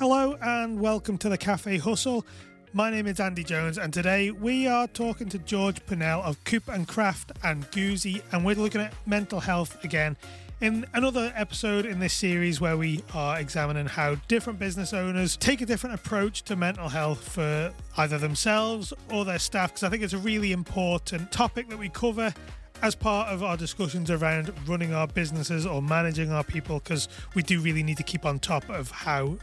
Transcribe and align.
Hello 0.00 0.34
and 0.40 0.80
welcome 0.80 1.18
to 1.18 1.28
the 1.28 1.36
Cafe 1.36 1.76
Hustle. 1.76 2.24
My 2.72 2.90
name 2.90 3.06
is 3.06 3.20
Andy 3.20 3.44
Jones, 3.44 3.76
and 3.76 3.92
today 3.92 4.30
we 4.30 4.66
are 4.66 4.86
talking 4.86 5.28
to 5.28 5.38
George 5.40 5.84
Purnell 5.84 6.22
of 6.22 6.42
Koop 6.44 6.68
and 6.68 6.88
Kraft 6.88 7.32
and 7.44 7.70
Goozie, 7.70 8.22
and 8.32 8.42
we're 8.42 8.56
looking 8.56 8.80
at 8.80 8.94
mental 9.06 9.40
health 9.40 9.84
again 9.84 10.16
in 10.62 10.86
another 10.94 11.30
episode 11.36 11.84
in 11.84 12.00
this 12.00 12.14
series 12.14 12.62
where 12.62 12.78
we 12.78 13.04
are 13.12 13.38
examining 13.38 13.84
how 13.84 14.14
different 14.26 14.58
business 14.58 14.94
owners 14.94 15.36
take 15.36 15.60
a 15.60 15.66
different 15.66 15.94
approach 15.96 16.44
to 16.44 16.56
mental 16.56 16.88
health 16.88 17.32
for 17.32 17.70
either 17.98 18.16
themselves 18.16 18.94
or 19.12 19.26
their 19.26 19.38
staff, 19.38 19.68
because 19.68 19.82
I 19.82 19.90
think 19.90 20.02
it's 20.02 20.14
a 20.14 20.18
really 20.18 20.52
important 20.52 21.30
topic 21.30 21.68
that 21.68 21.78
we 21.78 21.90
cover 21.90 22.32
as 22.80 22.94
part 22.94 23.28
of 23.28 23.42
our 23.42 23.58
discussions 23.58 24.10
around 24.10 24.50
running 24.66 24.94
our 24.94 25.06
businesses 25.06 25.66
or 25.66 25.82
managing 25.82 26.32
our 26.32 26.42
people, 26.42 26.78
because 26.78 27.06
we 27.34 27.42
do 27.42 27.60
really 27.60 27.82
need 27.82 27.98
to 27.98 28.02
keep 28.02 28.24
on 28.24 28.38
top 28.38 28.66
of 28.70 28.90
how 28.90 29.36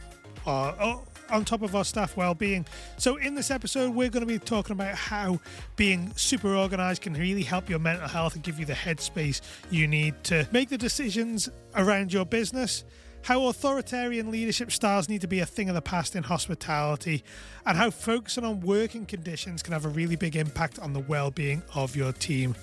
Oh, 0.48 1.02
on 1.28 1.44
top 1.44 1.60
of 1.60 1.76
our 1.76 1.84
staff 1.84 2.16
well-being. 2.16 2.64
So 2.96 3.16
in 3.16 3.34
this 3.34 3.50
episode 3.50 3.94
we're 3.94 4.08
going 4.08 4.26
to 4.26 4.26
be 4.26 4.38
talking 4.38 4.72
about 4.72 4.94
how 4.94 5.40
being 5.76 6.10
super 6.16 6.54
organized 6.54 7.02
can 7.02 7.12
really 7.12 7.42
help 7.42 7.68
your 7.68 7.78
mental 7.78 8.08
health 8.08 8.34
and 8.34 8.42
give 8.42 8.58
you 8.58 8.64
the 8.64 8.72
headspace 8.72 9.42
you 9.70 9.86
need 9.86 10.14
to 10.24 10.48
make 10.50 10.70
the 10.70 10.78
decisions 10.78 11.50
around 11.74 12.14
your 12.14 12.24
business. 12.24 12.84
How 13.20 13.48
authoritarian 13.48 14.30
leadership 14.30 14.72
styles 14.72 15.10
need 15.10 15.20
to 15.20 15.28
be 15.28 15.40
a 15.40 15.46
thing 15.46 15.68
of 15.68 15.74
the 15.74 15.82
past 15.82 16.16
in 16.16 16.22
hospitality, 16.22 17.24
and 17.66 17.76
how 17.76 17.90
focusing 17.90 18.44
on 18.44 18.60
working 18.60 19.04
conditions 19.04 19.62
can 19.62 19.74
have 19.74 19.84
a 19.84 19.90
really 19.90 20.16
big 20.16 20.34
impact 20.34 20.78
on 20.78 20.94
the 20.94 21.00
well 21.00 21.30
being 21.30 21.62
of 21.74 21.94
your 21.94 22.12
team. 22.12 22.54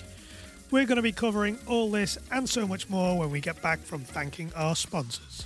We're 0.71 0.85
going 0.85 0.95
to 0.95 1.03
be 1.03 1.11
covering 1.11 1.59
all 1.67 1.91
this 1.91 2.17
and 2.31 2.49
so 2.49 2.65
much 2.65 2.89
more 2.89 3.19
when 3.19 3.29
we 3.29 3.41
get 3.41 3.61
back 3.61 3.79
from 3.79 4.01
thanking 4.01 4.51
our 4.55 4.75
sponsors. 4.75 5.45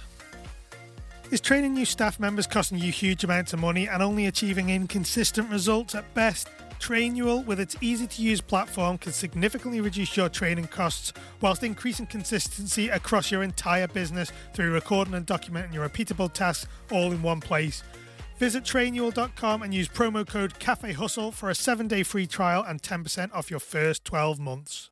Is 1.31 1.41
training 1.41 1.75
new 1.75 1.85
staff 1.85 2.19
members 2.19 2.47
costing 2.47 2.79
you 2.79 2.91
huge 2.91 3.23
amounts 3.23 3.53
of 3.53 3.59
money 3.59 3.87
and 3.87 4.01
only 4.01 4.25
achieving 4.25 4.71
inconsistent 4.71 5.47
results 5.51 5.93
at 5.93 6.11
best? 6.15 6.49
Trainual, 6.79 7.45
with 7.45 7.59
its 7.59 7.75
easy 7.81 8.07
to 8.07 8.21
use 8.23 8.41
platform, 8.41 8.97
can 8.97 9.11
significantly 9.11 9.79
reduce 9.79 10.17
your 10.17 10.27
training 10.27 10.65
costs 10.65 11.13
whilst 11.39 11.61
increasing 11.63 12.07
consistency 12.07 12.89
across 12.89 13.29
your 13.29 13.43
entire 13.43 13.87
business 13.87 14.31
through 14.55 14.73
recording 14.73 15.13
and 15.13 15.27
documenting 15.27 15.71
your 15.71 15.87
repeatable 15.87 16.33
tasks 16.33 16.65
all 16.91 17.11
in 17.11 17.21
one 17.21 17.41
place. 17.41 17.83
Visit 18.39 18.63
trainual.com 18.63 19.61
and 19.61 19.71
use 19.71 19.87
promo 19.87 20.25
code 20.25 20.57
Cafe 20.57 20.93
Hustle 20.93 21.31
for 21.31 21.51
a 21.51 21.55
seven 21.55 21.87
day 21.87 22.01
free 22.01 22.25
trial 22.25 22.63
and 22.63 22.81
10% 22.81 23.31
off 23.35 23.51
your 23.51 23.59
first 23.59 24.03
12 24.03 24.39
months. 24.39 24.89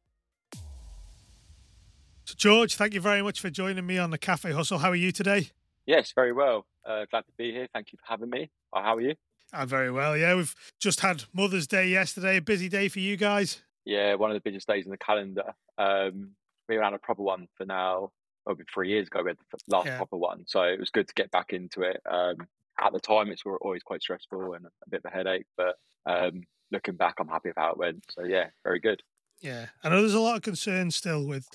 So, 2.26 2.36
George, 2.38 2.76
thank 2.76 2.94
you 2.94 3.02
very 3.02 3.24
much 3.24 3.40
for 3.40 3.50
joining 3.50 3.88
me 3.88 3.98
on 3.98 4.12
the 4.12 4.20
Cafe 4.20 4.52
Hustle. 4.52 4.78
How 4.78 4.92
are 4.92 4.96
you 4.96 5.12
today? 5.12 5.50
Yes, 5.88 6.12
very 6.14 6.34
well. 6.34 6.66
Uh, 6.86 7.06
glad 7.10 7.22
to 7.22 7.32
be 7.38 7.52
here. 7.52 7.68
Thank 7.74 7.94
you 7.94 7.98
for 7.98 8.06
having 8.12 8.30
me. 8.30 8.52
Uh, 8.74 8.84
how 8.84 8.98
are 8.98 9.02
you? 9.02 9.16
I'm 9.54 9.70
very 9.70 9.90
well. 9.90 10.18
Yeah, 10.18 10.36
we've 10.36 10.54
just 10.80 11.00
had 11.00 11.24
Mother's 11.34 11.66
Day 11.66 11.88
yesterday. 11.88 12.38
A 12.38 12.42
busy 12.42 12.68
day 12.68 12.90
for 12.90 13.00
you 13.00 13.16
guys. 13.16 13.62
Yeah, 13.86 14.16
one 14.16 14.30
of 14.30 14.36
the 14.36 14.42
busiest 14.42 14.68
days 14.68 14.84
in 14.84 14.92
the 14.92 14.98
calendar. 14.98 15.54
Um, 15.78 16.32
we 16.68 16.76
ran 16.76 16.94
a 16.94 17.00
proper 17.00 17.24
one 17.24 17.48
for 17.56 17.66
now. 17.66 18.12
Over 18.46 18.64
three 18.74 18.90
years 18.90 19.08
ago, 19.08 19.24
we 19.24 19.30
had 19.30 19.38
the 19.38 19.76
last 19.76 19.88
yeah. 19.88 19.98
proper 19.98 20.18
one, 20.18 20.44
so 20.48 20.62
it 20.62 20.80
was 20.80 20.90
good 20.90 21.08
to 21.08 21.14
get 21.14 21.32
back 21.32 21.52
into 21.52 21.82
it. 21.82 22.02
Um, 22.10 22.36
at 22.80 22.94
the 22.94 23.00
time, 23.00 23.30
it's 23.30 23.44
always 23.46 23.84
quite 23.84 24.02
stressful 24.02 24.54
and 24.54 24.66
a 24.66 24.90
bit 24.90 25.02
of 25.04 25.12
a 25.12 25.14
headache, 25.14 25.48
but 25.58 25.76
um, 26.06 26.44
looking 26.72 26.96
back, 26.96 27.16
I'm 27.20 27.28
happy 27.28 27.50
with 27.50 27.58
how 27.58 27.72
it 27.72 27.78
went. 27.78 28.06
So 28.10 28.24
yeah, 28.24 28.48
very 28.64 28.80
good. 28.80 29.02
Yeah, 29.42 29.68
I 29.84 29.90
know 29.90 30.02
there's 30.02 30.14
a 30.14 30.20
lot 30.20 30.38
of 30.38 30.42
concern 30.44 30.92
still 30.92 31.26
with 31.26 31.48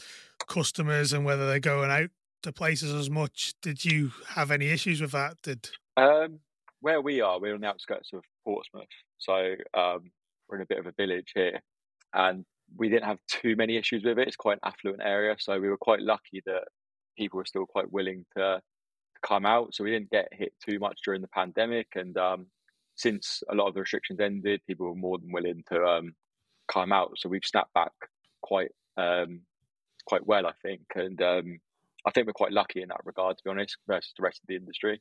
customers 0.47 1.13
and 1.15 1.25
whether 1.25 1.47
they're 1.47 1.61
going 1.61 1.91
out 1.91 2.11
to 2.43 2.53
places 2.53 2.93
as 2.93 3.11
much. 3.11 3.55
Did 3.62 3.85
you 3.85 4.12
have 4.29 4.51
any 4.51 4.69
issues 4.69 5.01
with 5.01 5.12
that? 5.12 5.37
Did 5.43 5.69
um, 5.97 6.41
where 6.81 7.01
we 7.01 7.21
are, 7.21 7.39
we're 7.41 7.55
on 7.55 7.61
the 7.61 7.67
outskirts 7.67 8.11
of 8.12 8.23
Portsmouth, 8.45 8.87
so 9.19 9.55
um, 9.75 10.11
we're 10.48 10.57
in 10.57 10.63
a 10.63 10.67
bit 10.67 10.79
of 10.79 10.87
a 10.87 10.92
village 10.92 11.33
here, 11.35 11.61
and 12.14 12.45
we 12.77 12.89
didn't 12.89 13.05
have 13.05 13.19
too 13.29 13.57
many 13.57 13.77
issues 13.77 14.03
with 14.05 14.19
it. 14.19 14.29
It's 14.29 14.36
quite 14.36 14.58
an 14.63 14.69
affluent 14.70 15.03
area, 15.03 15.36
so 15.39 15.58
we 15.61 15.69
were 15.69 15.77
quite 15.77 16.01
lucky 16.01 16.42
that 16.47 16.64
people 17.17 17.36
were 17.36 17.45
still 17.45 17.67
quite 17.67 17.92
willing 17.92 18.25
to, 18.36 18.61
to 18.61 19.20
come 19.23 19.47
out. 19.47 19.74
So 19.74 19.85
we 19.85 19.91
didn't 19.91 20.11
get 20.11 20.29
hit 20.33 20.53
too 20.67 20.79
much 20.79 21.01
during 21.05 21.20
the 21.20 21.29
pandemic, 21.29 21.89
and 21.95 22.17
um, 22.17 22.47
since 22.97 23.42
a 23.51 23.55
lot 23.55 23.69
of 23.69 23.74
the 23.74 23.80
restrictions 23.80 24.20
ended, 24.20 24.61
people 24.67 24.89
were 24.89 24.95
more 24.95 25.19
than 25.19 25.33
willing 25.33 25.63
to 25.70 25.85
um, 25.85 26.14
come 26.69 26.92
out. 26.92 27.13
So 27.17 27.29
we've 27.29 27.45
snapped 27.45 27.73
back 27.74 27.92
quite 28.42 28.70
um, 28.97 29.42
quite 30.07 30.27
well, 30.27 30.47
I 30.47 30.53
think, 30.63 30.83
and 30.95 31.20
um, 31.23 31.59
I 32.07 32.11
think 32.11 32.27
we're 32.27 32.33
quite 32.33 32.52
lucky 32.52 32.83
in 32.83 32.89
that 32.89 33.01
regard, 33.05 33.39
to 33.39 33.45
be 33.45 33.51
honest, 33.51 33.77
versus 33.86 34.13
the 34.17 34.23
rest 34.23 34.40
of 34.42 34.48
the 34.48 34.57
industry. 34.57 35.01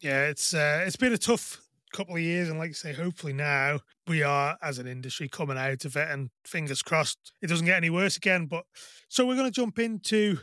Yeah, 0.00 0.26
it's 0.26 0.54
uh, 0.54 0.84
it's 0.86 0.96
been 0.96 1.12
a 1.12 1.18
tough 1.18 1.60
couple 1.92 2.14
of 2.14 2.22
years, 2.22 2.48
and 2.48 2.58
like 2.58 2.68
you 2.68 2.74
say, 2.74 2.92
hopefully 2.92 3.32
now 3.32 3.80
we 4.06 4.22
are 4.22 4.56
as 4.62 4.78
an 4.78 4.86
industry 4.86 5.28
coming 5.28 5.58
out 5.58 5.84
of 5.84 5.96
it, 5.96 6.08
and 6.08 6.30
fingers 6.44 6.82
crossed 6.82 7.32
it 7.42 7.48
doesn't 7.48 7.66
get 7.66 7.76
any 7.76 7.90
worse 7.90 8.16
again. 8.16 8.46
But 8.46 8.64
so 9.08 9.26
we're 9.26 9.36
going 9.36 9.46
to 9.46 9.60
jump 9.60 9.78
into 9.78 10.38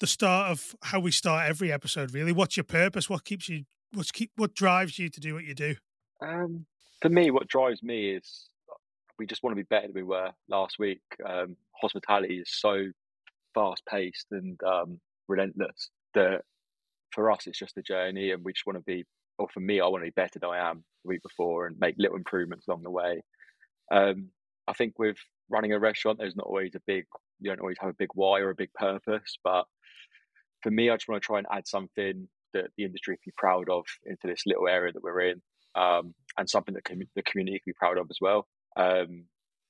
the 0.00 0.06
start 0.06 0.50
of 0.50 0.74
how 0.82 1.00
we 1.00 1.10
start 1.10 1.48
every 1.48 1.72
episode. 1.72 2.12
Really, 2.12 2.32
what's 2.32 2.56
your 2.56 2.64
purpose? 2.64 3.08
What 3.08 3.24
keeps 3.24 3.48
you? 3.48 3.64
What's 3.92 4.10
keep? 4.10 4.32
What 4.36 4.54
drives 4.54 4.98
you 4.98 5.08
to 5.08 5.20
do 5.20 5.34
what 5.34 5.44
you 5.44 5.54
do? 5.54 5.76
Um, 6.20 6.66
for 7.00 7.08
me, 7.08 7.30
what 7.30 7.46
drives 7.46 7.82
me 7.82 8.10
is 8.10 8.48
we 9.18 9.26
just 9.26 9.42
want 9.42 9.52
to 9.52 9.62
be 9.62 9.66
better 9.66 9.86
than 9.86 9.94
we 9.94 10.02
were 10.02 10.30
last 10.48 10.78
week. 10.78 11.02
Um, 11.24 11.56
hospitality 11.80 12.38
is 12.38 12.50
so 12.50 12.86
fast 13.54 13.82
paced 13.86 14.26
and 14.30 14.60
um, 14.62 15.00
relentless 15.28 15.90
that 16.14 16.42
for 17.12 17.30
us 17.30 17.46
it's 17.46 17.58
just 17.58 17.78
a 17.78 17.82
journey 17.82 18.30
and 18.32 18.44
we 18.44 18.52
just 18.52 18.66
want 18.66 18.76
to 18.78 18.84
be 18.84 19.04
or 19.38 19.48
for 19.52 19.60
me 19.60 19.80
I 19.80 19.86
want 19.86 20.02
to 20.02 20.10
be 20.10 20.14
better 20.22 20.38
than 20.38 20.50
I 20.50 20.70
am 20.70 20.84
the 21.04 21.08
week 21.08 21.22
before 21.22 21.66
and 21.66 21.76
make 21.78 21.94
little 21.98 22.16
improvements 22.16 22.66
along 22.66 22.82
the 22.82 22.90
way. 22.90 23.22
Um, 23.92 24.28
I 24.66 24.72
think 24.72 24.98
with 24.98 25.16
running 25.48 25.72
a 25.72 25.78
restaurant 25.78 26.18
there's 26.18 26.36
not 26.36 26.46
always 26.46 26.74
a 26.74 26.82
big 26.86 27.04
you 27.40 27.50
don't 27.50 27.60
always 27.60 27.78
have 27.80 27.90
a 27.90 27.98
big 27.98 28.10
why 28.14 28.40
or 28.40 28.50
a 28.50 28.54
big 28.54 28.72
purpose 28.74 29.38
but 29.44 29.64
for 30.62 30.70
me 30.70 30.90
I 30.90 30.96
just 30.96 31.08
want 31.08 31.22
to 31.22 31.26
try 31.26 31.38
and 31.38 31.46
add 31.50 31.66
something 31.66 32.28
that 32.54 32.70
the 32.76 32.84
industry 32.84 33.16
can 33.16 33.22
be 33.26 33.32
proud 33.36 33.68
of 33.70 33.84
into 34.04 34.26
this 34.26 34.42
little 34.46 34.68
area 34.68 34.92
that 34.92 35.02
we're 35.02 35.20
in 35.20 35.40
um, 35.74 36.14
and 36.36 36.48
something 36.48 36.74
that 36.74 36.84
com- 36.84 37.00
the 37.14 37.22
community 37.22 37.58
can 37.58 37.72
be 37.72 37.76
proud 37.78 37.98
of 37.98 38.06
as 38.10 38.18
well. 38.20 38.46
Um, 38.76 39.24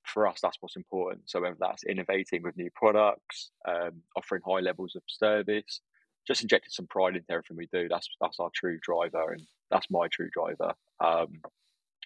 for 0.08 0.26
us, 0.26 0.38
that's 0.42 0.56
what's 0.60 0.76
important. 0.76 1.30
So 1.30 1.40
whether 1.40 1.56
that's 1.58 1.84
innovating 1.84 2.42
with 2.42 2.56
new 2.56 2.70
products, 2.74 3.50
um, 3.66 4.02
offering 4.16 4.42
high 4.46 4.60
levels 4.60 4.96
of 4.96 5.02
service, 5.06 5.80
just 6.26 6.42
injecting 6.42 6.70
some 6.70 6.86
pride 6.86 7.16
into 7.16 7.30
everything 7.30 7.56
we 7.56 7.68
do. 7.72 7.88
That's 7.88 8.08
that's 8.20 8.38
our 8.38 8.50
true 8.54 8.78
driver, 8.82 9.32
and 9.32 9.42
that's 9.70 9.86
my 9.90 10.08
true 10.08 10.28
driver. 10.32 10.74
Um, 11.00 11.40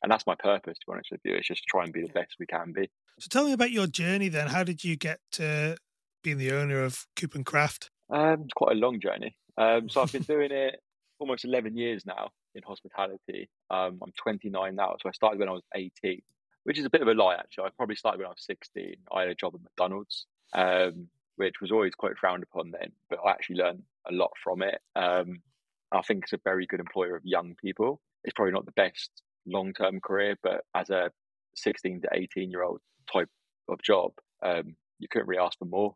and 0.02 0.10
that's 0.10 0.26
my 0.26 0.34
purpose, 0.34 0.78
to 0.78 0.86
be 0.86 0.92
honest 0.92 1.10
with 1.12 1.20
you. 1.24 1.34
It's 1.34 1.46
just 1.46 1.64
try 1.64 1.84
and 1.84 1.92
be 1.92 2.02
the 2.02 2.12
best 2.12 2.34
we 2.38 2.46
can 2.46 2.72
be. 2.72 2.90
So 3.20 3.28
tell 3.30 3.44
me 3.44 3.52
about 3.52 3.70
your 3.70 3.86
journey 3.86 4.28
then. 4.28 4.48
How 4.48 4.64
did 4.64 4.82
you 4.82 4.96
get 4.96 5.20
to 5.32 5.76
being 6.24 6.38
the 6.38 6.52
owner 6.52 6.82
of 6.82 7.06
Koop 7.16 7.34
and 7.34 7.46
Kraft? 7.46 7.90
Um, 8.10 8.42
it's 8.42 8.52
quite 8.54 8.72
a 8.72 8.78
long 8.78 9.00
journey. 9.00 9.36
Um, 9.56 9.88
so 9.88 10.02
I've 10.02 10.12
been 10.12 10.22
doing 10.34 10.50
it 10.50 10.80
almost 11.19 11.44
11 11.44 11.76
years 11.76 12.04
now 12.04 12.30
in 12.54 12.62
hospitality. 12.64 13.48
Um, 13.70 14.00
I'm 14.02 14.12
29 14.16 14.74
now, 14.74 14.96
so 15.00 15.08
I 15.08 15.12
started 15.12 15.38
when 15.38 15.48
I 15.48 15.52
was 15.52 15.62
18 15.74 16.20
which 16.64 16.78
is 16.78 16.84
a 16.84 16.90
bit 16.90 17.02
of 17.02 17.08
a 17.08 17.14
lie, 17.14 17.34
actually. 17.34 17.64
I 17.64 17.70
probably 17.76 17.96
started 17.96 18.18
when 18.18 18.26
I 18.26 18.30
was 18.30 18.44
16. 18.46 18.94
I 19.12 19.20
had 19.20 19.28
a 19.28 19.34
job 19.34 19.54
at 19.54 19.62
McDonald's, 19.62 20.26
um, 20.54 21.08
which 21.36 21.60
was 21.60 21.72
always 21.72 21.94
quite 21.94 22.16
frowned 22.18 22.42
upon 22.42 22.70
then, 22.70 22.92
but 23.10 23.18
I 23.24 23.30
actually 23.30 23.56
learned 23.56 23.82
a 24.08 24.12
lot 24.12 24.30
from 24.42 24.62
it. 24.62 24.78
Um, 24.96 25.42
I 25.92 26.02
think 26.02 26.24
it's 26.24 26.32
a 26.32 26.40
very 26.44 26.66
good 26.66 26.80
employer 26.80 27.16
of 27.16 27.24
young 27.24 27.54
people. 27.60 28.00
It's 28.24 28.34
probably 28.34 28.52
not 28.52 28.66
the 28.66 28.72
best 28.72 29.10
long 29.46 29.72
term 29.72 30.00
career, 30.00 30.36
but 30.42 30.62
as 30.74 30.90
a 30.90 31.10
16 31.56 32.02
to 32.02 32.08
18 32.12 32.50
year 32.50 32.62
old 32.62 32.80
type 33.12 33.28
of 33.68 33.82
job, 33.82 34.12
um, 34.42 34.76
you 34.98 35.08
couldn't 35.10 35.28
really 35.28 35.42
ask 35.42 35.58
for 35.58 35.64
more. 35.64 35.94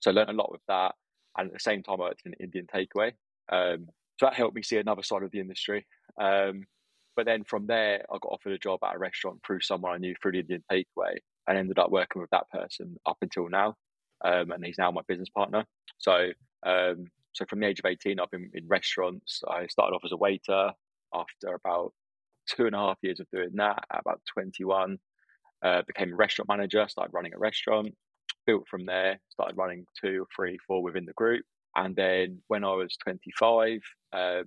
So 0.00 0.10
I 0.10 0.14
learned 0.14 0.30
a 0.30 0.34
lot 0.34 0.52
with 0.52 0.60
that. 0.68 0.94
And 1.36 1.48
at 1.48 1.54
the 1.54 1.60
same 1.60 1.82
time, 1.82 2.00
I 2.00 2.04
worked 2.04 2.22
in 2.24 2.32
an 2.32 2.38
Indian 2.40 2.66
takeaway. 2.66 3.12
Um, 3.50 3.88
so 4.18 4.26
that 4.26 4.34
helped 4.34 4.54
me 4.54 4.62
see 4.62 4.76
another 4.76 5.02
side 5.02 5.22
of 5.22 5.30
the 5.30 5.40
industry. 5.40 5.86
Um, 6.20 6.64
but 7.16 7.26
then 7.26 7.44
from 7.44 7.66
there, 7.66 8.04
I 8.12 8.18
got 8.20 8.32
offered 8.32 8.52
a 8.52 8.58
job 8.58 8.80
at 8.84 8.94
a 8.94 8.98
restaurant 8.98 9.40
through 9.46 9.60
someone 9.60 9.92
I 9.92 9.98
knew 9.98 10.14
through 10.20 10.32
the 10.32 10.40
Indian 10.40 10.64
Takeaway, 10.70 11.16
and 11.46 11.58
ended 11.58 11.78
up 11.78 11.90
working 11.90 12.20
with 12.20 12.30
that 12.30 12.50
person 12.50 12.96
up 13.06 13.18
until 13.22 13.48
now. 13.48 13.74
Um, 14.24 14.52
and 14.52 14.64
he's 14.64 14.78
now 14.78 14.90
my 14.90 15.02
business 15.08 15.28
partner. 15.28 15.64
So, 15.98 16.28
um, 16.64 17.06
so 17.32 17.44
from 17.48 17.60
the 17.60 17.66
age 17.66 17.80
of 17.80 17.86
eighteen, 17.86 18.20
I've 18.20 18.30
been 18.30 18.50
in 18.54 18.68
restaurants. 18.68 19.42
I 19.48 19.66
started 19.66 19.96
off 19.96 20.04
as 20.04 20.12
a 20.12 20.16
waiter. 20.16 20.70
After 21.14 21.54
about 21.54 21.92
two 22.48 22.66
and 22.66 22.74
a 22.74 22.78
half 22.78 22.98
years 23.02 23.20
of 23.20 23.26
doing 23.30 23.50
that, 23.56 23.84
at 23.92 24.00
about 24.00 24.20
twenty-one, 24.32 24.98
uh, 25.62 25.82
became 25.86 26.12
a 26.12 26.16
restaurant 26.16 26.48
manager. 26.48 26.86
Started 26.88 27.12
running 27.12 27.34
a 27.34 27.38
restaurant. 27.38 27.94
Built 28.46 28.66
from 28.68 28.86
there. 28.86 29.20
Started 29.28 29.56
running 29.56 29.84
two, 30.00 30.26
three, 30.34 30.58
four 30.66 30.82
within 30.82 31.04
the 31.04 31.12
group. 31.12 31.44
And 31.74 31.94
then 31.96 32.40
when 32.48 32.64
I 32.64 32.74
was 32.74 32.96
twenty-five, 32.96 33.80
um, 34.12 34.44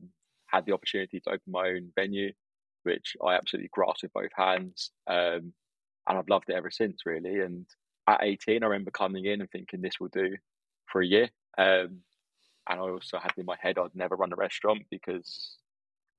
had 0.48 0.66
the 0.66 0.74
opportunity 0.74 1.20
to 1.20 1.30
open 1.30 1.52
my 1.52 1.70
own 1.70 1.92
venue 1.96 2.32
which 2.86 3.16
I 3.26 3.36
absolutely 3.36 3.70
grasped 3.72 4.04
with 4.04 4.14
both 4.14 4.32
hands. 4.36 4.92
Um, 5.08 5.54
and 6.08 6.18
I've 6.18 6.30
loved 6.30 6.50
it 6.50 6.56
ever 6.56 6.72
since, 6.72 7.06
really. 7.06 7.42
And 7.42 7.66
at 8.08 8.24
18, 8.24 8.64
I 8.64 8.68
remember 8.68 8.92
coming 8.92 9.26
in 9.26 9.42
and 9.42 9.50
thinking 9.50 9.82
this 9.82 10.00
will 10.00 10.10
do 10.10 10.36
for 10.86 11.02
a 11.02 11.06
year. 11.06 11.30
Um, 11.58 12.02
and 12.68 12.80
I 12.80 12.84
also 12.90 13.18
had 13.18 13.34
in 13.38 13.46
my 13.46 13.58
head 13.60 13.78
I'd 13.78 13.96
never 13.96 14.16
run 14.16 14.34
a 14.34 14.38
restaurant 14.38 14.84
because 14.90 15.58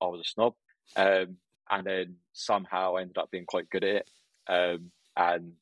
I 0.02 0.06
was 0.06 0.20
a 0.20 0.24
snob. 0.24 0.54
Um, 0.96 1.36
and 1.70 1.86
then 1.86 2.16
somehow 2.32 2.96
I 2.96 3.02
ended 3.02 3.18
up 3.18 3.30
being 3.30 3.46
quite 3.46 3.70
good 3.70 3.84
at 3.84 3.96
it. 3.96 4.10
Um, 4.48 4.90
and 5.16 5.52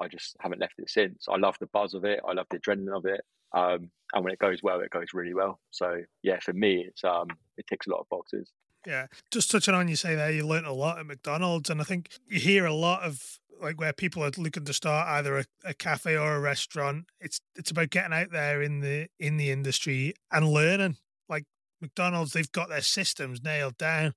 I 0.00 0.08
just 0.08 0.36
haven't 0.40 0.60
left 0.60 0.74
it 0.78 0.90
since. 0.90 1.26
I 1.28 1.36
love 1.36 1.56
the 1.60 1.66
buzz 1.66 1.94
of 1.94 2.04
it. 2.04 2.20
I 2.26 2.32
love 2.32 2.46
the 2.50 2.58
adrenaline 2.58 2.96
of 2.96 3.06
it. 3.06 3.22
Um, 3.54 3.90
and 4.12 4.24
when 4.24 4.32
it 4.32 4.38
goes 4.38 4.62
well, 4.62 4.80
it 4.80 4.90
goes 4.90 5.14
really 5.14 5.34
well. 5.34 5.60
So 5.70 6.02
yeah, 6.22 6.40
for 6.40 6.52
me, 6.52 6.84
it's 6.88 7.04
um, 7.04 7.28
it 7.56 7.66
ticks 7.68 7.86
a 7.86 7.90
lot 7.90 8.00
of 8.00 8.08
boxes. 8.08 8.50
Yeah, 8.86 9.06
just 9.30 9.50
touching 9.50 9.74
on 9.74 9.88
you 9.88 9.96
say 9.96 10.14
there, 10.14 10.30
you 10.30 10.46
learned 10.46 10.66
a 10.66 10.72
lot 10.72 10.98
at 10.98 11.06
McDonald's, 11.06 11.70
and 11.70 11.80
I 11.80 11.84
think 11.84 12.10
you 12.26 12.38
hear 12.38 12.66
a 12.66 12.74
lot 12.74 13.02
of 13.02 13.38
like 13.60 13.80
where 13.80 13.92
people 13.92 14.22
are 14.22 14.30
looking 14.36 14.64
to 14.64 14.72
start 14.72 15.08
either 15.08 15.38
a, 15.38 15.44
a 15.64 15.74
cafe 15.74 16.16
or 16.16 16.34
a 16.34 16.40
restaurant. 16.40 17.06
It's 17.20 17.40
it's 17.56 17.70
about 17.70 17.90
getting 17.90 18.12
out 18.12 18.30
there 18.30 18.62
in 18.62 18.80
the 18.80 19.08
in 19.18 19.36
the 19.36 19.50
industry 19.50 20.14
and 20.30 20.48
learning. 20.48 20.96
Like 21.28 21.44
McDonald's, 21.80 22.32
they've 22.32 22.52
got 22.52 22.68
their 22.68 22.82
systems 22.82 23.42
nailed 23.42 23.78
down. 23.78 24.14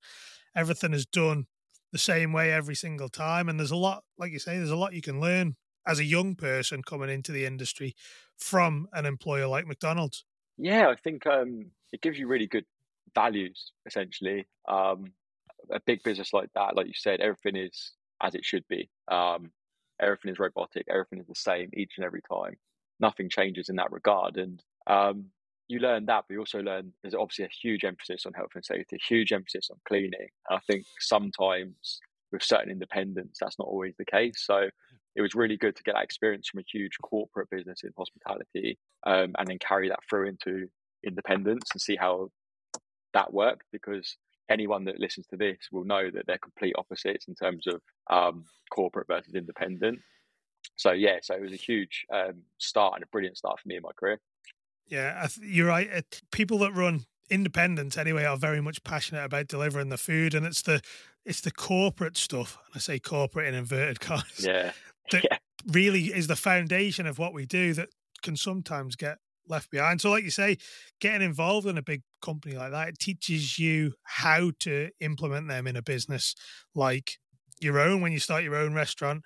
Everything 0.55 0.93
is 0.93 1.05
done 1.05 1.45
the 1.91 1.97
same 1.97 2.33
way 2.33 2.51
every 2.51 2.75
single 2.75 3.09
time, 3.09 3.47
and 3.47 3.59
there's 3.59 3.71
a 3.71 3.77
lot, 3.77 4.03
like 4.17 4.31
you 4.31 4.39
say, 4.39 4.57
there's 4.57 4.71
a 4.71 4.75
lot 4.75 4.93
you 4.93 5.01
can 5.01 5.21
learn 5.21 5.55
as 5.87 5.99
a 5.99 6.03
young 6.03 6.35
person 6.35 6.83
coming 6.83 7.09
into 7.09 7.31
the 7.31 7.45
industry 7.45 7.95
from 8.37 8.87
an 8.93 9.05
employer 9.05 9.47
like 9.47 9.65
McDonald's? 9.65 10.25
Yeah, 10.57 10.89
I 10.89 10.95
think 10.95 11.25
um, 11.25 11.71
it 11.93 12.01
gives 12.01 12.19
you 12.19 12.27
really 12.27 12.47
good 12.47 12.65
values, 13.13 13.71
essentially. 13.85 14.47
Um, 14.67 15.11
a 15.71 15.79
big 15.85 16.03
business 16.03 16.33
like 16.33 16.49
that, 16.55 16.75
like 16.75 16.87
you 16.87 16.93
said, 16.95 17.19
everything 17.19 17.55
is 17.55 17.93
as 18.21 18.35
it 18.35 18.45
should 18.45 18.67
be. 18.67 18.89
Um, 19.07 19.51
everything 19.99 20.31
is 20.31 20.39
robotic, 20.39 20.85
everything 20.89 21.19
is 21.19 21.27
the 21.27 21.35
same 21.35 21.69
each 21.73 21.93
and 21.97 22.05
every 22.05 22.21
time. 22.21 22.55
Nothing 22.99 23.29
changes 23.29 23.69
in 23.69 23.75
that 23.75 23.91
regard. 23.91 24.37
And 24.37 24.61
um, 24.87 25.25
you 25.67 25.79
learn 25.79 26.05
that, 26.05 26.25
but 26.27 26.33
you 26.33 26.39
also 26.39 26.61
learn 26.61 26.93
there's 27.01 27.13
obviously 27.13 27.45
a 27.45 27.49
huge 27.61 27.83
emphasis 27.83 28.25
on 28.25 28.33
health 28.33 28.51
and 28.55 28.65
safety, 28.65 28.95
a 28.95 29.05
huge 29.05 29.33
emphasis 29.33 29.69
on 29.69 29.77
cleaning. 29.87 30.29
And 30.49 30.57
I 30.57 30.59
think 30.67 30.85
sometimes 30.99 31.99
with 32.31 32.43
certain 32.43 32.71
independents, 32.71 33.39
that's 33.39 33.59
not 33.59 33.67
always 33.67 33.93
the 33.97 34.05
case. 34.05 34.43
So 34.45 34.69
it 35.15 35.21
was 35.21 35.35
really 35.35 35.57
good 35.57 35.75
to 35.75 35.83
get 35.83 35.95
that 35.95 36.03
experience 36.03 36.47
from 36.47 36.59
a 36.59 36.71
huge 36.71 36.97
corporate 37.03 37.49
business 37.49 37.83
in 37.83 37.91
hospitality 37.97 38.77
um, 39.05 39.33
and 39.37 39.47
then 39.47 39.57
carry 39.59 39.89
that 39.89 39.99
through 40.09 40.29
into 40.29 40.67
independence 41.05 41.69
and 41.73 41.81
see 41.81 41.95
how 41.95 42.29
that 43.13 43.33
worked 43.33 43.65
because 43.71 44.17
anyone 44.49 44.85
that 44.85 44.99
listens 44.99 45.27
to 45.27 45.37
this 45.37 45.57
will 45.71 45.83
know 45.83 46.09
that 46.09 46.25
they're 46.25 46.37
complete 46.37 46.75
opposites 46.77 47.27
in 47.27 47.35
terms 47.35 47.65
of 47.67 47.81
um, 48.09 48.45
corporate 48.69 49.07
versus 49.07 49.35
independent. 49.35 49.99
So 50.75 50.91
yeah, 50.91 51.17
so 51.21 51.35
it 51.35 51.41
was 51.41 51.53
a 51.53 51.57
huge 51.57 52.05
um, 52.13 52.43
start 52.57 52.95
and 52.95 53.03
a 53.03 53.07
brilliant 53.07 53.37
start 53.37 53.59
for 53.59 53.67
me 53.67 53.75
in 53.77 53.81
my 53.81 53.91
career. 53.97 54.19
Yeah, 54.87 55.27
you're 55.41 55.67
right. 55.67 56.05
People 56.31 56.59
that 56.59 56.73
run 56.73 57.05
independents 57.29 57.97
anyway 57.97 58.23
are 58.23 58.37
very 58.37 58.61
much 58.61 58.83
passionate 58.83 59.23
about 59.23 59.47
delivering 59.47 59.89
the 59.89 59.97
food, 59.97 60.33
and 60.33 60.45
it's 60.45 60.61
the 60.61 60.81
it's 61.25 61.41
the 61.41 61.51
corporate 61.51 62.17
stuff. 62.17 62.57
And 62.67 62.75
I 62.75 62.79
say 62.79 62.99
corporate 62.99 63.47
in 63.47 63.55
inverted 63.55 63.99
commas. 63.99 64.45
Yeah, 64.45 64.71
that 65.11 65.23
yeah. 65.31 65.37
really 65.67 66.05
is 66.05 66.27
the 66.27 66.35
foundation 66.35 67.05
of 67.05 67.19
what 67.19 67.33
we 67.33 67.45
do 67.45 67.73
that 67.73 67.89
can 68.21 68.37
sometimes 68.37 68.95
get 68.95 69.17
left 69.49 69.69
behind. 69.71 70.01
So, 70.01 70.09
like 70.09 70.23
you 70.23 70.31
say, 70.31 70.57
getting 70.99 71.21
involved 71.21 71.67
in 71.67 71.77
a 71.77 71.83
big 71.83 72.03
company 72.21 72.55
like 72.55 72.71
that, 72.71 72.89
it 72.89 72.99
teaches 72.99 73.59
you 73.59 73.93
how 74.03 74.51
to 74.61 74.89
implement 74.99 75.47
them 75.47 75.67
in 75.67 75.75
a 75.75 75.81
business 75.81 76.35
like 76.75 77.17
your 77.59 77.79
own. 77.79 78.01
When 78.01 78.11
you 78.11 78.19
start 78.19 78.43
your 78.43 78.55
own 78.55 78.73
restaurant, 78.73 79.23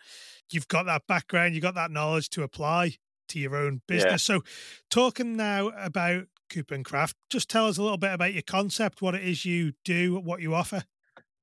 you've 0.50 0.68
got 0.68 0.86
that 0.86 1.08
background, 1.08 1.54
you've 1.54 1.64
got 1.64 1.76
that 1.76 1.92
knowledge 1.92 2.30
to 2.32 2.44
apply 2.44 2.96
to 3.30 3.40
your 3.40 3.56
own 3.56 3.82
business. 3.88 4.28
Yeah. 4.28 4.36
So, 4.36 4.44
talking 4.90 5.36
now 5.36 5.70
about 5.70 6.26
Koop 6.50 6.72
and 6.72 6.86
Kraft, 6.86 7.16
just 7.30 7.50
tell 7.50 7.68
us 7.68 7.78
a 7.78 7.84
little 7.84 7.98
bit 7.98 8.14
about 8.14 8.34
your 8.34 8.44
concept, 8.44 9.02
what 9.02 9.16
it 9.16 9.24
is 9.24 9.46
you 9.46 9.74
do, 9.86 10.20
what 10.20 10.42
you 10.42 10.54
offer. 10.54 10.84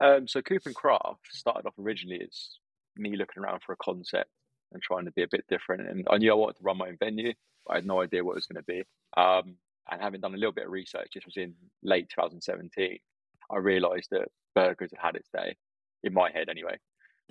Um, 0.01 0.29
so, 0.29 0.41
Koop 0.43 0.67
and 0.67 0.75
Kraft 0.75 1.27
started 1.31 1.67
off 1.67 1.75
originally 1.79 2.21
as 2.23 2.59
me 2.97 3.17
looking 3.17 3.43
around 3.43 3.63
for 3.63 3.73
a 3.73 3.77
concept 3.77 4.31
and 4.73 4.83
trying 4.83 5.07
to 5.07 5.13
be 5.13 5.23
a 5.23 5.29
bit 5.29 5.45
different. 5.49 5.89
And 5.89 6.07
I 6.11 6.19
knew 6.19 6.31
I 6.31 6.35
wanted 6.35 6.57
to 6.57 6.63
run 6.63 6.79
my 6.79 6.89
own 6.89 6.97
venue, 6.99 7.33
I 7.70 7.76
had 7.76 7.87
no 7.87 8.03
idea 8.03 8.25
what 8.25 8.32
it 8.32 8.37
was 8.37 8.47
going 8.47 8.62
to 8.62 8.67
be. 8.67 8.85
Um, 9.17 9.56
and 9.91 10.00
having 10.00 10.20
done 10.20 10.35
a 10.35 10.38
little 10.38 10.53
bit 10.53 10.67
of 10.67 10.73
research, 10.73 11.11
this 11.15 11.25
was 11.25 11.37
in 11.37 11.55
late 11.82 12.09
2017, 12.11 12.99
I 13.50 13.56
realised 13.56 14.09
that 14.11 14.29
burgers 14.55 14.91
had 14.94 15.06
had 15.06 15.17
its 15.17 15.29
day, 15.35 15.56
in 16.03 16.12
my 16.12 16.31
head 16.31 16.49
anyway. 16.49 16.79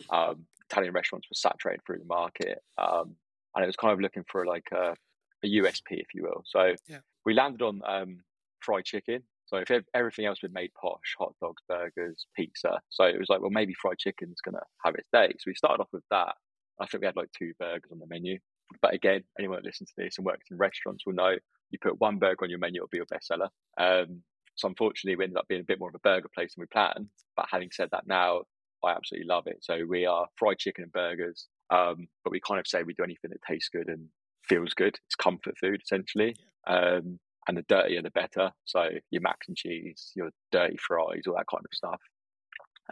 Um, 0.10 0.46
Italian 0.70 0.94
restaurants 0.94 1.28
were 1.30 1.36
saturated 1.36 1.82
through 1.86 2.00
the 2.00 2.06
market, 2.06 2.60
um, 2.78 3.16
and 3.56 3.64
it 3.64 3.68
was 3.68 3.76
kind 3.76 3.94
of 3.94 4.00
looking 4.00 4.24
for 4.30 4.46
like 4.46 4.68
a, 4.74 4.96
a 5.44 5.48
USP, 5.48 5.92
if 5.92 6.08
you 6.14 6.24
will. 6.24 6.44
So 6.46 6.74
yeah. 6.88 7.00
we 7.26 7.34
landed 7.34 7.62
on 7.62 7.82
um, 7.86 8.20
fried 8.60 8.86
chicken, 8.86 9.24
so 9.48 9.58
if 9.58 9.84
everything 9.94 10.26
else 10.26 10.40
had 10.42 10.54
made 10.54 10.72
posh, 10.80 11.16
hot 11.18 11.34
dogs, 11.42 11.64
burgers, 11.70 12.28
pizza. 12.36 12.82
So 12.90 13.06
it 13.06 13.18
was 13.18 13.30
like, 13.30 13.40
well, 13.40 13.50
maybe 13.50 13.74
fried 13.74 13.98
chicken's 13.98 14.42
going 14.44 14.56
to 14.56 14.62
have 14.84 14.96
its 14.96 15.08
day. 15.14 15.30
So 15.40 15.44
we 15.48 15.56
started 15.56 15.82
off 15.82 15.88
with 15.94 16.04
that. 16.12 16.36
I 16.82 16.86
think 16.86 17.02
we 17.02 17.08
had 17.08 17.16
like 17.16 17.32
two 17.38 17.54
burgers 17.58 17.90
on 17.92 18.00
the 18.00 18.08
menu. 18.08 18.40
But 18.82 18.94
again, 18.94 19.24
anyone 19.40 19.58
that 19.58 19.66
listens 19.66 19.90
to 19.90 20.04
this 20.04 20.18
and 20.18 20.26
works 20.26 20.46
in 20.52 20.58
restaurants 20.58 21.06
will 21.06 21.14
know 21.14 21.36
you 21.70 21.80
put 21.82 22.00
one 22.00 22.18
burger 22.18 22.44
on 22.44 22.50
your 22.50 22.60
menu, 22.60 22.82
it'll 22.82 22.90
be 22.90 22.98
your 22.98 23.06
bestseller. 23.06 23.50
Um, 23.78 24.22
so 24.56 24.68
unfortunately, 24.68 25.16
we 25.16 25.26
ended 25.26 25.38
up 25.38 25.48
being 25.48 25.62
a 25.62 25.66
bit 25.66 25.80
more 25.80 25.90
of 25.90 25.96
a 25.96 26.00
burger 26.00 26.30
place 26.34 26.56
than 26.56 26.62
we 26.62 26.68
planned. 26.68 27.10
But 27.36 27.48
having 27.52 27.70
said 27.72 27.90
that, 27.92 28.08
now 28.08 28.44
I 28.84 28.92
absolutely 28.92 29.28
love 29.28 29.48
it. 29.48 29.58
So 29.62 29.80
we 29.88 30.06
are 30.06 30.28
fried 30.36 30.58
chicken 30.60 30.84
and 30.84 30.92
burgers, 30.92 31.48
um, 31.70 32.08
but 32.24 32.32
we 32.32 32.40
kind 32.40 32.60
of 32.60 32.68
say 32.68 32.84
we 32.84 32.94
do 32.94 33.04
anything 33.04 33.32
that 33.32 33.42
tastes 33.48 33.70
good 33.70 33.88
and 33.88 34.08
feels 34.48 34.74
good. 34.74 34.98
It's 35.06 35.16
comfort 35.16 35.56
food 35.60 35.82
essentially. 35.84 36.36
Um, 36.66 37.20
and 37.48 37.58
the 37.58 37.66
dirtier 37.70 38.02
the 38.02 38.12
better. 38.12 38.52
So 38.66 38.90
your 39.10 39.22
mac 39.22 39.38
and 39.48 39.56
cheese, 39.56 40.12
your 40.16 40.30
dirty 40.52 40.78
fries, 40.78 41.24
all 41.28 41.36
that 41.36 41.48
kind 41.50 41.64
of 41.64 41.74
stuff. 41.74 42.02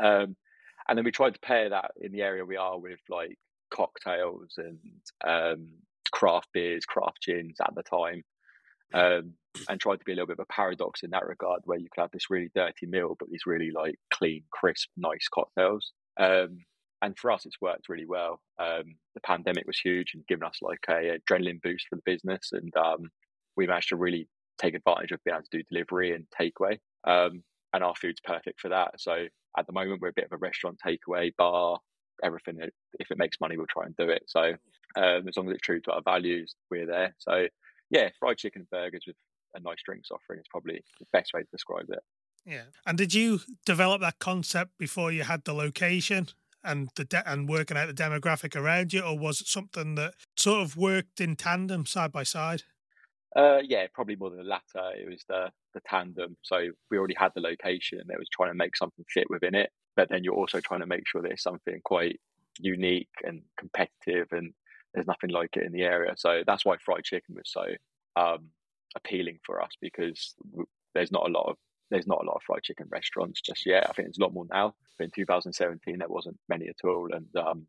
Um, 0.01 0.35
and 0.87 0.97
then 0.97 1.03
we 1.03 1.11
tried 1.11 1.33
to 1.33 1.39
pair 1.39 1.69
that 1.69 1.91
in 1.99 2.11
the 2.11 2.21
area 2.21 2.45
we 2.45 2.57
are 2.57 2.79
with 2.79 2.99
like 3.09 3.37
cocktails 3.75 4.57
and 4.57 4.79
um, 5.25 5.67
craft 6.11 6.47
beers, 6.53 6.85
craft 6.85 7.21
gins 7.23 7.57
at 7.61 7.73
the 7.75 7.83
time, 7.83 8.23
um, 8.93 9.33
and 9.69 9.79
tried 9.79 9.97
to 9.97 10.05
be 10.05 10.11
a 10.11 10.15
little 10.15 10.27
bit 10.27 10.39
of 10.39 10.47
a 10.49 10.53
paradox 10.53 11.03
in 11.03 11.09
that 11.11 11.25
regard, 11.25 11.61
where 11.65 11.79
you 11.79 11.87
could 11.93 12.01
have 12.01 12.11
this 12.11 12.29
really 12.29 12.49
dirty 12.55 12.85
meal, 12.85 13.15
but 13.19 13.29
these 13.29 13.45
really 13.45 13.71
like 13.71 13.95
clean, 14.13 14.43
crisp, 14.51 14.89
nice 14.97 15.27
cocktails. 15.33 15.91
Um, 16.17 16.59
and 17.01 17.17
for 17.17 17.31
us, 17.31 17.45
it's 17.45 17.61
worked 17.61 17.89
really 17.89 18.05
well. 18.05 18.39
Um, 18.57 18.95
the 19.13 19.21
pandemic 19.21 19.67
was 19.67 19.77
huge 19.77 20.11
and 20.13 20.25
given 20.27 20.47
us 20.47 20.59
like 20.61 20.79
a 20.89 21.19
adrenaline 21.19 21.61
boost 21.61 21.87
for 21.89 21.97
the 21.97 22.01
business, 22.05 22.49
and 22.51 22.75
um, 22.77 23.09
we 23.57 23.67
managed 23.67 23.89
to 23.89 23.95
really 23.95 24.27
take 24.57 24.73
advantage 24.73 25.11
of 25.11 25.23
being 25.23 25.35
able 25.35 25.43
to 25.43 25.57
do 25.57 25.63
delivery 25.69 26.13
and 26.13 26.25
takeaway. 26.39 26.79
Um, 27.03 27.43
and 27.73 27.83
our 27.83 27.95
food's 27.95 28.21
perfect 28.23 28.61
for 28.61 28.69
that. 28.69 28.91
So 28.99 29.27
at 29.57 29.67
the 29.67 29.73
moment, 29.73 30.01
we're 30.01 30.09
a 30.09 30.13
bit 30.13 30.25
of 30.25 30.31
a 30.31 30.37
restaurant 30.37 30.79
takeaway 30.85 31.31
bar. 31.37 31.79
Everything, 32.23 32.59
if 32.99 33.11
it 33.11 33.17
makes 33.17 33.39
money, 33.39 33.57
we'll 33.57 33.67
try 33.67 33.85
and 33.85 33.95
do 33.97 34.09
it. 34.09 34.23
So 34.27 34.53
um, 34.95 35.27
as 35.27 35.35
long 35.37 35.49
as 35.49 35.55
it's 35.55 35.61
true 35.61 35.81
to 35.81 35.91
our 35.91 36.01
values, 36.01 36.55
we're 36.71 36.85
there. 36.85 37.15
So 37.19 37.47
yeah, 37.89 38.09
fried 38.19 38.37
chicken 38.37 38.61
and 38.61 38.69
burgers 38.69 39.03
with 39.05 39.15
a 39.55 39.59
nice 39.59 39.77
drinks 39.85 40.09
offering 40.11 40.39
is 40.39 40.47
probably 40.49 40.83
the 40.99 41.05
best 41.13 41.33
way 41.33 41.41
to 41.41 41.47
describe 41.51 41.89
it. 41.89 41.99
Yeah. 42.45 42.63
And 42.85 42.97
did 42.97 43.13
you 43.13 43.39
develop 43.65 44.01
that 44.01 44.19
concept 44.19 44.71
before 44.77 45.11
you 45.11 45.23
had 45.23 45.45
the 45.45 45.53
location? 45.53 46.29
and 46.65 46.89
the 46.95 47.05
de- 47.05 47.31
and 47.31 47.47
working 47.47 47.77
out 47.77 47.87
the 47.87 47.93
demographic 47.93 48.59
around 48.59 48.91
you, 48.91 49.01
or 49.01 49.17
was 49.17 49.39
it 49.39 49.47
something 49.47 49.95
that 49.95 50.15
sort 50.35 50.61
of 50.61 50.75
worked 50.75 51.21
in 51.21 51.35
tandem, 51.35 51.85
side 51.85 52.11
by 52.11 52.23
side? 52.23 52.63
Uh, 53.35 53.59
yeah, 53.63 53.85
probably 53.93 54.15
more 54.15 54.29
than 54.29 54.39
the 54.39 54.45
latter. 54.45 54.95
It 54.97 55.07
was 55.07 55.23
the 55.29 55.51
the 55.73 55.81
tandem. 55.87 56.35
So 56.41 56.69
we 56.89 56.97
already 56.97 57.15
had 57.17 57.31
the 57.35 57.41
location. 57.41 57.99
It 57.99 58.19
was 58.19 58.29
trying 58.29 58.49
to 58.49 58.55
make 58.55 58.75
something 58.75 59.05
fit 59.13 59.29
within 59.29 59.55
it, 59.55 59.69
but 59.95 60.09
then 60.09 60.23
you're 60.23 60.35
also 60.35 60.59
trying 60.59 60.81
to 60.81 60.85
make 60.85 61.07
sure 61.07 61.21
there's 61.21 61.43
something 61.43 61.79
quite 61.83 62.19
unique 62.59 63.09
and 63.23 63.41
competitive, 63.57 64.27
and 64.31 64.53
there's 64.93 65.07
nothing 65.07 65.29
like 65.29 65.55
it 65.57 65.63
in 65.63 65.71
the 65.71 65.83
area. 65.83 66.13
So 66.17 66.43
that's 66.45 66.65
why 66.65 66.77
fried 66.77 67.03
chicken 67.03 67.35
was 67.35 67.51
so 67.51 67.65
um, 68.15 68.49
appealing 68.95 69.39
for 69.45 69.61
us 69.61 69.71
because 69.81 70.35
there's 70.93 71.11
not 71.11 71.27
a 71.27 71.31
lot 71.31 71.49
of 71.49 71.57
there's 71.91 72.07
not 72.07 72.21
a 72.23 72.25
lot 72.25 72.35
of 72.35 72.41
fried 72.43 72.63
chicken 72.63 72.87
restaurants 72.89 73.41
just 73.41 73.65
yet. 73.65 73.87
I 73.87 73.93
think 73.93 74.07
there's 74.07 74.17
a 74.17 74.23
lot 74.23 74.33
more 74.33 74.47
now. 74.51 74.73
But 74.97 75.05
in 75.05 75.11
2017, 75.11 75.99
there 75.99 76.07
wasn't 76.07 76.37
many 76.49 76.67
at 76.67 76.87
all, 76.87 77.09
and 77.13 77.27
um, 77.35 77.67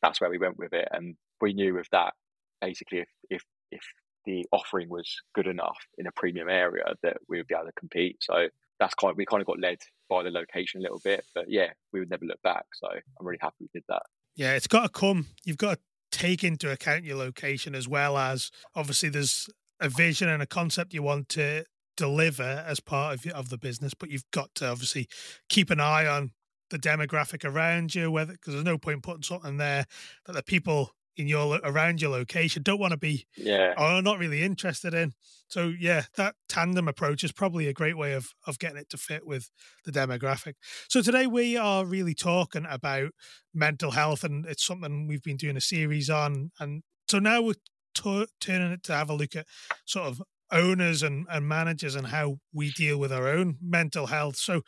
that's 0.00 0.20
where 0.20 0.30
we 0.30 0.38
went 0.38 0.58
with 0.58 0.72
it. 0.72 0.88
And 0.92 1.16
we 1.40 1.52
knew 1.52 1.74
with 1.74 1.88
that, 1.90 2.14
basically, 2.60 3.00
if 3.00 3.08
if 3.30 3.44
if 3.70 3.82
the 4.24 4.46
offering 4.52 4.88
was 4.88 5.20
good 5.34 5.46
enough 5.46 5.78
in 5.96 6.06
a 6.06 6.12
premium 6.12 6.48
area 6.48 6.84
that 7.02 7.16
we 7.28 7.38
would 7.38 7.46
be 7.46 7.54
able 7.54 7.66
to 7.66 7.72
compete. 7.72 8.16
So 8.20 8.48
that's 8.78 8.94
kind 8.94 9.10
of, 9.10 9.16
we 9.16 9.26
kind 9.26 9.40
of 9.40 9.46
got 9.46 9.58
led 9.58 9.78
by 10.08 10.22
the 10.22 10.30
location 10.30 10.80
a 10.80 10.82
little 10.82 11.00
bit, 11.04 11.24
but 11.34 11.46
yeah, 11.48 11.68
we 11.92 12.00
would 12.00 12.10
never 12.10 12.24
look 12.24 12.40
back. 12.42 12.64
So 12.74 12.88
I'm 12.88 13.26
really 13.26 13.38
happy 13.40 13.56
we 13.60 13.68
did 13.72 13.84
that. 13.88 14.02
Yeah, 14.36 14.54
it's 14.54 14.66
got 14.66 14.82
to 14.82 14.88
come. 14.88 15.26
You've 15.44 15.58
got 15.58 15.74
to 15.74 15.80
take 16.10 16.44
into 16.44 16.70
account 16.70 17.04
your 17.04 17.16
location 17.16 17.74
as 17.74 17.88
well 17.88 18.16
as 18.16 18.50
obviously 18.74 19.08
there's 19.08 19.48
a 19.80 19.88
vision 19.88 20.28
and 20.28 20.42
a 20.42 20.46
concept 20.46 20.94
you 20.94 21.02
want 21.02 21.28
to 21.30 21.64
deliver 21.96 22.64
as 22.66 22.80
part 22.80 23.14
of 23.14 23.32
of 23.32 23.48
the 23.50 23.58
business, 23.58 23.92
but 23.94 24.10
you've 24.10 24.30
got 24.30 24.54
to 24.54 24.68
obviously 24.68 25.08
keep 25.48 25.70
an 25.70 25.80
eye 25.80 26.06
on 26.06 26.30
the 26.70 26.78
demographic 26.78 27.44
around 27.44 27.94
you, 27.94 28.10
whether 28.10 28.32
because 28.32 28.54
there's 28.54 28.64
no 28.64 28.78
point 28.78 29.02
putting 29.02 29.22
something 29.22 29.56
there 29.56 29.86
that 30.26 30.32
the 30.34 30.42
people 30.42 30.92
in 31.18 31.26
your 31.26 31.58
around 31.64 32.00
your 32.00 32.10
location 32.10 32.62
don't 32.62 32.78
want 32.78 32.92
to 32.92 32.96
be 32.96 33.26
yeah 33.36 33.74
or 33.76 34.00
not 34.00 34.18
really 34.18 34.42
interested 34.42 34.94
in. 34.94 35.12
So 35.48 35.72
yeah, 35.78 36.04
that 36.16 36.36
tandem 36.48 36.88
approach 36.88 37.24
is 37.24 37.32
probably 37.32 37.66
a 37.66 37.72
great 37.72 37.98
way 37.98 38.12
of 38.12 38.28
of 38.46 38.58
getting 38.58 38.78
it 38.78 38.88
to 38.90 38.96
fit 38.96 39.26
with 39.26 39.50
the 39.84 39.92
demographic. 39.92 40.54
So 40.88 41.02
today 41.02 41.26
we 41.26 41.56
are 41.56 41.84
really 41.84 42.14
talking 42.14 42.66
about 42.68 43.10
mental 43.52 43.90
health, 43.90 44.24
and 44.24 44.46
it's 44.46 44.64
something 44.64 45.06
we've 45.06 45.22
been 45.22 45.36
doing 45.36 45.56
a 45.56 45.60
series 45.60 46.08
on. 46.08 46.52
And 46.60 46.82
so 47.08 47.18
now 47.18 47.42
we're 47.42 47.54
t- 47.94 48.26
turning 48.40 48.72
it 48.72 48.82
to 48.84 48.94
have 48.94 49.10
a 49.10 49.14
look 49.14 49.34
at 49.34 49.46
sort 49.84 50.06
of 50.06 50.22
owners 50.50 51.02
and, 51.02 51.26
and 51.30 51.46
managers 51.46 51.94
and 51.94 52.06
how 52.06 52.38
we 52.52 52.70
deal 52.70 52.98
with 52.98 53.12
our 53.12 53.28
own 53.28 53.58
mental 53.60 54.06
health. 54.06 54.36
So 54.36 54.62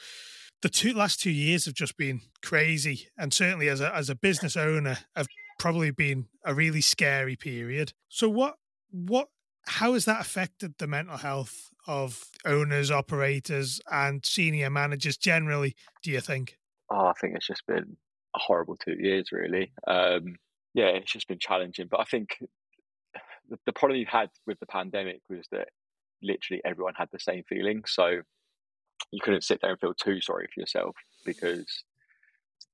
the 0.63 0.69
two 0.69 0.93
last 0.93 1.21
two 1.21 1.31
years 1.31 1.65
have 1.65 1.75
just 1.75 1.97
been 1.97 2.21
crazy, 2.43 3.09
and 3.17 3.33
certainly 3.33 3.69
as 3.69 3.81
a 3.81 3.95
as 3.95 4.11
a 4.11 4.15
business 4.15 4.57
owner, 4.57 4.99
have 5.17 5.27
probably 5.61 5.91
been 5.91 6.27
a 6.45 6.55
really 6.55 6.81
scary 6.81 7.37
period. 7.37 7.93
So 8.09 8.29
what 8.29 8.57
what 8.91 9.29
how 9.67 9.93
has 9.93 10.07
that 10.07 10.21
affected 10.21 10.75
the 10.79 10.87
mental 10.87 11.19
health 11.19 11.69
of 11.87 12.25
owners, 12.45 12.91
operators, 12.91 13.81
and 13.93 14.25
senior 14.25 14.71
managers 14.71 15.17
generally? 15.17 15.77
Do 16.03 16.11
you 16.11 16.21
think? 16.21 16.57
Oh, 16.91 17.07
I 17.07 17.13
think 17.21 17.37
it's 17.37 17.47
just 17.47 17.67
been 17.67 17.97
a 18.35 18.39
horrible 18.39 18.77
two 18.77 18.97
years, 18.99 19.31
really. 19.33 19.71
Um, 19.87 20.37
yeah, 20.75 20.87
it's 20.87 21.13
just 21.13 21.29
been 21.29 21.39
challenging. 21.39 21.89
But 21.91 22.01
I 22.01 22.05
think 22.05 22.39
the, 23.49 23.59
the 23.67 23.73
problem 23.73 24.01
you 24.01 24.07
had 24.09 24.31
with 24.47 24.59
the 24.61 24.67
pandemic 24.67 25.21
was 25.29 25.47
that 25.53 25.69
literally 26.23 26.63
everyone 26.65 26.95
had 26.97 27.09
the 27.13 27.21
same 27.21 27.45
feeling. 27.49 27.83
So 27.87 28.23
you 29.13 29.21
couldn't 29.23 29.45
sit 29.45 29.61
there 29.61 29.73
and 29.73 29.81
feel 29.81 29.95
too 29.95 30.21
sorry 30.21 30.49
for 30.53 30.61
yourself 30.61 30.97
because 31.25 31.85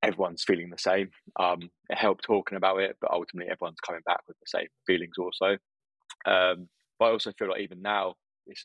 everyone's 0.02 0.44
feeling 0.44 0.70
the 0.70 0.78
same. 0.78 1.10
Um, 1.38 1.70
it 1.88 1.98
helped 1.98 2.24
talking 2.24 2.56
about 2.56 2.80
it, 2.80 2.96
but 3.00 3.10
ultimately 3.10 3.50
everyone's 3.50 3.80
coming 3.80 4.02
back 4.06 4.20
with 4.26 4.36
the 4.38 4.58
same 4.58 4.68
feelings 4.86 5.16
also. 5.18 5.56
Um, 6.26 6.68
but 6.98 7.06
I 7.06 7.10
also 7.10 7.32
feel 7.38 7.48
like 7.48 7.60
even 7.60 7.82
now, 7.82 8.14
it's, 8.46 8.64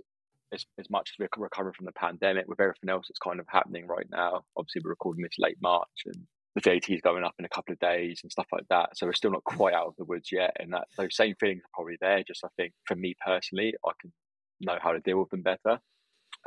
as, 0.53 0.65
as 0.79 0.89
much 0.89 1.11
as 1.13 1.19
we're 1.19 1.43
recovering 1.43 1.73
from 1.73 1.85
the 1.85 1.93
pandemic, 1.93 2.47
with 2.47 2.59
everything 2.59 2.89
else 2.89 3.07
that's 3.07 3.19
kind 3.19 3.39
of 3.39 3.45
happening 3.49 3.87
right 3.87 4.07
now, 4.11 4.43
obviously 4.57 4.81
we're 4.83 4.91
recording 4.91 5.23
this 5.23 5.39
late 5.39 5.57
March 5.61 5.87
and 6.05 6.27
the 6.55 6.61
VAT 6.61 6.89
is 6.89 7.01
going 7.01 7.23
up 7.23 7.35
in 7.39 7.45
a 7.45 7.49
couple 7.49 7.71
of 7.71 7.79
days 7.79 8.19
and 8.23 8.31
stuff 8.31 8.47
like 8.51 8.65
that. 8.69 8.97
So 8.97 9.05
we're 9.05 9.13
still 9.13 9.31
not 9.31 9.43
quite 9.45 9.73
out 9.73 9.87
of 9.87 9.95
the 9.97 10.03
woods 10.03 10.29
yet. 10.31 10.55
And 10.59 10.73
that 10.73 10.87
those 10.97 11.15
same 11.15 11.35
feelings 11.39 11.61
are 11.63 11.73
probably 11.73 11.97
there. 12.01 12.23
Just 12.27 12.43
I 12.43 12.49
think 12.57 12.73
for 12.85 12.95
me 12.95 13.15
personally, 13.25 13.73
I 13.85 13.91
can 14.01 14.11
know 14.59 14.77
how 14.81 14.91
to 14.91 14.99
deal 14.99 15.19
with 15.19 15.29
them 15.29 15.43
better. 15.43 15.79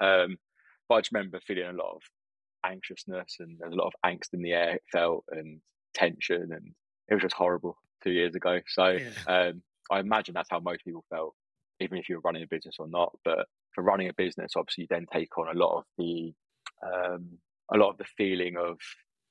Um, 0.01 0.37
but 0.89 0.97
I 0.97 1.01
just 1.01 1.13
remember 1.13 1.41
feeling 1.41 1.65
a 1.65 1.73
lot 1.73 1.95
of 1.95 2.03
anxiousness 2.65 3.37
and 3.41 3.57
there's 3.59 3.73
a 3.73 3.77
lot 3.77 3.87
of 3.87 3.95
angst 4.05 4.33
in 4.33 4.43
the 4.43 4.53
air 4.53 4.77
it 4.77 4.83
felt 4.91 5.25
and 5.31 5.61
tension 5.95 6.53
and 6.53 6.75
it 7.09 7.15
was 7.15 7.23
just 7.23 7.35
horrible 7.35 7.77
two 8.03 8.11
years 8.11 8.35
ago. 8.35 8.61
So 8.69 8.99
yeah. 8.99 9.11
um, 9.27 9.63
I 9.91 10.01
imagine 10.01 10.35
that's 10.35 10.51
how 10.51 10.61
most 10.61 10.85
people 10.85 11.05
felt, 11.11 11.35
even 11.81 11.99
if 11.99 12.09
you 12.09 12.17
were 12.17 12.23
running 12.23 12.43
a 12.43 12.47
business 12.47 12.77
or 12.79 12.89
not. 12.89 13.17
But 13.25 13.47
for 13.75 13.83
running 13.83 14.09
a 14.09 14.15
business, 14.15 14.53
obviously 14.57 14.83
you 14.83 14.89
then 14.91 15.07
take 15.13 15.37
on 15.39 15.55
a 15.55 15.59
lot 15.59 15.79
of 15.79 15.85
the 15.99 16.33
um, 16.83 17.39
a 17.73 17.79
lot 17.79 17.91
of 17.91 17.99
the 17.99 18.05
feeling 18.05 18.57
of 18.57 18.79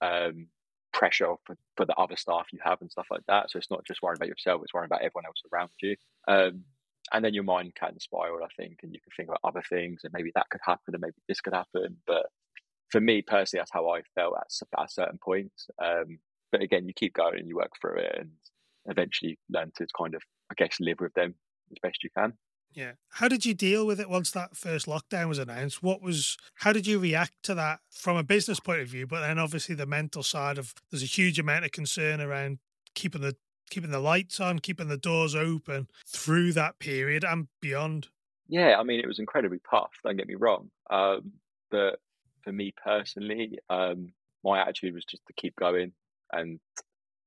um, 0.02 0.48
pressure 0.92 1.34
for, 1.46 1.56
for 1.78 1.86
the 1.86 1.96
other 1.96 2.16
staff 2.16 2.48
you 2.52 2.60
have 2.63 2.82
and 2.82 2.92
stuff 2.92 3.08
like 3.12 3.22
that. 3.28 3.50
So 3.50 3.58
it's 3.58 3.72
not 3.72 3.86
just 3.86 4.02
worrying 4.02 4.18
about 4.18 4.30
yourself; 4.30 4.62
it's 4.63 4.74
worrying 4.74 4.90
about 4.90 5.02
everyone 5.02 5.25
else 5.25 5.42
around 5.52 5.70
you. 5.82 5.96
Um, 6.28 6.63
and 7.12 7.24
then 7.24 7.34
your 7.34 7.44
mind 7.44 7.75
can 7.75 8.00
spiral, 8.00 8.44
I 8.44 8.48
think, 8.58 8.80
and 8.82 8.94
you 8.94 9.00
can 9.02 9.12
think 9.16 9.30
about 9.30 9.42
other 9.44 9.63
things, 9.70 10.02
and 10.04 10.13
maybe 10.13 10.32
that 10.36 10.50
could 10.50 10.62
happen, 10.63 10.94
and 10.94 11.02
maybe 11.02 11.16
this 11.28 11.42
could 11.42 11.54
happen. 11.54 11.98
But 12.08 12.28
for 12.94 13.02
me 13.02 13.24
personally, 13.24 13.60
that's 13.60 13.74
how 13.74 13.90
I 13.90 14.02
felt 14.14 14.36
at, 14.38 14.80
at 14.80 14.92
certain 14.92 15.18
points. 15.18 15.68
Um, 15.84 16.20
but 16.52 16.62
again, 16.62 16.88
you 16.88 16.94
keep 16.94 17.16
going 17.16 17.40
and 17.40 17.48
you 17.50 17.56
work 17.56 17.72
through 17.82 17.98
it, 17.98 18.16
and 18.20 18.30
eventually 18.86 19.40
learn 19.50 19.72
to 19.78 19.88
kind 19.98 20.14
of, 20.14 20.22
I 20.52 20.54
guess, 20.56 20.78
live 20.80 20.98
with 21.02 21.14
them 21.16 21.34
as 21.72 21.78
best 21.82 22.04
you 22.04 22.12
can. 22.16 22.34
Yeah. 22.72 22.92
How 23.10 23.28
did 23.28 23.46
you 23.46 23.56
deal 23.56 23.88
with 23.88 24.00
it 24.00 24.10
once 24.10 24.30
that 24.32 24.56
first 24.56 24.86
lockdown 24.86 25.28
was 25.28 25.40
announced? 25.40 25.82
What 25.82 26.04
was 26.04 26.38
how 26.56 26.72
did 26.72 26.86
you 26.86 27.00
react 27.00 27.34
to 27.44 27.56
that 27.56 27.80
from 27.90 28.16
a 28.16 28.24
business 28.24 28.60
point 28.60 28.82
of 28.82 28.88
view, 28.88 29.08
but 29.08 29.22
then 29.22 29.40
obviously 29.40 29.74
the 29.74 29.88
mental 29.88 30.22
side 30.22 30.60
of 30.60 30.76
there's 30.92 31.04
a 31.04 31.08
huge 31.08 31.40
amount 31.40 31.66
of 31.66 31.72
concern 31.72 32.22
around 32.22 32.60
keeping 32.94 33.22
the 33.22 33.36
keeping 33.72 33.92
the 33.92 34.00
lights 34.00 34.40
on, 34.40 34.60
keeping 34.60 34.88
the 34.88 34.98
doors 34.98 35.34
open 35.34 35.88
through 36.08 36.54
that 36.54 36.78
period 36.78 37.24
and 37.24 37.48
beyond. 37.60 38.10
Yeah, 38.48 38.78
I 38.80 38.84
mean 38.84 39.00
it 39.00 39.08
was 39.08 39.20
incredibly 39.20 39.60
tough, 39.68 39.92
don't 40.04 40.18
get 40.18 40.28
me 40.28 40.36
wrong. 40.36 40.70
Um, 40.90 41.34
but 41.72 42.00
for 42.44 42.52
me 42.52 42.74
personally, 42.84 43.60
um, 43.70 44.14
my 44.44 44.62
attitude 44.62 44.94
was 44.94 45.06
just 45.06 45.26
to 45.28 45.34
keep 45.34 45.56
going 45.56 45.94
and 46.32 46.60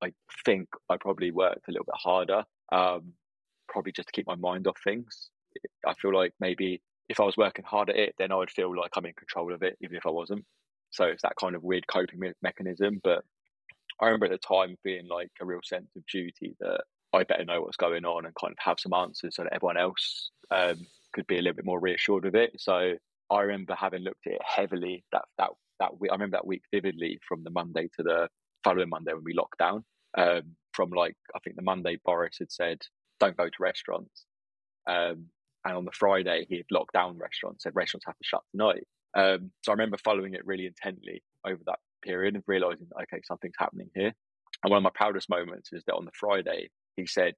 I 0.02 0.12
think 0.44 0.68
I 0.90 0.96
probably 0.98 1.30
worked 1.30 1.68
a 1.68 1.70
little 1.70 1.86
bit 1.86 1.94
harder, 1.96 2.44
um, 2.72 3.12
probably 3.68 3.92
just 3.92 4.08
to 4.08 4.12
keep 4.12 4.26
my 4.26 4.34
mind 4.34 4.66
off 4.66 4.78
things. 4.84 5.30
I 5.86 5.94
feel 5.94 6.14
like 6.14 6.34
maybe 6.38 6.82
if 7.08 7.20
I 7.20 7.24
was 7.24 7.36
working 7.36 7.64
hard 7.64 7.88
at 7.90 7.96
it, 7.96 8.14
then 8.18 8.32
I 8.32 8.36
would 8.36 8.50
feel 8.50 8.76
like 8.76 8.90
I'm 8.96 9.06
in 9.06 9.14
control 9.14 9.54
of 9.54 9.62
it, 9.62 9.76
even 9.80 9.96
if 9.96 10.06
I 10.06 10.10
wasn't. 10.10 10.44
So 10.90 11.04
it's 11.04 11.22
that 11.22 11.36
kind 11.40 11.54
of 11.54 11.62
weird 11.62 11.86
coping 11.86 12.20
mechanism. 12.42 13.00
But 13.02 13.24
I 14.00 14.06
remember 14.06 14.26
at 14.26 14.32
the 14.32 14.38
time 14.38 14.76
being 14.84 15.08
like 15.08 15.30
a 15.40 15.46
real 15.46 15.60
sense 15.64 15.88
of 15.96 16.04
duty 16.06 16.56
that 16.60 16.82
I 17.12 17.24
better 17.24 17.44
know 17.44 17.62
what's 17.62 17.76
going 17.76 18.04
on 18.04 18.26
and 18.26 18.34
kind 18.34 18.52
of 18.52 18.58
have 18.58 18.78
some 18.78 18.92
answers 18.92 19.36
so 19.36 19.44
that 19.44 19.52
everyone 19.54 19.78
else 19.78 20.30
um, 20.50 20.86
could 21.12 21.26
be 21.26 21.38
a 21.38 21.42
little 21.42 21.56
bit 21.56 21.64
more 21.64 21.80
reassured 21.80 22.26
of 22.26 22.34
it. 22.34 22.60
So 22.60 22.94
I 23.30 23.40
remember 23.40 23.74
having 23.74 24.02
looked 24.02 24.26
at 24.26 24.34
it 24.34 24.42
heavily 24.44 25.04
that 25.12 25.24
that 25.38 25.50
that 25.80 26.00
week. 26.00 26.10
I 26.10 26.14
remember 26.14 26.36
that 26.36 26.46
week 26.46 26.62
vividly 26.72 27.18
from 27.26 27.44
the 27.44 27.50
Monday 27.50 27.88
to 27.96 28.02
the 28.02 28.28
following 28.64 28.88
Monday 28.88 29.12
when 29.12 29.24
we 29.24 29.34
locked 29.34 29.58
down. 29.58 29.84
Um, 30.16 30.56
from 30.72 30.90
like 30.90 31.16
I 31.34 31.38
think 31.40 31.56
the 31.56 31.62
Monday 31.62 31.98
Boris 32.04 32.36
had 32.38 32.50
said 32.50 32.78
don't 33.20 33.36
go 33.36 33.46
to 33.46 33.56
restaurants, 33.60 34.24
um, 34.86 35.26
and 35.64 35.76
on 35.76 35.84
the 35.84 35.92
Friday, 35.92 36.46
he 36.48 36.56
had 36.56 36.66
locked 36.70 36.92
down 36.92 37.18
restaurants, 37.18 37.64
said 37.64 37.74
restaurants 37.74 38.06
have 38.06 38.16
to 38.16 38.24
shut 38.24 38.42
tonight. 38.52 38.86
Um, 39.14 39.50
so 39.64 39.72
I 39.72 39.74
remember 39.74 39.96
following 39.96 40.34
it 40.34 40.46
really 40.46 40.66
intently 40.66 41.22
over 41.44 41.60
that 41.66 41.78
period 42.02 42.34
and 42.34 42.44
realizing, 42.46 42.88
okay, 43.02 43.20
something's 43.24 43.54
happening 43.58 43.90
here. 43.94 44.12
And 44.62 44.70
one 44.70 44.78
of 44.78 44.82
my 44.84 44.90
proudest 44.94 45.28
moments 45.28 45.70
is 45.72 45.82
that 45.86 45.94
on 45.94 46.04
the 46.04 46.12
Friday, 46.14 46.68
he 46.96 47.06
said 47.06 47.34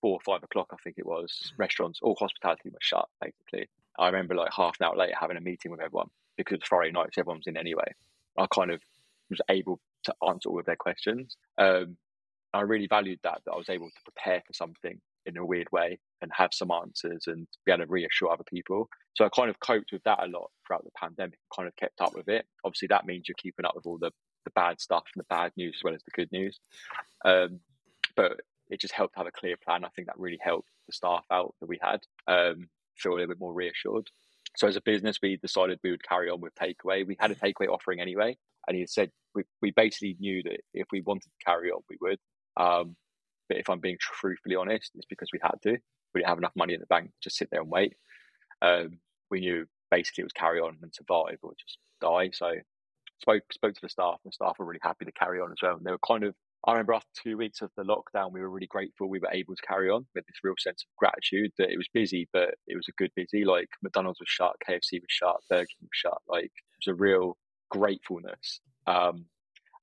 four 0.00 0.12
or 0.12 0.20
five 0.24 0.42
o'clock, 0.42 0.68
I 0.72 0.76
think 0.84 0.96
it 0.98 1.06
was, 1.06 1.52
restaurants, 1.56 2.00
all 2.02 2.16
hospitality 2.18 2.68
was 2.68 2.78
shut, 2.80 3.08
basically. 3.20 3.68
I 4.00 4.06
remember 4.06 4.34
like 4.34 4.52
half 4.52 4.76
an 4.80 4.86
hour 4.86 4.96
later 4.96 5.14
having 5.18 5.36
a 5.36 5.40
meeting 5.40 5.70
with 5.70 5.80
everyone 5.80 6.08
because 6.36 6.60
Friday 6.64 6.90
nights 6.90 7.18
everyone's 7.18 7.46
in 7.46 7.56
anyway. 7.56 7.92
I 8.38 8.46
kind 8.52 8.70
of 8.70 8.80
was 9.28 9.40
able 9.50 9.78
to 10.04 10.14
answer 10.26 10.48
all 10.48 10.58
of 10.58 10.66
their 10.66 10.76
questions. 10.76 11.36
Um, 11.58 11.96
I 12.54 12.62
really 12.62 12.86
valued 12.88 13.20
that, 13.22 13.42
that 13.44 13.52
I 13.52 13.56
was 13.56 13.68
able 13.68 13.88
to 13.88 14.02
prepare 14.04 14.42
for 14.46 14.52
something 14.54 14.98
in 15.26 15.36
a 15.36 15.44
weird 15.44 15.70
way 15.70 15.98
and 16.22 16.30
have 16.34 16.50
some 16.52 16.70
answers 16.70 17.24
and 17.26 17.46
be 17.64 17.72
able 17.72 17.84
to 17.84 17.90
reassure 17.90 18.32
other 18.32 18.44
people. 18.50 18.88
So 19.14 19.24
I 19.24 19.28
kind 19.28 19.50
of 19.50 19.60
coped 19.60 19.92
with 19.92 20.02
that 20.04 20.22
a 20.22 20.26
lot 20.26 20.50
throughout 20.66 20.84
the 20.84 20.90
pandemic, 20.98 21.38
kind 21.54 21.68
of 21.68 21.76
kept 21.76 22.00
up 22.00 22.14
with 22.14 22.28
it. 22.28 22.46
Obviously, 22.64 22.88
that 22.88 23.06
means 23.06 23.28
you're 23.28 23.34
keeping 23.38 23.66
up 23.66 23.76
with 23.76 23.86
all 23.86 23.98
the, 23.98 24.10
the 24.44 24.50
bad 24.54 24.80
stuff 24.80 25.04
and 25.14 25.20
the 25.20 25.26
bad 25.28 25.52
news 25.56 25.76
as 25.78 25.84
well 25.84 25.94
as 25.94 26.02
the 26.04 26.10
good 26.14 26.32
news. 26.32 26.58
Um, 27.24 27.60
but 28.16 28.40
it 28.70 28.80
just 28.80 28.94
helped 28.94 29.16
have 29.16 29.26
a 29.26 29.32
clear 29.32 29.56
plan. 29.62 29.84
I 29.84 29.88
think 29.90 30.06
that 30.06 30.18
really 30.18 30.38
helped 30.40 30.70
the 30.86 30.92
staff 30.92 31.24
out 31.30 31.54
that 31.60 31.68
we 31.68 31.78
had 31.82 32.00
um, 32.26 32.68
feel 33.00 33.12
a 33.12 33.14
little 33.14 33.28
bit 33.28 33.40
more 33.40 33.52
reassured. 33.52 34.08
So 34.56 34.66
as 34.66 34.76
a 34.76 34.82
business, 34.82 35.18
we 35.22 35.36
decided 35.36 35.78
we 35.82 35.90
would 35.90 36.02
carry 36.02 36.28
on 36.28 36.40
with 36.40 36.54
takeaway. 36.54 37.06
We 37.06 37.16
had 37.18 37.30
a 37.30 37.36
takeaway 37.36 37.68
offering 37.68 38.00
anyway, 38.00 38.36
and 38.66 38.76
he 38.76 38.86
said 38.86 39.10
we, 39.34 39.44
we 39.62 39.70
basically 39.70 40.16
knew 40.18 40.42
that 40.42 40.60
if 40.74 40.86
we 40.92 41.02
wanted 41.02 41.30
to 41.30 41.44
carry 41.44 41.70
on, 41.70 41.82
we 41.88 41.96
would. 42.00 42.18
Um, 42.56 42.96
but 43.48 43.58
if 43.58 43.68
I'm 43.68 43.80
being 43.80 43.96
truthfully 44.00 44.56
honest, 44.56 44.90
it's 44.94 45.06
because 45.06 45.28
we 45.32 45.40
had 45.42 45.56
to. 45.62 45.78
We 46.14 46.20
didn't 46.20 46.28
have 46.28 46.38
enough 46.38 46.56
money 46.56 46.74
in 46.74 46.80
the 46.80 46.86
bank 46.86 47.06
to 47.06 47.16
just 47.22 47.36
sit 47.36 47.48
there 47.50 47.60
and 47.60 47.70
wait. 47.70 47.94
Um, 48.62 48.98
we 49.30 49.40
knew 49.40 49.66
basically 49.90 50.22
it 50.22 50.24
was 50.24 50.32
carry 50.32 50.60
on 50.60 50.76
and 50.82 50.94
survive 50.94 51.38
or 51.42 51.52
just 51.58 51.78
die. 52.00 52.30
So 52.32 52.52
spoke 53.20 53.42
spoke 53.52 53.74
to 53.74 53.80
the 53.82 53.88
staff, 53.88 54.18
and 54.24 54.32
the 54.32 54.34
staff 54.34 54.56
were 54.58 54.66
really 54.66 54.80
happy 54.82 55.04
to 55.04 55.12
carry 55.12 55.40
on 55.40 55.52
as 55.52 55.58
well. 55.62 55.76
And 55.76 55.84
they 55.84 55.92
were 55.92 55.98
kind 56.06 56.24
of. 56.24 56.34
I 56.66 56.72
remember 56.72 56.92
after 56.92 57.08
two 57.22 57.38
weeks 57.38 57.62
of 57.62 57.70
the 57.76 57.84
lockdown, 57.84 58.32
we 58.32 58.40
were 58.40 58.50
really 58.50 58.66
grateful 58.66 59.08
we 59.08 59.18
were 59.18 59.32
able 59.32 59.54
to 59.56 59.62
carry 59.62 59.88
on 59.88 60.06
with 60.14 60.26
this 60.26 60.40
real 60.44 60.54
sense 60.58 60.82
of 60.82 60.96
gratitude 60.98 61.52
that 61.56 61.70
it 61.70 61.78
was 61.78 61.88
busy, 61.92 62.28
but 62.32 62.54
it 62.66 62.76
was 62.76 62.86
a 62.88 62.92
good 62.98 63.10
busy. 63.16 63.44
Like 63.44 63.68
McDonald's 63.82 64.20
was 64.20 64.28
shut, 64.28 64.56
KFC 64.68 65.00
was 65.00 65.08
shut, 65.08 65.36
Burger 65.48 65.66
King 65.66 65.88
was 65.88 65.88
shut. 65.92 66.18
Like 66.28 66.44
it 66.44 66.86
was 66.86 66.92
a 66.92 66.94
real 66.94 67.38
gratefulness. 67.70 68.60
Um, 68.86 69.26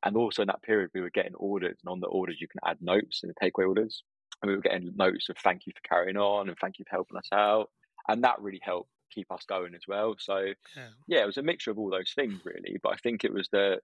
and 0.03 0.15
also 0.15 0.43
in 0.43 0.47
that 0.47 0.61
period, 0.61 0.91
we 0.93 1.01
were 1.01 1.09
getting 1.09 1.33
orders, 1.35 1.77
and 1.83 1.91
on 1.91 1.99
the 1.99 2.07
orders, 2.07 2.37
you 2.39 2.47
can 2.47 2.61
add 2.65 2.77
notes 2.79 3.21
in 3.23 3.29
the 3.29 3.35
takeaway 3.35 3.67
orders. 3.67 4.03
And 4.41 4.49
we 4.49 4.55
were 4.55 4.61
getting 4.61 4.93
notes 4.95 5.29
of 5.29 5.37
thank 5.39 5.65
you 5.65 5.73
for 5.75 5.87
carrying 5.87 6.17
on 6.17 6.47
and 6.47 6.57
thank 6.59 6.77
you 6.77 6.85
for 6.87 6.95
helping 6.95 7.17
us 7.17 7.27
out. 7.33 7.71
And 8.07 8.23
that 8.23 8.39
really 8.39 8.61
helped 8.61 8.91
keep 9.11 9.31
us 9.31 9.43
going 9.49 9.73
as 9.73 9.81
well. 9.87 10.15
So, 10.19 10.53
yeah. 10.75 10.89
yeah, 11.07 11.23
it 11.23 11.25
was 11.25 11.37
a 11.37 11.41
mixture 11.41 11.71
of 11.71 11.79
all 11.79 11.89
those 11.89 12.13
things, 12.15 12.39
really. 12.45 12.77
But 12.83 12.93
I 12.93 12.97
think 12.97 13.23
it 13.23 13.33
was 13.33 13.49
the, 13.51 13.79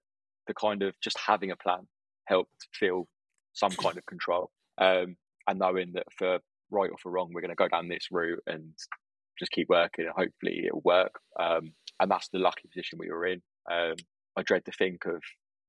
the 0.46 0.54
kind 0.54 0.82
of 0.82 0.94
just 1.00 1.18
having 1.18 1.50
a 1.50 1.56
plan 1.56 1.88
helped 2.26 2.68
feel 2.72 3.06
some 3.52 3.72
kind 3.72 3.96
of 3.96 4.06
control. 4.06 4.50
Um, 4.78 5.16
and 5.46 5.58
knowing 5.58 5.92
that 5.94 6.06
for 6.16 6.38
right 6.70 6.90
or 6.90 6.98
for 7.02 7.12
wrong, 7.12 7.30
we're 7.32 7.40
going 7.42 7.50
to 7.50 7.54
go 7.54 7.68
down 7.68 7.88
this 7.88 8.08
route 8.10 8.42
and 8.46 8.72
just 9.38 9.52
keep 9.52 9.68
working 9.68 10.06
and 10.06 10.14
hopefully 10.16 10.64
it'll 10.66 10.80
work. 10.84 11.20
Um, 11.38 11.72
and 12.00 12.10
that's 12.10 12.28
the 12.28 12.38
lucky 12.38 12.68
position 12.68 12.98
we 12.98 13.10
were 13.10 13.26
in. 13.26 13.42
Um, 13.70 13.94
I 14.36 14.42
dread 14.42 14.64
to 14.64 14.72
think 14.72 15.04
of 15.06 15.22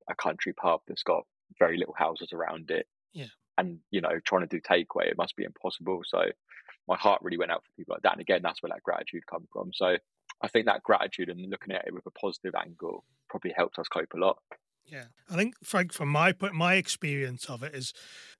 a 0.10 0.16
country 0.16 0.54
pub 0.54 0.82
that's 0.88 1.04
got 1.04 1.24
very 1.60 1.78
little 1.78 1.96
houses 1.98 2.30
around 2.34 2.72
it. 2.72 2.88
Yeah. 3.14 3.28
and 3.58 3.80
you 3.92 4.02
know 4.02 4.20
trying 4.26 4.42
to 4.42 4.48
do 4.48 4.60
takeaway, 4.60 5.08
it 5.08 5.18
must 5.18 5.36
be 5.38 5.46
impossible. 5.46 6.02
So 6.06 6.26
my 6.88 6.98
heart 6.98 7.22
really 7.24 7.38
went 7.38 7.52
out 7.52 7.64
for 7.64 7.72
people 7.78 7.94
like 7.96 8.04
that. 8.04 8.12
And 8.14 8.22
again, 8.22 8.42
that's 8.44 8.62
where 8.62 8.70
that 8.70 8.84
gratitude 8.84 9.26
comes 9.28 9.48
from. 9.54 9.72
So 9.74 9.96
I 10.42 10.48
think 10.48 10.66
that 10.66 10.84
gratitude 10.84 11.30
and 11.30 11.50
looking 11.50 11.74
at 11.74 11.88
it 11.88 11.94
with 11.94 12.06
a 12.06 12.12
positive 12.12 12.54
angle 12.56 13.06
probably 13.30 13.54
helped 13.56 13.80
us 13.80 13.88
cope 13.88 14.14
a 14.16 14.20
lot. 14.20 14.38
Yeah, 14.88 15.06
I 15.30 15.36
think 15.36 15.56
Frank, 15.64 15.94
from 15.94 16.10
my 16.10 16.32
point, 16.32 16.54
my 16.54 16.76
experience 16.76 17.46
of 17.46 17.64
it 17.64 17.74
is, 17.74 17.94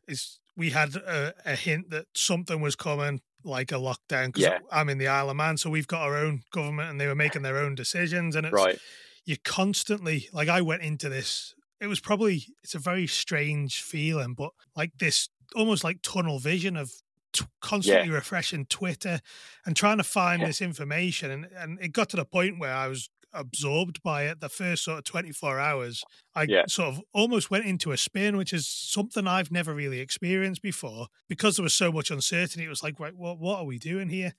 is 0.08 0.40
we 0.56 0.70
had 0.70 0.96
a, 0.96 1.34
a 1.46 1.56
hint 1.56 1.90
that 1.90 2.06
something 2.14 2.62
was 2.62 2.76
coming, 2.76 3.22
like 3.44 3.72
a 3.72 3.76
lockdown. 3.76 4.28
Because 4.28 4.44
Yeah. 4.44 4.60
I'm 4.72 4.90
in 4.90 4.98
the 5.00 5.08
Isle 5.08 5.30
of 5.32 5.36
Man, 5.38 5.58
so 5.58 5.70
we've 5.70 5.88
got 5.88 6.04
our 6.04 6.16
own 6.18 6.42
government, 6.52 6.90
and 6.92 7.02
they 7.02 7.08
were 7.08 7.16
making 7.16 7.42
their 7.42 7.58
own 7.58 7.76
decisions, 7.76 8.36
and 8.36 8.46
it's 8.46 8.54
Right. 8.54 8.80
you 9.26 9.38
constantly 9.44 10.30
like 10.32 10.48
I 10.50 10.62
went 10.62 10.84
into 10.84 11.10
this. 11.10 11.56
It 11.82 11.88
was 11.88 12.00
probably 12.00 12.46
it's 12.64 12.76
a 12.76 12.80
very 12.80 13.08
strange 13.08 13.82
feeling, 13.82 14.34
but 14.36 14.52
like 14.76 14.92
this 15.00 15.30
almost 15.56 15.84
like 15.84 15.98
tunnel 16.04 16.40
vision 16.40 16.78
of 16.78 16.92
t- 17.34 17.46
constantly 17.62 18.10
refreshing 18.10 18.66
Twitter 18.66 19.20
and 19.66 19.76
trying 19.76 19.98
to 19.98 20.04
find 20.04 20.42
Yeah. 20.42 20.48
this 20.48 20.62
information, 20.62 21.32
and 21.32 21.46
and 21.56 21.80
it 21.82 21.92
got 21.92 22.10
to 22.10 22.18
the 22.18 22.26
point 22.26 22.60
where 22.60 22.74
I 22.74 22.88
was 22.88 23.10
absorbed 23.36 24.02
by 24.04 24.24
it 24.24 24.40
the 24.40 24.50
first 24.50 24.84
sort 24.84 24.98
of 25.00 25.04
24 25.04 25.60
hours 25.60 26.04
i 26.36 26.44
Yeah. 26.44 26.64
sort 26.68 26.90
of 26.96 27.02
almost 27.14 27.52
went 27.52 27.66
into 27.66 27.92
a 27.92 27.98
spin 27.98 28.38
which 28.38 28.54
is 28.54 28.68
something 28.68 29.28
i've 29.28 29.52
never 29.52 29.74
really 29.74 30.00
experienced 30.00 30.62
before 30.62 31.08
because 31.28 31.58
there 31.58 31.64
was 31.64 31.74
so 31.74 31.92
much 31.92 32.10
uncertainty 32.12 32.66
it 32.66 32.70
was 32.70 32.84
like 32.84 33.00
right 33.00 33.16
what, 33.16 33.40
what 33.40 33.60
are 33.60 33.66
we 33.66 33.78
doing 33.78 34.10
here 34.10 34.34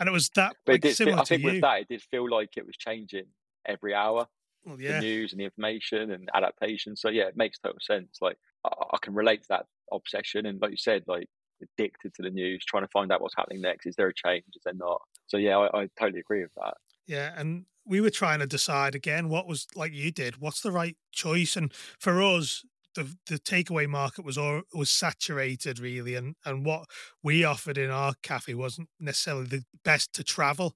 and 0.00 0.08
it 0.08 0.12
was 0.12 0.28
that 0.30 0.56
But 0.66 0.72
like 0.74 0.80
did 0.82 0.96
similar 0.96 1.18
I 1.18 1.24
think 1.24 1.42
to 1.42 1.46
you 1.48 1.52
with 1.54 1.60
that, 1.62 1.80
it 1.82 1.88
did 1.88 2.02
feel 2.02 2.28
like 2.30 2.56
it 2.56 2.66
was 2.66 2.76
changing 2.76 3.26
every 3.66 3.94
hour. 3.94 4.26
well, 4.64 4.76
the 4.76 4.98
news 5.00 5.32
and 5.32 5.40
the 5.40 5.44
information 5.44 6.10
and 6.10 6.28
adaptation. 6.34 6.96
So 6.96 7.08
yeah, 7.10 7.24
it 7.28 7.36
makes 7.36 7.58
total 7.58 7.78
sense. 7.80 8.18
Like 8.20 8.38
I, 8.64 8.70
I 8.92 8.98
can 9.02 9.14
relate 9.14 9.42
to 9.42 9.48
that 9.50 9.66
obsession, 9.92 10.46
and 10.46 10.60
like 10.60 10.70
you 10.70 10.76
said, 10.76 11.04
like 11.06 11.28
addicted 11.62 12.14
to 12.14 12.22
the 12.22 12.30
news, 12.30 12.64
trying 12.64 12.84
to 12.84 12.88
find 12.88 13.10
out 13.12 13.20
what's 13.20 13.34
happening 13.36 13.60
next. 13.60 13.86
Is 13.86 13.96
there 13.96 14.08
a 14.08 14.14
change? 14.14 14.44
Is 14.54 14.62
there 14.64 14.74
not? 14.74 15.00
So 15.26 15.36
yeah, 15.36 15.58
I, 15.58 15.82
I 15.82 15.88
totally 15.98 16.20
agree 16.20 16.42
with 16.42 16.54
that. 16.56 16.74
Yeah, 17.06 17.34
and 17.36 17.64
we 17.88 18.00
were 18.00 18.10
trying 18.10 18.40
to 18.40 18.46
decide 18.46 18.94
again 18.94 19.28
what 19.28 19.46
was 19.46 19.66
like 19.74 19.92
you 19.92 20.10
did. 20.12 20.38
What's 20.38 20.60
the 20.60 20.72
right 20.72 20.96
choice? 21.12 21.56
And 21.56 21.72
for 21.98 22.22
us, 22.22 22.62
the 22.94 23.14
the 23.26 23.38
takeaway 23.38 23.88
market 23.88 24.24
was 24.24 24.36
all 24.38 24.62
was 24.74 24.90
saturated 24.90 25.78
really, 25.78 26.14
and 26.14 26.34
and 26.44 26.64
what 26.64 26.84
we 27.22 27.44
offered 27.44 27.78
in 27.78 27.90
our 27.90 28.14
cafe 28.22 28.54
wasn't 28.54 28.88
necessarily 29.00 29.46
the 29.46 29.64
best 29.84 30.12
to 30.14 30.24
travel. 30.24 30.74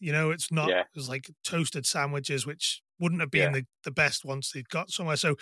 You 0.00 0.12
know, 0.12 0.30
it's 0.30 0.50
not. 0.50 0.68
Yeah. 0.68 0.80
It 0.80 0.96
was 0.96 1.08
like 1.08 1.30
toasted 1.44 1.86
sandwiches, 1.86 2.44
which 2.46 2.82
wouldn't 2.98 3.20
have 3.20 3.30
been 3.30 3.54
Yeah. 3.54 3.60
the, 3.60 3.66
the 3.84 3.90
best 3.92 4.24
once 4.24 4.50
they'd 4.52 4.68
got 4.68 4.90
somewhere. 4.90 5.16
So 5.16 5.32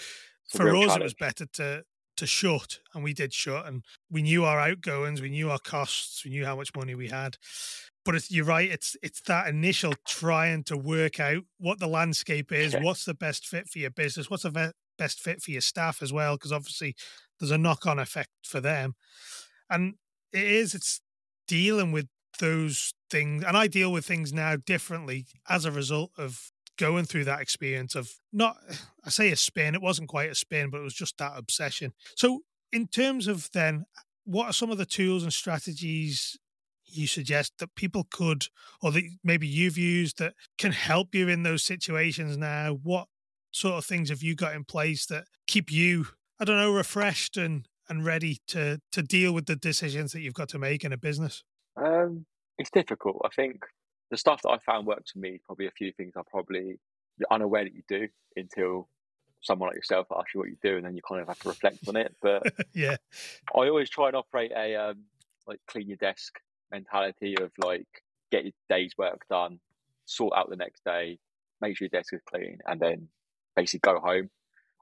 It's 0.44 0.56
for 0.56 0.74
us, 0.76 0.96
it 0.96 1.02
was 1.02 1.14
better 1.14 1.46
to 1.54 1.84
to 2.16 2.26
shut, 2.26 2.80
and 2.92 3.02
we 3.02 3.14
did 3.14 3.32
shut, 3.32 3.66
and 3.66 3.82
we 4.10 4.20
knew 4.20 4.44
our 4.44 4.60
outgoings, 4.60 5.22
we 5.22 5.30
knew 5.30 5.50
our 5.50 5.58
costs, 5.58 6.22
we 6.24 6.30
knew 6.30 6.44
how 6.44 6.54
much 6.56 6.70
money 6.76 6.94
we 6.94 7.08
had. 7.08 7.38
But 8.04 8.14
it's, 8.14 8.30
you're 8.30 8.44
right; 8.46 8.70
it's 8.70 8.96
it's 9.02 9.20
that 9.22 9.46
initial 9.48 9.92
trying 10.06 10.64
to 10.64 10.76
work 10.76 11.20
out 11.20 11.44
what 11.58 11.78
the 11.78 11.86
landscape 11.86 12.50
is, 12.52 12.72
Yeah. 12.72 12.82
what's 12.82 13.04
the 13.04 13.14
best 13.14 13.46
fit 13.46 13.68
for 13.68 13.78
your 13.78 13.90
business, 13.90 14.30
what's 14.30 14.44
the 14.44 14.50
ve- 14.50 14.72
best 14.98 15.20
fit 15.20 15.42
for 15.42 15.50
your 15.50 15.60
staff 15.60 16.02
as 16.02 16.12
well, 16.12 16.36
because 16.36 16.52
obviously 16.52 16.94
there's 17.38 17.50
a 17.50 17.58
knock 17.58 17.86
on 17.86 17.98
effect 17.98 18.30
for 18.44 18.60
them, 18.60 18.94
and 19.68 19.94
it 20.32 20.44
is 20.44 20.74
it's 20.74 21.00
dealing 21.46 21.92
with 21.92 22.08
those 22.38 22.94
things, 23.10 23.44
and 23.44 23.56
I 23.56 23.66
deal 23.66 23.92
with 23.92 24.06
things 24.06 24.32
now 24.32 24.56
differently 24.56 25.26
as 25.48 25.64
a 25.66 25.72
result 25.72 26.12
of 26.16 26.50
going 26.78 27.04
through 27.04 27.24
that 27.24 27.42
experience 27.42 27.94
of 27.94 28.10
not 28.32 28.56
I 29.04 29.10
say 29.10 29.30
a 29.30 29.36
spin, 29.36 29.74
it 29.74 29.82
wasn't 29.82 30.08
quite 30.08 30.30
a 30.30 30.34
spin, 30.34 30.70
but 30.70 30.80
it 30.80 30.84
was 30.84 30.94
just 30.94 31.18
that 31.18 31.32
obsession. 31.36 31.92
So 32.16 32.40
in 32.72 32.86
terms 32.88 33.26
of 33.26 33.50
then 33.52 33.84
what 34.24 34.46
are 34.46 34.52
some 34.54 34.70
of 34.70 34.78
the 34.78 34.86
tools 34.86 35.22
and 35.22 35.32
strategies 35.32 36.38
you 36.92 37.06
suggest 37.06 37.54
that 37.58 37.74
people 37.74 38.06
could 38.10 38.46
or 38.82 38.92
that 38.92 39.04
maybe 39.24 39.46
you've 39.46 39.78
used 39.78 40.18
that 40.18 40.34
can 40.58 40.72
help 40.72 41.14
you 41.14 41.28
in 41.28 41.42
those 41.42 41.64
situations 41.64 42.36
now? 42.36 42.78
What 42.82 43.08
sort 43.52 43.74
of 43.74 43.84
things 43.84 44.08
have 44.08 44.22
you 44.22 44.34
got 44.34 44.54
in 44.54 44.64
place 44.64 45.06
that 45.06 45.24
keep 45.46 45.70
you, 45.70 46.06
I 46.38 46.44
don't 46.44 46.56
know, 46.56 46.72
refreshed 46.72 47.36
and 47.36 47.66
and 47.88 48.04
ready 48.04 48.38
to 48.48 48.80
to 48.92 49.02
deal 49.02 49.32
with 49.32 49.46
the 49.46 49.56
decisions 49.56 50.12
that 50.12 50.20
you've 50.20 50.34
got 50.34 50.48
to 50.50 50.58
make 50.58 50.84
in 50.84 50.92
a 50.92 50.98
business? 50.98 51.42
Um, 51.76 52.26
it's 52.58 52.70
difficult. 52.70 53.20
I 53.24 53.28
think 53.34 53.62
the 54.10 54.16
stuff 54.16 54.42
that 54.42 54.50
I 54.50 54.58
found 54.58 54.86
works 54.86 55.12
for 55.12 55.18
me. 55.18 55.40
Probably 55.44 55.66
a 55.66 55.72
few 55.72 55.92
things 55.92 56.12
I 56.16 56.22
probably 56.30 56.78
you're 57.18 57.26
unaware 57.30 57.64
that 57.64 57.74
you 57.74 57.82
do 57.88 58.08
until 58.36 58.88
someone 59.42 59.68
like 59.68 59.76
yourself 59.76 60.06
asks 60.16 60.34
you 60.34 60.40
what 60.40 60.48
you 60.48 60.56
do, 60.62 60.76
and 60.76 60.84
then 60.84 60.94
you 60.94 61.02
kind 61.06 61.20
of 61.20 61.28
have 61.28 61.38
to 61.40 61.48
reflect 61.48 61.88
on 61.88 61.96
it. 61.96 62.14
But 62.20 62.42
yeah. 62.74 62.96
I 63.54 63.68
always 63.68 63.90
try 63.90 64.08
and 64.08 64.16
operate 64.16 64.52
a 64.56 64.76
um, 64.76 65.04
like 65.46 65.60
clean 65.68 65.88
your 65.88 65.96
desk 65.96 66.38
mentality 66.72 67.36
of 67.40 67.50
like 67.58 67.86
get 68.30 68.44
your 68.44 68.52
day's 68.68 68.96
work 68.96 69.22
done, 69.28 69.60
sort 70.04 70.34
out 70.36 70.50
the 70.50 70.56
next 70.56 70.84
day, 70.84 71.18
make 71.60 71.76
sure 71.76 71.88
your 71.90 72.00
desk 72.00 72.12
is 72.12 72.20
clean, 72.28 72.58
and 72.66 72.80
then 72.80 73.08
basically 73.56 73.80
go 73.92 74.00
home. 74.00 74.30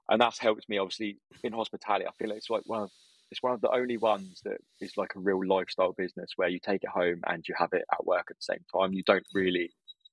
And 0.09 0.19
that's 0.21 0.39
helped 0.39 0.67
me 0.69 0.77
obviously 0.77 1.17
in 1.43 1.53
hospitality. 1.53 2.05
I 2.07 2.11
feel 2.17 2.29
like 2.29 2.37
it's 2.37 2.49
like 2.49 2.63
one 2.65 2.83
of 2.83 2.91
it's 3.31 3.43
one 3.43 3.53
of 3.53 3.61
the 3.61 3.69
only 3.71 3.97
ones 3.97 4.41
that 4.43 4.57
is 4.81 4.97
like 4.97 5.15
a 5.15 5.19
real 5.19 5.45
lifestyle 5.45 5.93
business 5.93 6.31
where 6.35 6.49
you 6.49 6.59
take 6.59 6.83
it 6.83 6.89
home 6.89 7.21
and 7.27 7.47
you 7.47 7.53
have 7.57 7.73
it 7.73 7.85
at 7.91 8.03
work 8.03 8.25
at 8.31 8.37
the 8.37 8.41
same 8.41 8.65
time. 8.75 8.93
You 8.93 9.03
don't 9.03 9.25
really 9.35 9.71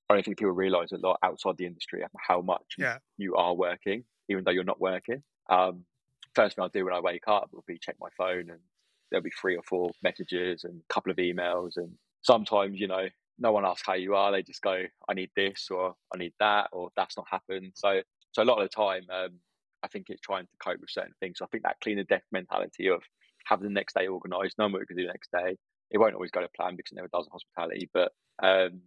I 0.09 0.15
don't 0.15 0.25
think 0.25 0.39
people 0.39 0.53
realise 0.53 0.93
a 0.93 0.99
lot 0.99 1.19
outside 1.23 1.57
the 1.57 1.67
industry 1.67 2.05
how 2.19 2.41
much 2.43 2.75
Yeah. 2.79 2.99
you 3.17 3.35
are 3.37 3.55
working, 3.55 4.05
even 4.29 4.45
though 4.45 4.51
you're 4.53 4.65
not 4.65 4.81
working. 4.81 5.23
Um, 5.49 5.85
first 6.35 6.57
thing 6.57 6.62
I'll 6.62 6.69
do 6.69 6.85
when 6.85 6.95
I 6.95 7.01
wake 7.01 7.27
up 7.27 7.49
will 7.53 7.65
be 7.67 7.79
check 7.79 7.97
my 8.01 8.09
phone, 8.17 8.51
and 8.51 8.61
there'll 9.11 9.23
be 9.25 9.31
three 9.40 9.57
or 9.57 9.62
four 9.62 9.90
messages 10.03 10.64
and 10.64 10.81
a 10.81 10.95
couple 10.95 11.11
of 11.11 11.19
emails. 11.19 11.77
And 11.77 11.92
sometimes, 12.23 12.81
you 12.81 12.88
know, 12.88 13.09
no 13.38 13.53
one 13.53 13.64
asks 13.66 13.87
how 13.87 13.95
you 13.95 14.14
are; 14.14 14.33
they 14.33 14.42
just 14.42 14.62
go, 14.62 14.83
"I 15.09 15.14
need 15.14 15.31
this," 15.37 15.69
or 15.71 15.95
"I 16.14 16.19
need 16.19 16.33
that," 16.40 16.69
or 16.73 16.90
"That's 16.97 17.16
not 17.16 17.27
happened." 17.31 17.73
So, 17.75 18.03
so 18.33 18.42
a 18.42 18.45
lot 18.45 18.61
of 18.61 18.69
the 18.69 18.75
time, 18.75 19.03
um, 19.11 19.38
I 19.83 19.88
think 19.88 20.07
it's 20.09 20.21
trying 20.21 20.47
to 20.47 20.57
cope 20.62 20.81
with 20.81 20.90
certain 20.90 21.14
things. 21.21 21.38
So 21.38 21.45
I 21.45 21.49
think 21.49 21.64
that 21.64 21.81
clean 21.83 21.99
the 21.99 22.05
desk 22.05 22.27
mentality 22.33 22.88
of 22.88 23.03
having 23.47 23.64
the 23.69 23.73
next 23.73 23.95
day 23.95 24.09
organised, 24.09 24.59
knowing 24.59 24.73
what 24.73 24.81
we 24.81 24.87
can 24.87 24.97
do 24.97 25.07
the 25.07 25.12
next 25.12 25.31
day. 25.33 25.57
It 25.90 25.99
won't 25.99 26.14
always 26.14 26.33
go 26.33 26.40
to 26.40 26.49
plan 26.57 26.77
because 26.77 26.92
it 26.92 26.97
never 26.97 27.09
does 27.12 27.27
in 27.27 27.33
hospitality, 27.33 27.88
but 27.95 28.12
um, 28.42 28.81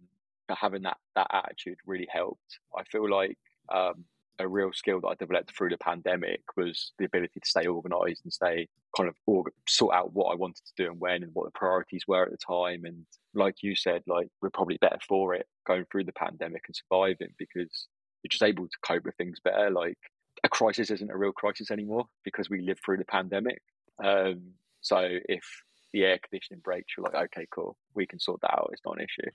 having 0.50 0.82
that 0.82 0.98
that 1.16 1.28
attitude 1.32 1.78
really 1.86 2.08
helped. 2.10 2.58
I 2.76 2.84
feel 2.84 3.08
like 3.08 3.38
um, 3.72 4.04
a 4.40 4.48
real 4.48 4.72
skill 4.72 5.00
that 5.00 5.08
I 5.08 5.14
developed 5.14 5.56
through 5.56 5.70
the 5.70 5.78
pandemic 5.78 6.42
was 6.56 6.92
the 6.98 7.04
ability 7.04 7.40
to 7.40 7.48
stay 7.48 7.66
organised 7.66 8.24
and 8.24 8.32
stay 8.32 8.68
kind 8.96 9.08
of 9.08 9.14
org- 9.26 9.52
sort 9.68 9.94
out 9.94 10.12
what 10.12 10.32
I 10.32 10.34
wanted 10.34 10.64
to 10.64 10.82
do 10.84 10.90
and 10.90 11.00
when 11.00 11.22
and 11.22 11.34
what 11.34 11.46
the 11.46 11.58
priorities 11.58 12.04
were 12.08 12.24
at 12.24 12.30
the 12.30 12.36
time. 12.36 12.84
And 12.84 13.04
like 13.34 13.62
you 13.62 13.76
said, 13.76 14.02
like 14.06 14.28
we're 14.40 14.50
probably 14.50 14.78
better 14.80 14.98
for 15.06 15.34
it 15.34 15.46
going 15.66 15.84
through 15.90 16.04
the 16.04 16.12
pandemic 16.12 16.64
and 16.66 16.76
surviving 16.76 17.34
because 17.38 17.86
you're 18.22 18.30
just 18.30 18.42
able 18.42 18.66
to 18.66 18.78
cope 18.82 19.04
with 19.04 19.14
things 19.16 19.38
better. 19.42 19.70
Like 19.70 19.98
a 20.42 20.48
crisis 20.48 20.90
isn't 20.90 21.10
a 21.10 21.16
real 21.16 21.32
crisis 21.32 21.70
anymore 21.70 22.06
because 22.24 22.48
we 22.48 22.62
lived 22.62 22.80
through 22.84 22.98
the 22.98 23.04
pandemic. 23.04 23.60
Um, 24.02 24.52
so 24.80 25.06
if 25.28 25.44
the 25.92 26.04
air 26.04 26.18
conditioning 26.18 26.60
breaks, 26.64 26.94
you're 26.96 27.04
like, 27.04 27.24
okay, 27.26 27.46
cool, 27.50 27.76
we 27.94 28.06
can 28.06 28.18
sort 28.20 28.40
that 28.40 28.54
out. 28.54 28.70
It's 28.72 28.82
not 28.84 28.98
an 28.98 29.04
issue. 29.04 29.30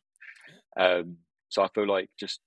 Um, 0.77 1.17
so 1.49 1.63
I 1.63 1.67
feel 1.75 1.87
like 1.87 2.09
just 2.19 2.39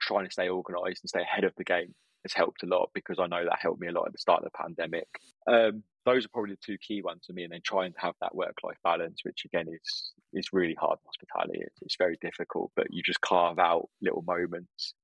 trying 0.00 0.26
to 0.26 0.32
stay 0.32 0.48
organised 0.48 1.02
and 1.02 1.08
stay 1.08 1.22
ahead 1.22 1.44
of 1.44 1.54
the 1.56 1.64
game 1.64 1.94
has 2.24 2.32
helped 2.32 2.62
a 2.62 2.66
lot 2.66 2.90
because 2.94 3.18
I 3.18 3.26
know 3.26 3.44
that 3.44 3.58
helped 3.60 3.80
me 3.80 3.88
a 3.88 3.92
lot 3.92 4.06
at 4.06 4.12
the 4.12 4.18
start 4.18 4.44
of 4.44 4.50
the 4.52 4.58
pandemic. 4.58 5.08
Um, 5.46 5.82
those 6.04 6.24
are 6.24 6.28
probably 6.32 6.52
the 6.52 6.58
two 6.64 6.78
key 6.78 7.02
ones 7.02 7.24
for 7.26 7.32
me, 7.32 7.44
and 7.44 7.52
then 7.52 7.60
trying 7.64 7.92
to 7.92 8.00
have 8.00 8.14
that 8.20 8.34
work-life 8.34 8.78
balance, 8.82 9.20
which 9.24 9.44
again 9.44 9.66
is 9.68 10.12
is 10.32 10.52
really 10.52 10.74
hard 10.74 10.98
in 10.98 11.06
hospitality. 11.06 11.60
It's, 11.62 11.82
it's 11.82 11.96
very 11.96 12.16
difficult, 12.20 12.72
but 12.74 12.86
you 12.90 13.02
just 13.02 13.20
carve 13.20 13.58
out 13.58 13.88
little 14.00 14.22
moments. 14.26 14.94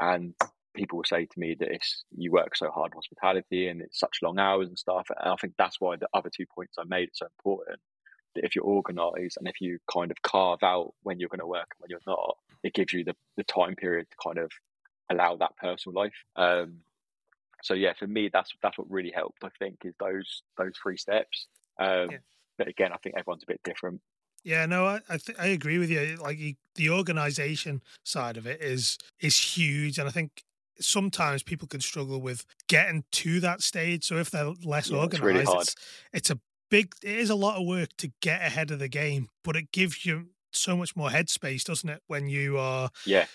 And 0.00 0.34
people 0.74 0.98
will 0.98 1.04
say 1.04 1.26
to 1.26 1.38
me 1.38 1.54
that 1.58 1.68
it's, 1.70 2.04
you 2.16 2.32
work 2.32 2.56
so 2.56 2.70
hard 2.70 2.92
in 2.92 2.96
hospitality 2.96 3.68
and 3.68 3.80
it's 3.80 4.00
such 4.00 4.18
long 4.22 4.38
hours 4.38 4.68
and 4.68 4.78
stuff. 4.78 5.06
And 5.10 5.32
I 5.32 5.36
think 5.36 5.54
that's 5.56 5.80
why 5.80 5.96
the 5.96 6.08
other 6.12 6.30
two 6.34 6.46
points 6.52 6.74
I 6.78 6.84
made 6.86 7.08
are 7.08 7.14
so 7.14 7.26
important. 7.38 7.78
If 8.36 8.54
you're 8.56 8.64
organised 8.64 9.36
and 9.36 9.48
if 9.48 9.60
you 9.60 9.78
kind 9.92 10.10
of 10.10 10.20
carve 10.22 10.62
out 10.62 10.94
when 11.02 11.20
you're 11.20 11.28
going 11.28 11.40
to 11.40 11.46
work 11.46 11.68
and 11.72 11.80
when 11.80 11.90
you're 11.90 12.00
not, 12.06 12.36
it 12.62 12.74
gives 12.74 12.92
you 12.92 13.04
the, 13.04 13.14
the 13.36 13.44
time 13.44 13.76
period 13.76 14.06
to 14.10 14.16
kind 14.22 14.38
of 14.38 14.50
allow 15.10 15.36
that 15.36 15.56
personal 15.56 15.94
life. 15.94 16.14
Um, 16.36 16.78
so 17.62 17.74
yeah, 17.74 17.92
for 17.98 18.06
me, 18.06 18.28
that's 18.32 18.52
that's 18.62 18.76
what 18.76 18.90
really 18.90 19.12
helped. 19.14 19.42
I 19.42 19.48
think 19.58 19.78
is 19.84 19.94
those 19.98 20.42
those 20.58 20.72
three 20.82 20.96
steps. 20.96 21.46
Um, 21.78 22.10
Yeah. 22.10 22.18
But 22.56 22.68
again, 22.68 22.92
I 22.92 22.98
think 22.98 23.16
everyone's 23.18 23.42
a 23.42 23.46
bit 23.46 23.60
different. 23.64 24.00
Yeah, 24.44 24.66
no, 24.66 24.86
I 24.86 25.00
I, 25.08 25.16
th- 25.16 25.38
I 25.38 25.46
agree 25.46 25.78
with 25.78 25.90
you. 25.90 26.16
Like 26.20 26.38
you, 26.38 26.54
the 26.74 26.90
organization 26.90 27.82
side 28.04 28.36
of 28.36 28.46
it 28.46 28.60
is 28.60 28.98
is 29.20 29.38
huge, 29.38 29.98
and 29.98 30.06
I 30.06 30.12
think 30.12 30.44
sometimes 30.78 31.42
people 31.42 31.68
can 31.68 31.80
struggle 31.80 32.20
with 32.20 32.44
getting 32.68 33.04
to 33.12 33.40
that 33.40 33.62
stage. 33.62 34.04
So 34.04 34.16
if 34.16 34.30
they're 34.30 34.52
less 34.64 34.90
Yeah, 34.90 35.04
it's 35.04 35.18
organized, 35.18 35.22
really 35.22 35.40
it's, 35.40 35.76
it's 36.12 36.30
a 36.30 36.38
big. 36.70 36.92
It 37.02 37.16
is 37.18 37.30
a 37.30 37.34
lot 37.34 37.60
of 37.60 37.66
work 37.66 37.90
to 37.98 38.12
get 38.20 38.42
ahead 38.42 38.70
of 38.70 38.78
the 38.78 38.88
game, 38.88 39.28
but 39.42 39.56
it 39.56 39.72
gives 39.72 40.04
you 40.04 40.30
so 40.52 40.76
much 40.76 40.94
more 40.96 41.10
headspace, 41.10 41.64
doesn't 41.64 41.88
it? 41.88 42.02
When 42.06 42.28
you 42.28 42.58
are 42.58 42.90
Yeah, 43.04 43.26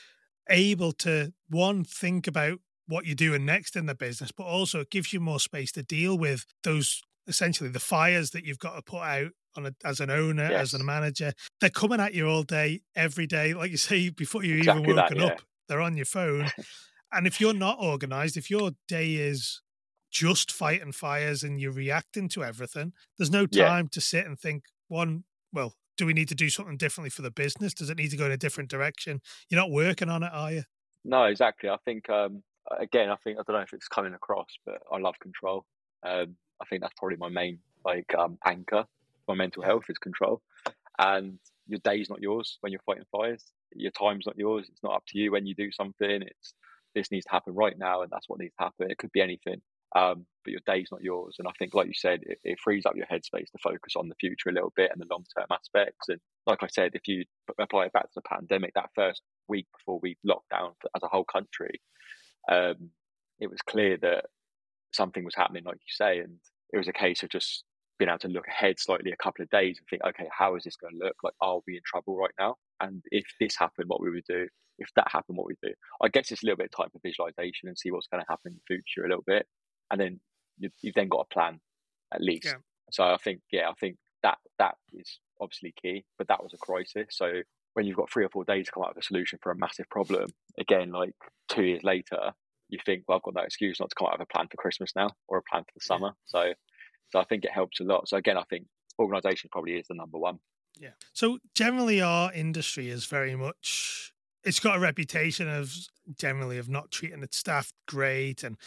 able 0.49 0.91
to 0.93 1.33
one 1.49 1.83
think 1.83 2.27
about 2.27 2.59
what 2.87 3.05
you're 3.05 3.15
doing 3.15 3.45
next 3.45 3.75
in 3.75 3.85
the 3.85 3.95
business, 3.95 4.31
but 4.31 4.45
also 4.45 4.79
it 4.81 4.89
gives 4.89 5.13
you 5.13 5.19
more 5.19 5.39
space 5.39 5.71
to 5.73 5.83
deal 5.83 6.17
with 6.17 6.45
those 6.63 7.01
essentially 7.27 7.69
the 7.69 7.79
fires 7.79 8.31
that 8.31 8.43
you've 8.45 8.57
got 8.59 8.75
to 8.75 8.81
put 8.81 9.01
out 9.03 9.31
on 9.55 9.67
a, 9.67 9.71
as 9.85 9.99
an 9.99 10.09
owner, 10.09 10.43
Yes. 10.47 10.61
as 10.61 10.73
a 10.73 10.83
manager. 10.83 11.31
They're 11.61 11.69
coming 11.69 11.99
at 11.99 12.13
you 12.15 12.27
all 12.27 12.43
day, 12.43 12.81
every 12.95 13.27
day. 13.27 13.53
Like 13.53 13.69
you 13.71 13.77
say, 13.77 14.09
before 14.17 14.43
you 14.43 14.55
Exactly 14.57 14.81
even 14.83 14.85
that, 14.93 15.11
woken 15.11 15.17
yeah. 15.17 15.25
up, 15.27 15.41
they're 15.67 15.81
on 15.81 15.95
your 15.97 16.05
phone. 16.07 16.47
and 17.11 17.27
if 17.27 17.39
you're 17.39 17.53
not 17.53 17.77
organized, 17.79 18.37
if 18.37 18.49
your 18.49 18.71
day 18.87 19.15
is 19.15 19.61
just 20.11 20.51
fighting 20.51 20.91
fires 20.91 21.43
and 21.43 21.59
you're 21.59 21.71
reacting 21.71 22.29
to 22.29 22.43
everything, 22.43 22.93
there's 23.17 23.31
no 23.31 23.45
Yeah. 23.49 23.75
time 23.75 23.87
to 23.89 24.01
sit 24.01 24.25
and 24.25 24.39
think, 24.39 24.65
one, 24.87 25.25
well, 25.53 25.75
do 25.97 26.05
we 26.05 26.13
need 26.13 26.29
to 26.29 26.35
do 26.35 26.49
something 26.49 26.77
differently 26.77 27.09
for 27.09 27.21
the 27.21 27.31
business? 27.31 27.73
Does 27.73 27.89
it 27.89 27.97
need 27.97 28.11
to 28.11 28.17
go 28.17 28.25
in 28.25 28.31
a 28.31 28.37
different 28.37 28.69
direction? 28.69 29.21
You're 29.49 29.59
not 29.59 29.71
working 29.71 30.09
on 30.09 30.23
it, 30.23 30.31
are 30.33 30.51
you? 30.51 30.63
No, 31.03 31.23
exactly. 31.25 31.69
I 31.69 31.77
think 31.85 32.09
um, 32.09 32.43
again, 32.77 33.09
I 33.09 33.15
think 33.17 33.39
I 33.39 33.43
don't 33.43 33.55
know 33.55 33.61
if 33.61 33.73
it's 33.73 33.87
coming 33.87 34.13
across, 34.13 34.49
but 34.65 34.81
I 34.91 34.97
love 34.97 35.15
control. 35.19 35.65
Um, 36.03 36.37
I 36.61 36.65
think 36.65 36.81
that's 36.81 36.93
probably 36.97 37.17
my 37.17 37.29
main 37.29 37.59
like 37.85 38.13
um, 38.15 38.37
anchor. 38.45 38.85
for 39.25 39.35
My 39.35 39.35
mental 39.35 39.63
health 39.63 39.85
is 39.89 39.97
control, 39.97 40.41
and 40.99 41.39
your 41.67 41.79
day's 41.83 42.09
not 42.09 42.21
yours 42.21 42.57
when 42.61 42.71
you're 42.71 42.81
fighting 42.85 43.05
fires. 43.11 43.45
Your 43.73 43.91
time's 43.91 44.25
not 44.25 44.37
yours. 44.37 44.67
It's 44.69 44.83
not 44.83 44.95
up 44.95 45.03
to 45.09 45.19
you 45.19 45.31
when 45.31 45.45
you 45.45 45.55
do 45.55 45.71
something. 45.71 46.23
It's 46.23 46.53
this 46.95 47.11
needs 47.11 47.25
to 47.25 47.31
happen 47.31 47.55
right 47.55 47.77
now, 47.77 48.01
and 48.01 48.11
that's 48.11 48.29
what 48.29 48.39
needs 48.39 48.55
to 48.59 48.65
happen. 48.65 48.91
It 48.91 48.97
could 48.97 49.11
be 49.11 49.21
anything, 49.21 49.61
um, 49.95 50.25
but 50.43 50.51
your 50.51 50.61
day's 50.65 50.89
not 50.91 51.03
yours. 51.03 51.35
And 51.39 51.47
I 51.47 51.51
think, 51.57 51.73
like 51.73 51.87
you 51.87 51.93
said, 51.93 52.21
it, 52.23 52.39
it 52.43 52.59
frees 52.63 52.85
up 52.85 52.95
your 52.95 53.07
headspace 53.07 53.51
to 53.51 53.57
focus 53.63 53.93
on 53.95 54.07
the 54.07 54.15
future 54.19 54.49
a 54.49 54.53
little 54.53 54.73
bit 54.75 54.91
and 54.91 55.01
the 55.01 55.07
long 55.09 55.25
term 55.37 55.47
aspects. 55.51 56.09
And 56.09 56.19
like 56.45 56.63
I 56.63 56.67
said, 56.67 56.91
if 56.93 57.07
you 57.07 57.25
apply 57.59 57.85
it 57.85 57.93
back 57.93 58.03
to 58.03 58.15
the 58.15 58.21
pandemic, 58.21 58.73
that 58.75 58.89
first 58.95 59.21
week 59.47 59.67
before 59.77 59.99
we 60.01 60.17
locked 60.23 60.49
down 60.49 60.71
as 60.95 61.03
a 61.03 61.07
whole 61.07 61.25
country, 61.25 61.81
um, 62.51 62.91
it 63.39 63.49
was 63.49 63.61
clear 63.61 63.97
that 63.97 64.25
something 64.91 65.23
was 65.23 65.35
happening, 65.35 65.63
like 65.65 65.75
you 65.75 66.05
say, 66.05 66.19
and 66.19 66.37
it 66.71 66.77
was 66.77 66.87
a 66.87 66.93
case 66.93 67.23
of 67.23 67.29
just 67.29 67.63
being 67.97 68.09
able 68.09 68.19
to 68.19 68.27
look 68.29 68.47
ahead 68.47 68.79
slightly 68.79 69.11
a 69.11 69.23
couple 69.23 69.43
of 69.43 69.49
days 69.49 69.77
and 69.77 69.87
think, 69.89 70.01
okay, 70.07 70.29
how 70.35 70.55
is 70.55 70.63
this 70.63 70.77
going 70.77 70.93
to 70.93 71.05
look? 71.05 71.15
Like, 71.23 71.33
are 71.41 71.59
we 71.67 71.75
in 71.75 71.81
trouble 71.85 72.17
right 72.17 72.33
now? 72.39 72.55
And 72.79 73.03
if 73.11 73.25
this 73.39 73.57
happened, 73.57 73.89
what 73.89 74.01
we 74.01 74.09
would 74.09 74.23
do? 74.27 74.47
If 74.77 74.89
that 74.95 75.11
happened, 75.11 75.37
what 75.37 75.47
we 75.47 75.55
do? 75.61 75.73
I 76.01 76.07
guess 76.07 76.31
it's 76.31 76.41
a 76.41 76.45
little 76.45 76.57
bit 76.57 76.69
of 76.73 76.77
time 76.77 76.89
for 76.91 76.99
visualization 77.03 77.67
and 77.67 77.77
see 77.77 77.91
what's 77.91 78.07
going 78.07 78.23
to 78.23 78.29
happen 78.29 78.53
in 78.53 78.55
the 78.55 78.75
future 78.75 79.05
a 79.05 79.09
little 79.09 79.25
bit, 79.27 79.45
and 79.91 79.99
then 79.99 80.19
you, 80.57 80.69
you've 80.81 80.95
then 80.95 81.07
got 81.09 81.27
a 81.29 81.33
plan 81.33 81.59
at 82.13 82.21
least. 82.21 82.45
Yeah. 82.45 82.55
So 82.91 83.03
I 83.03 83.17
think, 83.17 83.41
yeah, 83.51 83.69
I 83.69 83.73
think 83.79 83.97
that 84.23 84.37
that 84.57 84.75
is 84.93 85.19
obviously 85.39 85.73
key, 85.81 86.05
but 86.17 86.27
that 86.27 86.43
was 86.43 86.53
a 86.53 86.57
crisis. 86.57 87.07
So 87.11 87.41
when 87.73 87.85
you've 87.85 87.97
got 87.97 88.11
three 88.11 88.25
or 88.25 88.29
four 88.29 88.43
days 88.43 88.65
to 88.65 88.71
come 88.71 88.83
up 88.83 88.89
with 88.95 89.03
a 89.03 89.07
solution 89.07 89.39
for 89.41 89.51
a 89.51 89.57
massive 89.57 89.89
problem, 89.89 90.29
again, 90.57 90.91
like 90.91 91.13
two 91.47 91.63
years 91.63 91.83
later, 91.83 92.31
you 92.69 92.79
think, 92.85 93.03
well, 93.07 93.17
I've 93.17 93.23
got 93.23 93.35
no 93.35 93.41
excuse 93.41 93.79
not 93.79 93.89
to 93.89 93.95
come 93.95 94.07
up 94.07 94.19
with 94.19 94.27
a 94.29 94.33
plan 94.33 94.47
for 94.49 94.57
Christmas 94.57 94.91
now 94.95 95.09
or 95.27 95.37
a 95.37 95.43
plan 95.43 95.63
for 95.63 95.71
the 95.75 95.81
Yeah. 95.83 95.87
summer. 95.87 96.11
So, 96.25 96.53
so 97.09 97.19
I 97.19 97.23
think 97.23 97.45
it 97.45 97.51
helps 97.51 97.79
a 97.79 97.83
lot. 97.83 98.07
So 98.09 98.17
again, 98.17 98.37
I 98.37 98.43
think 98.49 98.65
organisation 98.99 99.49
probably 99.51 99.73
is 99.73 99.87
the 99.87 99.95
number 99.95 100.17
one. 100.17 100.39
Yeah. 100.79 100.91
So 101.13 101.39
generally, 101.55 102.01
our 102.01 102.31
industry 102.33 102.89
is 102.89 103.05
very 103.05 103.35
much. 103.35 104.13
It's 104.43 104.59
got 104.59 104.77
a 104.77 104.79
reputation 104.79 105.49
of 105.49 105.73
generally 106.15 106.57
of 106.57 106.69
not 106.69 106.91
treating 106.91 107.23
its 107.23 107.37
staff 107.37 107.73
great, 107.87 108.43
and 108.43 108.57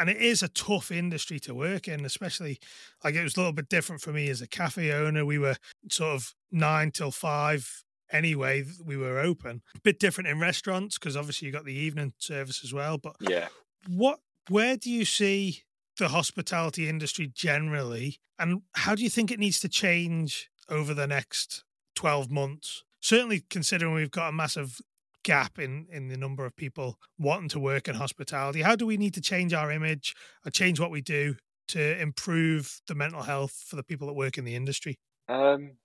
and 0.00 0.08
it 0.10 0.16
is 0.16 0.42
a 0.42 0.48
tough 0.48 0.90
industry 0.90 1.38
to 1.40 1.54
work 1.54 1.86
in. 1.88 2.04
Especially 2.04 2.58
like 3.04 3.14
it 3.14 3.22
was 3.22 3.36
a 3.36 3.40
little 3.40 3.52
bit 3.52 3.68
different 3.68 4.00
for 4.00 4.12
me 4.12 4.28
as 4.28 4.40
a 4.40 4.48
cafe 4.48 4.92
owner. 4.92 5.24
We 5.24 5.38
were 5.38 5.56
sort 5.90 6.14
of 6.14 6.34
nine 6.50 6.90
till 6.90 7.10
five 7.10 7.84
anyway. 8.10 8.64
We 8.84 8.96
were 8.96 9.18
open. 9.20 9.62
A 9.76 9.80
bit 9.80 9.98
different 10.00 10.28
in 10.28 10.40
restaurants 10.40 10.98
because 10.98 11.16
obviously 11.16 11.46
you 11.46 11.52
got 11.52 11.64
the 11.64 11.74
evening 11.74 12.12
service 12.18 12.62
as 12.64 12.72
well. 12.72 12.98
But 12.98 13.16
Yeah. 13.20 13.48
what 13.86 14.20
where 14.48 14.76
do 14.76 14.90
you 14.90 15.04
see 15.04 15.62
the 15.98 16.08
hospitality 16.08 16.88
industry 16.88 17.26
generally 17.32 18.18
and 18.38 18.62
how 18.74 18.94
do 18.94 19.02
you 19.02 19.10
think 19.10 19.30
it 19.30 19.38
needs 19.38 19.60
to 19.60 19.68
change 19.68 20.50
over 20.68 20.94
the 20.94 21.06
next 21.06 21.62
12 21.94 22.30
months 22.30 22.84
certainly 23.00 23.44
considering 23.50 23.92
we've 23.94 24.10
got 24.10 24.28
a 24.28 24.32
massive 24.32 24.80
gap 25.22 25.58
in 25.58 25.86
in 25.90 26.08
the 26.08 26.16
number 26.16 26.44
of 26.46 26.56
people 26.56 26.98
wanting 27.18 27.48
to 27.48 27.60
work 27.60 27.88
in 27.88 27.94
hospitality 27.94 28.62
how 28.62 28.74
do 28.76 28.86
we 28.86 28.96
need 28.96 29.14
to 29.14 29.20
change 29.20 29.52
our 29.52 29.70
image 29.70 30.14
or 30.44 30.50
change 30.50 30.80
what 30.80 30.90
we 30.90 31.00
do 31.00 31.34
to 31.68 32.00
improve 32.00 32.80
the 32.88 32.94
mental 32.94 33.22
health 33.22 33.62
for 33.66 33.76
the 33.76 33.82
people 33.84 34.06
that 34.06 34.14
work 34.14 34.38
in 34.38 34.44
the 34.44 34.54
industry 34.56 34.96
Um, 35.28 35.76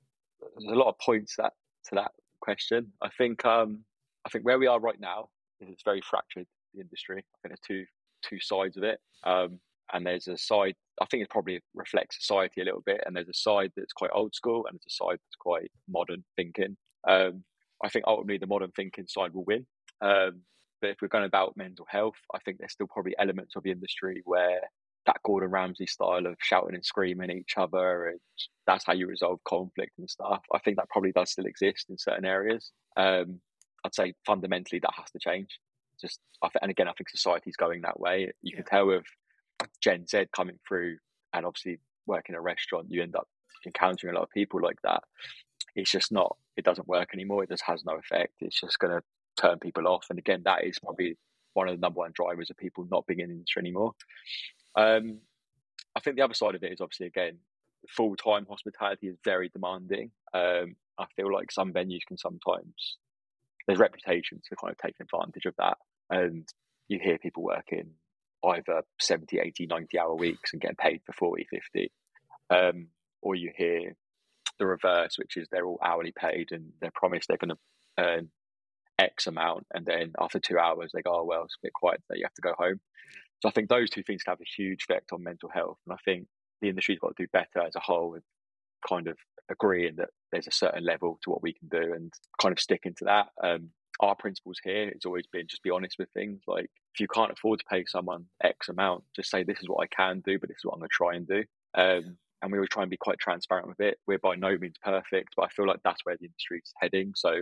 there's 0.57 0.71
a 0.71 0.75
lot 0.75 0.89
of 0.89 0.97
points 0.99 1.35
that 1.37 1.53
to 1.87 1.95
that 1.95 2.11
question. 2.41 2.91
I 3.01 3.09
think 3.17 3.45
um, 3.45 3.83
I 4.25 4.29
think 4.29 4.45
where 4.45 4.59
we 4.59 4.67
are 4.67 4.79
right 4.79 4.99
now 4.99 5.29
is 5.59 5.69
it's 5.69 5.83
very 5.83 6.01
fractured 6.01 6.47
the 6.73 6.81
industry. 6.81 7.17
I 7.19 7.37
think 7.41 7.51
there's 7.51 7.59
two 7.67 7.85
two 8.23 8.39
sides 8.39 8.77
of 8.77 8.83
it, 8.83 8.99
um, 9.23 9.59
and 9.93 10.05
there's 10.05 10.27
a 10.27 10.37
side. 10.37 10.75
I 11.01 11.05
think 11.05 11.23
it 11.23 11.29
probably 11.29 11.61
reflects 11.73 12.17
society 12.19 12.61
a 12.61 12.65
little 12.65 12.81
bit, 12.85 13.01
and 13.05 13.15
there's 13.15 13.29
a 13.29 13.33
side 13.33 13.71
that's 13.75 13.93
quite 13.93 14.11
old 14.13 14.33
school, 14.33 14.65
and 14.67 14.75
there's 14.75 14.87
a 14.87 15.03
side 15.03 15.19
that's 15.19 15.35
quite 15.39 15.71
modern 15.87 16.23
thinking. 16.35 16.77
Um, 17.07 17.43
I 17.83 17.89
think 17.89 18.05
ultimately 18.07 18.37
the 18.37 18.47
modern 18.47 18.71
thinking 18.71 19.07
side 19.07 19.33
will 19.33 19.45
win. 19.45 19.65
Um, 20.01 20.41
but 20.81 20.89
if 20.91 20.97
we're 21.01 21.07
going 21.07 21.25
about 21.25 21.57
mental 21.57 21.85
health, 21.89 22.15
I 22.33 22.39
think 22.39 22.57
there's 22.57 22.73
still 22.73 22.87
probably 22.87 23.15
elements 23.17 23.55
of 23.55 23.63
the 23.63 23.71
industry 23.71 24.21
where 24.25 24.59
that 25.05 25.17
Gordon 25.23 25.51
Ramsay 25.51 25.85
style 25.87 26.25
of 26.25 26.35
shouting 26.39 26.75
and 26.75 26.83
screaming 26.85 27.29
at 27.29 27.35
each 27.35 27.53
other, 27.57 28.07
and 28.07 28.19
that's 28.65 28.85
how 28.85 28.93
you 28.93 29.07
resolve 29.07 29.39
conflict 29.47 29.91
and 29.99 30.09
stuff. 30.09 30.41
I 30.53 30.59
think 30.59 30.77
that 30.77 30.89
probably 30.89 31.11
does 31.11 31.31
still 31.31 31.45
exist 31.45 31.85
in 31.89 31.97
certain 31.97 32.25
areas. 32.25 32.71
Um, 32.97 33.39
I'd 33.85 33.93
say 33.93 34.13
fundamentally 34.25 34.79
that 34.79 34.93
has 34.95 35.11
to 35.11 35.19
change. 35.19 35.59
Just, 36.01 36.19
I 36.41 36.47
th- 36.47 36.59
and 36.61 36.71
again, 36.71 36.87
I 36.87 36.93
think 36.93 37.09
society's 37.09 37.55
going 37.55 37.81
that 37.81 37.99
way. 37.99 38.31
You 38.41 38.51
Yeah. 38.51 38.55
can 38.57 38.65
tell 38.65 38.87
with 38.87 39.05
Gen 39.81 40.07
Z 40.07 40.25
coming 40.35 40.59
through, 40.67 40.97
and 41.33 41.45
obviously 41.45 41.79
working 42.07 42.33
in 42.33 42.39
a 42.39 42.41
restaurant, 42.41 42.87
you 42.89 43.03
end 43.03 43.15
up 43.15 43.27
encountering 43.65 44.13
a 44.13 44.17
lot 44.17 44.23
of 44.23 44.31
people 44.31 44.59
like 44.61 44.81
that. 44.83 45.03
It's 45.75 45.91
just 45.91 46.11
not. 46.11 46.37
It 46.55 46.65
doesn't 46.65 46.87
work 46.87 47.09
anymore. 47.13 47.43
It 47.43 47.49
just 47.49 47.63
has 47.65 47.83
no 47.85 47.95
effect. 47.95 48.33
It's 48.39 48.59
just 48.59 48.79
going 48.79 48.97
to 48.97 49.03
turn 49.41 49.59
people 49.59 49.87
off. 49.87 50.05
And 50.09 50.19
again, 50.19 50.43
that 50.45 50.63
is 50.63 50.79
probably 50.79 51.17
one 51.53 51.67
of 51.67 51.75
the 51.75 51.81
number 51.81 51.99
one 51.99 52.11
drivers 52.13 52.49
of 52.49 52.57
people 52.57 52.87
not 52.89 53.05
being 53.07 53.19
in 53.19 53.29
the 53.29 53.35
industry 53.35 53.61
anymore. 53.61 53.93
Um, 54.75 55.19
I 55.95 55.99
think 55.99 56.17
the 56.17 56.23
other 56.23 56.33
side 56.33 56.55
of 56.55 56.63
it 56.63 56.71
is 56.71 56.81
obviously 56.81 57.07
again, 57.07 57.37
full 57.89 58.15
time 58.15 58.45
hospitality 58.49 59.07
is 59.07 59.17
very 59.23 59.49
demanding. 59.49 60.11
Um, 60.33 60.75
I 60.97 61.05
feel 61.15 61.31
like 61.31 61.51
some 61.51 61.73
venues 61.73 62.05
can 62.07 62.17
sometimes 62.17 62.97
there's 63.67 63.79
reputations 63.79 64.45
for 64.47 64.55
kind 64.55 64.71
of 64.71 64.77
taking 64.77 65.05
advantage 65.05 65.45
of 65.45 65.55
that, 65.57 65.77
and 66.09 66.47
you 66.87 66.99
hear 67.01 67.17
people 67.17 67.43
working 67.43 67.91
either 68.43 68.83
70, 68.99 69.39
80, 69.39 69.65
90 69.65 69.99
hour 69.99 70.15
weeks 70.15 70.53
and 70.53 70.61
getting 70.61 70.75
paid 70.75 71.01
for 71.05 71.13
40, 71.13 71.47
50. 71.49 71.91
Um, 72.51 72.87
or 73.21 73.33
you 73.33 73.51
hear 73.55 73.95
the 74.59 74.65
reverse, 74.65 75.17
which 75.17 75.37
is 75.37 75.47
they're 75.49 75.65
all 75.65 75.79
hourly 75.83 76.13
paid 76.17 76.51
and 76.51 76.71
they're 76.81 76.91
promised 76.93 77.27
they're 77.27 77.37
going 77.37 77.49
to 77.49 77.57
earn 78.03 78.29
X 78.97 79.27
amount, 79.27 79.65
and 79.73 79.85
then 79.85 80.13
after 80.19 80.39
two 80.39 80.57
hours 80.57 80.91
they 80.93 81.01
go, 81.01 81.19
"Oh 81.19 81.23
well, 81.23 81.43
it's 81.43 81.55
a 81.55 81.63
bit 81.65 81.73
quiet, 81.73 82.01
so 82.07 82.15
you 82.15 82.23
have 82.23 82.33
to 82.35 82.41
go 82.41 82.53
home." 82.57 82.79
So 83.41 83.49
I 83.49 83.51
think 83.51 83.69
those 83.69 83.89
two 83.89 84.03
things 84.03 84.23
can 84.23 84.31
have 84.31 84.41
a 84.41 84.61
huge 84.61 84.83
effect 84.83 85.11
on 85.11 85.23
mental 85.23 85.49
health, 85.49 85.77
and 85.85 85.93
I 85.93 85.97
think 86.05 86.27
the 86.61 86.69
industry's 86.69 86.99
got 86.99 87.15
to 87.15 87.23
do 87.23 87.27
better 87.31 87.65
as 87.65 87.75
a 87.75 87.81
whole 87.81 88.11
with 88.11 88.23
kind 88.87 89.07
of 89.07 89.17
agreeing 89.49 89.97
that 89.97 90.09
there's 90.31 90.47
a 90.47 90.51
certain 90.51 90.83
level 90.83 91.19
to 91.23 91.29
what 91.29 91.43
we 91.43 91.53
can 91.53 91.67
do 91.67 91.93
and 91.93 92.13
kind 92.41 92.51
of 92.51 92.59
sticking 92.59 92.93
to 92.95 93.05
that. 93.05 93.27
Um, 93.43 93.69
our 94.01 94.15
principles 94.15 94.59
here 94.61 94.89
it's 94.89 95.05
always 95.05 95.25
been 95.27 95.47
just 95.47 95.63
be 95.63 95.69
honest 95.69 95.97
with 95.97 96.09
things. 96.09 96.41
Like 96.47 96.69
if 96.93 96.99
you 96.99 97.07
can't 97.07 97.31
afford 97.31 97.59
to 97.59 97.65
pay 97.65 97.85
someone 97.85 98.25
X 98.43 98.69
amount, 98.69 99.03
just 99.15 99.29
say 99.29 99.43
this 99.43 99.59
is 99.61 99.69
what 99.69 99.83
I 99.83 99.87
can 99.87 100.21
do, 100.21 100.39
but 100.39 100.49
this 100.49 100.57
is 100.57 100.65
what 100.65 100.73
I'm 100.73 100.79
going 100.79 100.89
to 100.89 100.93
try 100.93 101.15
and 101.15 101.27
do. 101.27 101.43
Um, 101.75 102.17
and 102.45 102.51
we 102.51 102.59
always 102.59 102.69
try 102.69 102.83
and 102.83 102.91
be 102.91 102.97
quite 102.97 103.17
transparent 103.17 103.67
with 103.67 103.79
it. 103.79 103.97
We're 104.05 104.19
by 104.19 104.35
no 104.35 104.55
means 104.55 104.75
perfect, 104.83 105.33
but 105.35 105.45
I 105.45 105.47
feel 105.49 105.67
like 105.67 105.79
that's 105.83 106.05
where 106.05 106.15
the 106.15 106.25
industry 106.25 106.61
is 106.63 106.71
heading. 106.79 107.13
So 107.15 107.41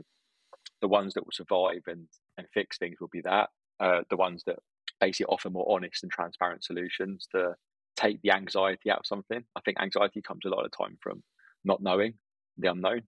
the 0.81 0.87
ones 0.87 1.13
that 1.13 1.25
will 1.25 1.33
survive 1.33 1.81
and, 1.87 2.07
and 2.37 2.47
fix 2.53 2.77
things 2.77 2.95
will 3.01 3.09
be 3.11 3.21
that. 3.21 3.49
Uh, 3.81 4.03
the 4.09 4.15
ones 4.15 4.43
that 4.47 4.59
basically 5.01 5.25
offer 5.25 5.49
more 5.49 5.69
honest 5.69 6.03
and 6.03 6.11
transparent 6.11 6.63
solutions 6.63 7.27
to 7.35 7.53
take 7.97 8.21
the 8.21 8.31
anxiety 8.31 8.89
out 8.89 8.99
of 8.99 9.05
something. 9.05 9.43
I 9.57 9.61
think 9.61 9.81
anxiety 9.81 10.21
comes 10.21 10.45
a 10.45 10.49
lot 10.49 10.63
of 10.63 10.71
time 10.71 10.97
from 11.01 11.21
not 11.65 11.83
knowing 11.83 12.13
the 12.57 12.71
unknown. 12.71 13.01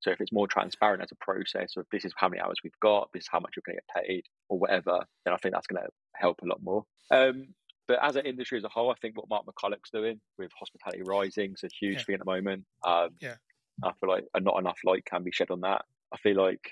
So 0.00 0.10
if 0.10 0.22
it's 0.22 0.32
more 0.32 0.48
transparent 0.48 1.02
as 1.02 1.12
a 1.12 1.24
process 1.24 1.74
of 1.76 1.84
this 1.92 2.06
is 2.06 2.14
how 2.16 2.30
many 2.30 2.40
hours 2.40 2.56
we've 2.64 2.72
got, 2.80 3.10
this 3.12 3.24
is 3.24 3.28
how 3.30 3.40
much 3.40 3.52
you're 3.56 3.62
going 3.66 3.76
to 3.76 3.82
get 3.94 4.06
paid, 4.06 4.24
or 4.48 4.58
whatever, 4.58 5.00
then 5.24 5.34
I 5.34 5.36
think 5.36 5.54
that's 5.54 5.66
going 5.66 5.82
to 5.82 5.88
help 6.16 6.40
a 6.42 6.46
lot 6.46 6.62
more. 6.62 6.84
Um, 7.10 7.48
but 7.92 8.02
as 8.02 8.16
an 8.16 8.24
industry 8.24 8.56
as 8.56 8.64
a 8.64 8.70
whole, 8.70 8.90
I 8.90 8.94
think 9.02 9.18
what 9.18 9.28
Mark 9.28 9.44
McCulloch's 9.44 9.90
doing 9.90 10.18
with 10.38 10.50
Hospitality 10.58 11.02
Rising 11.02 11.52
is 11.52 11.62
a 11.62 11.68
huge 11.68 11.98
Yeah. 11.98 12.04
thing 12.06 12.14
at 12.14 12.20
the 12.20 12.24
moment. 12.24 12.64
Um, 12.82 13.18
Yeah. 13.20 13.36
I 13.82 13.92
feel 13.92 14.08
like 14.08 14.24
not 14.40 14.58
enough 14.58 14.78
light 14.82 15.04
can 15.04 15.22
be 15.24 15.30
shed 15.30 15.50
on 15.50 15.60
that. 15.60 15.84
I 16.10 16.16
feel 16.16 16.36
like 16.42 16.70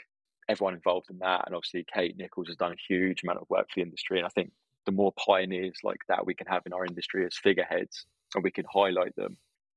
everyone 0.49 0.73
involved 0.73 1.11
in 1.11 1.19
that, 1.19 1.43
and 1.45 1.55
obviously 1.55 1.85
Kate 1.93 2.17
Nicholls 2.17 2.49
has 2.49 2.57
done 2.57 2.73
a 2.73 2.77
huge 2.89 3.23
amount 3.23 3.41
of 3.41 3.51
work 3.51 3.69
for 3.69 3.75
the 3.77 3.83
industry. 3.83 4.17
And 4.19 4.25
I 4.27 4.31
think 4.31 4.51
the 4.87 4.93
more 4.93 5.13
pioneers 5.13 5.81
like 5.83 6.01
that 6.09 6.25
we 6.25 6.35
can 6.35 6.47
have 6.47 6.63
in 6.65 6.73
our 6.73 6.87
industry 6.87 7.27
as 7.27 7.37
figureheads, 7.37 8.07
and 8.35 8.43
we 8.43 8.51
can 8.51 8.65
highlight 8.73 9.15
them, 9.17 9.37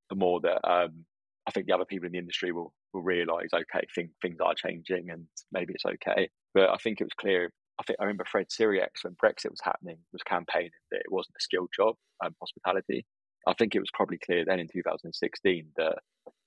the 0.10 0.16
more 0.16 0.40
that 0.40 0.66
um, 0.66 1.06
I 1.46 1.52
think 1.52 1.68
the 1.68 1.74
other 1.74 1.84
people 1.84 2.06
in 2.06 2.14
the 2.14 2.20
industry 2.20 2.54
will 2.54 2.74
will 2.94 3.02
realise, 3.02 3.50
okay, 3.54 3.86
thing, 3.94 4.12
things 4.22 4.40
are 4.40 4.56
changing, 4.56 5.10
and 5.10 5.28
maybe 5.52 5.74
it's 5.74 5.86
okay. 5.86 6.30
But 6.54 6.70
I 6.70 6.78
think 6.78 7.02
it 7.02 7.04
was 7.04 7.14
clear. 7.18 7.52
I 7.80 7.84
think 7.84 7.98
I 8.00 8.04
remember 8.04 8.26
Fred 8.26 8.48
Sirieix 8.50 9.04
when 9.04 9.16
Brexit 9.16 9.50
was 9.52 9.62
happening 9.64 9.98
was 10.12 10.24
campaigning 10.24 10.72
that 10.92 11.00
it 11.00 11.12
wasn't 11.12 11.36
a 11.40 11.44
skilled 11.44 11.70
job, 11.76 11.96
um, 12.24 12.36
hospitality, 12.40 13.06
I 13.48 13.54
think 13.54 13.76
it 13.76 13.80
was 13.80 13.92
probably 13.94 14.18
clear 14.18 14.46
then 14.46 14.60
in 14.60 14.68
2016 14.68 15.68
that 15.78 15.98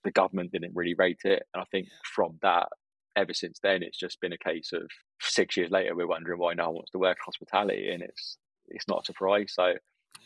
the 0.05 0.11
government 0.11 0.53
didn't 0.53 0.75
really 0.75 0.95
rate 0.95 1.21
it. 1.25 1.43
And 1.53 1.61
I 1.61 1.67
think 1.71 1.89
from 2.15 2.39
that, 2.43 2.69
ever 3.17 3.35
since 3.35 3.59
then, 3.63 3.83
it's 3.83 3.99
just 3.99 4.21
been 4.21 4.33
a 4.33 4.39
case 4.39 4.71
of 4.73 4.89
six 5.21 5.57
years 5.57 5.71
later, 5.71 5.95
we're 5.95 6.07
wondering 6.07 6.39
why 6.39 6.55
no 6.55 6.67
one 6.67 6.77
wants 6.77 6.93
to 6.93 6.99
work 6.99 7.19
hospitality, 7.25 7.91
and 7.91 8.03
it's 8.03 8.39
it's 8.69 8.89
not 8.89 9.03
a 9.03 9.05
surprise. 9.05 9.53
So 9.55 9.63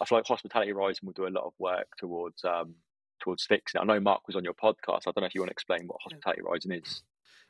I 0.00 0.04
feel 0.04 0.18
like 0.18 0.26
Hospitality 0.26 0.72
Rising 0.72 1.00
will 1.04 1.12
do 1.12 1.26
a 1.26 1.36
lot 1.36 1.44
of 1.44 1.52
work 1.58 1.88
towards 1.98 2.44
um, 2.44 2.74
towards 3.20 3.44
fixing. 3.44 3.80
It. 3.80 3.82
I 3.82 3.86
know 3.86 4.00
Mark 4.00 4.26
was 4.26 4.36
on 4.36 4.44
your 4.44 4.54
podcast. 4.54 5.02
I 5.06 5.12
don't 5.12 5.20
know 5.20 5.26
if 5.26 5.34
you 5.34 5.40
want 5.40 5.50
to 5.50 5.52
explain 5.52 5.86
what 5.86 5.98
Hospitality 6.02 6.42
Rising 6.42 6.72
is. 6.72 7.02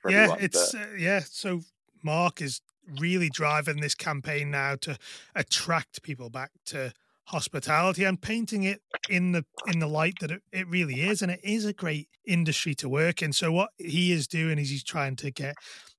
yeah, 0.09 0.17
everyone, 0.17 0.39
it's 0.41 0.75
uh, 0.75 0.87
yeah. 0.99 1.21
So 1.21 1.61
Mark 2.03 2.41
is 2.41 2.61
really 2.99 3.29
driving 3.29 3.81
this 3.81 3.95
campaign 3.95 4.51
now 4.51 4.77
to 4.77 4.97
attract 5.35 6.03
people 6.03 6.31
back 6.31 6.51
to 6.67 6.93
hospitality 7.27 8.03
and 8.03 8.21
painting 8.21 8.65
it 8.65 8.81
in 9.09 9.31
the 9.31 9.45
in 9.69 9.79
the 9.79 9.87
light 9.87 10.15
that 10.21 10.33
it, 10.33 10.43
it 10.53 10.67
really 10.67 11.03
is 11.03 11.23
and 11.23 11.31
it 11.31 11.41
is 11.45 11.65
a 11.65 11.73
great 11.73 12.09
industry 12.27 12.75
to 12.75 12.89
work 12.89 13.23
in 13.23 13.33
so 13.33 13.53
what 13.53 13.71
he 13.79 14.11
is 14.11 14.27
doing 14.27 14.59
is 14.59 14.69
he's 14.71 14.83
trying 14.83 15.15
to 15.15 15.31
get 15.31 15.55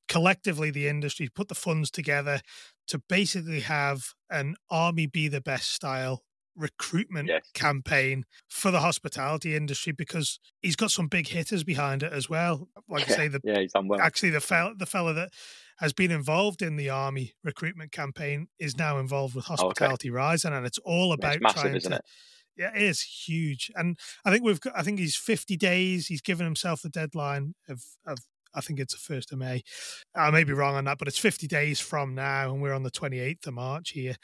collectively 0.09 0.69
the 0.69 0.89
industry 0.89 1.29
put 1.33 1.47
the 1.47 1.55
funds 1.55 1.89
together 1.89 2.41
to 2.85 2.99
basically 3.07 3.61
have 3.61 4.07
an 4.29 4.55
army 4.69 5.05
be 5.05 5.29
the 5.29 5.39
best 5.39 5.71
style 5.71 6.21
recruitment 6.55 7.29
yes. 7.29 7.49
campaign 7.53 8.25
for 8.49 8.71
the 8.71 8.81
hospitality 8.81 9.55
industry 9.55 9.93
because 9.93 10.39
he's 10.61 10.75
got 10.75 10.91
some 10.91 11.07
big 11.07 11.27
hitters 11.27 11.63
behind 11.63 12.03
it 12.03 12.11
as 12.11 12.29
well. 12.29 12.67
Like 12.89 13.07
yeah. 13.07 13.13
I 13.13 13.17
say, 13.17 13.27
the 13.29 13.39
yeah, 13.43 13.59
he's 13.59 13.71
done 13.71 13.87
well. 13.87 14.01
actually 14.01 14.31
the 14.31 14.41
fella 14.41 14.73
the 14.75 14.85
fella 14.85 15.13
that 15.13 15.29
has 15.81 15.91
been 15.91 16.11
involved 16.11 16.61
in 16.61 16.77
the 16.77 16.89
army 16.89 17.33
recruitment 17.43 17.91
campaign 17.91 18.47
is 18.59 18.77
now 18.77 18.99
involved 18.99 19.35
with 19.35 19.45
Hospitality 19.45 20.09
oh, 20.09 20.13
okay. 20.13 20.15
Rising, 20.15 20.53
and 20.53 20.65
it's 20.65 20.77
all 20.79 21.11
about 21.11 21.35
it's 21.35 21.43
massive, 21.43 21.61
trying 21.61 21.75
isn't 21.75 21.91
to. 21.91 21.97
It? 21.97 22.05
Yeah, 22.55 22.71
it 22.75 22.83
is 22.83 23.01
huge, 23.01 23.71
and 23.75 23.97
I 24.23 24.31
think 24.31 24.43
we've 24.43 24.61
got. 24.61 24.73
I 24.77 24.83
think 24.83 24.99
he's 24.99 25.15
fifty 25.15 25.57
days. 25.57 26.07
He's 26.07 26.21
given 26.21 26.45
himself 26.45 26.81
the 26.81 26.89
deadline 26.89 27.55
of 27.67 27.83
of 28.05 28.19
I 28.53 28.61
think 28.61 28.79
it's 28.79 28.93
the 28.93 28.99
first 28.99 29.31
of 29.31 29.39
May. 29.39 29.63
I 30.15 30.29
may 30.29 30.43
be 30.43 30.53
wrong 30.53 30.75
on 30.75 30.85
that, 30.85 30.97
but 30.97 31.07
it's 31.07 31.17
50 31.17 31.47
days 31.47 31.79
from 31.79 32.15
now, 32.15 32.51
and 32.51 32.61
we're 32.61 32.73
on 32.73 32.83
the 32.83 32.91
28th 32.91 33.47
of 33.47 33.53
March 33.53 33.91
here. 33.91 34.15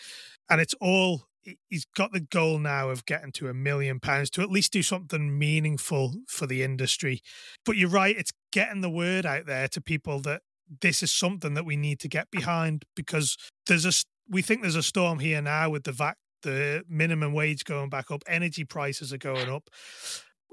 And 0.50 0.60
it's 0.60 0.76
all 0.82 1.28
he's 1.70 1.86
got 1.96 2.12
the 2.12 2.20
goal 2.20 2.60
now 2.60 2.89
of 2.89 3.06
getting 3.06 3.32
to 3.32 3.48
a 3.48 3.54
million 3.54 4.00
pounds 4.00 4.30
to 4.32 4.41
at 4.41 4.52
least 4.52 4.74
do 4.74 4.84
something 4.84 5.38
meaningful 5.38 6.15
for 6.28 6.46
the 6.46 6.63
industry. 6.63 7.22
But 7.65 7.78
you're 7.78 7.89
right, 7.89 8.17
it's 8.17 8.34
getting 8.52 8.82
the 8.82 8.89
word 8.89 9.26
out 9.26 9.46
there 9.46 9.67
to 9.70 9.82
people 9.82 10.20
that 10.22 10.41
this 10.82 11.01
is 11.03 11.12
something 11.12 11.53
that 11.53 11.65
we 11.65 11.77
need 11.77 11.99
to 11.99 12.08
get 12.08 12.30
behind 12.32 12.86
because 12.95 13.38
there's 13.67 13.86
a 13.86 13.91
we 14.30 14.41
think 14.41 14.62
there's 14.62 14.75
a 14.75 14.84
storm 14.84 15.19
here 15.19 15.41
now 15.41 15.69
with 15.69 15.84
the 15.84 15.91
vac 15.91 16.17
the 16.43 16.84
minimum 16.88 17.34
wage 17.34 17.65
going 17.65 17.89
back 17.89 18.12
up, 18.12 18.23
energy 18.27 18.63
prices 18.63 19.12
are 19.12 19.17
going 19.17 19.49
up. 19.49 19.69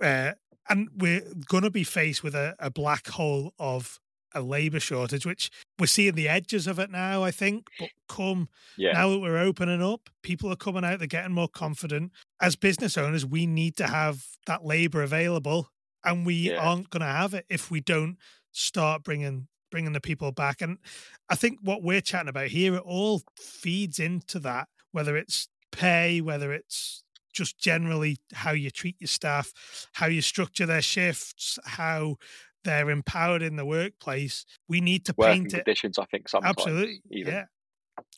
Uh, 0.02 0.32
and 0.68 0.88
we're 0.96 1.22
going 1.46 1.62
to 1.62 1.70
be 1.70 1.84
faced 1.84 2.22
with 2.22 2.34
a, 2.34 2.54
a 2.58 2.70
black 2.70 3.08
hole 3.08 3.52
of 3.58 3.98
a 4.34 4.40
labour 4.40 4.80
shortage, 4.80 5.24
which 5.24 5.50
we're 5.78 5.86
seeing 5.86 6.14
the 6.14 6.28
edges 6.28 6.66
of 6.66 6.78
it 6.78 6.90
now, 6.90 7.22
I 7.22 7.30
think. 7.30 7.68
But 7.78 7.90
come 8.08 8.48
yeah. 8.76 8.92
now 8.92 9.10
that 9.10 9.20
we're 9.20 9.38
opening 9.38 9.82
up, 9.82 10.10
people 10.22 10.50
are 10.50 10.56
coming 10.56 10.84
out, 10.84 10.98
they're 10.98 11.06
getting 11.06 11.34
more 11.34 11.48
confident. 11.48 12.12
As 12.40 12.56
business 12.56 12.98
owners, 12.98 13.24
we 13.24 13.46
need 13.46 13.76
to 13.76 13.86
have 13.86 14.24
that 14.46 14.64
labour 14.64 15.02
available, 15.02 15.68
and 16.04 16.26
we 16.26 16.34
yeah. 16.34 16.56
aren't 16.56 16.90
going 16.90 17.02
to 17.02 17.06
have 17.06 17.34
it 17.34 17.46
if 17.48 17.70
we 17.70 17.80
don't 17.80 18.16
start 18.50 19.04
bringing 19.04 19.48
bringing 19.74 19.92
the 19.92 20.00
people 20.00 20.30
back. 20.30 20.62
And 20.62 20.78
I 21.28 21.34
think 21.34 21.58
what 21.60 21.82
we're 21.82 22.00
chatting 22.00 22.28
about 22.28 22.46
here, 22.46 22.76
it 22.76 22.82
all 22.86 23.22
feeds 23.36 23.98
into 23.98 24.38
that, 24.38 24.68
whether 24.92 25.16
it's 25.16 25.48
pay, 25.72 26.20
whether 26.20 26.52
it's 26.52 27.02
just 27.32 27.58
generally 27.58 28.18
how 28.32 28.52
you 28.52 28.70
treat 28.70 28.94
your 29.00 29.08
staff, 29.08 29.52
how 29.94 30.06
you 30.06 30.22
structure 30.22 30.64
their 30.64 30.80
shifts, 30.80 31.58
how 31.64 32.18
they're 32.62 32.88
empowered 32.88 33.42
in 33.42 33.56
the 33.56 33.64
workplace. 33.66 34.46
We 34.68 34.80
need 34.80 35.06
to 35.06 35.14
Working 35.18 35.42
paint 35.42 35.54
it. 35.54 35.64
conditions, 35.64 35.98
I 35.98 36.04
think, 36.04 36.28
sometimes. 36.28 36.54
Absolutely. 36.56 37.02
Even. 37.10 37.34
Yeah. 37.34 37.44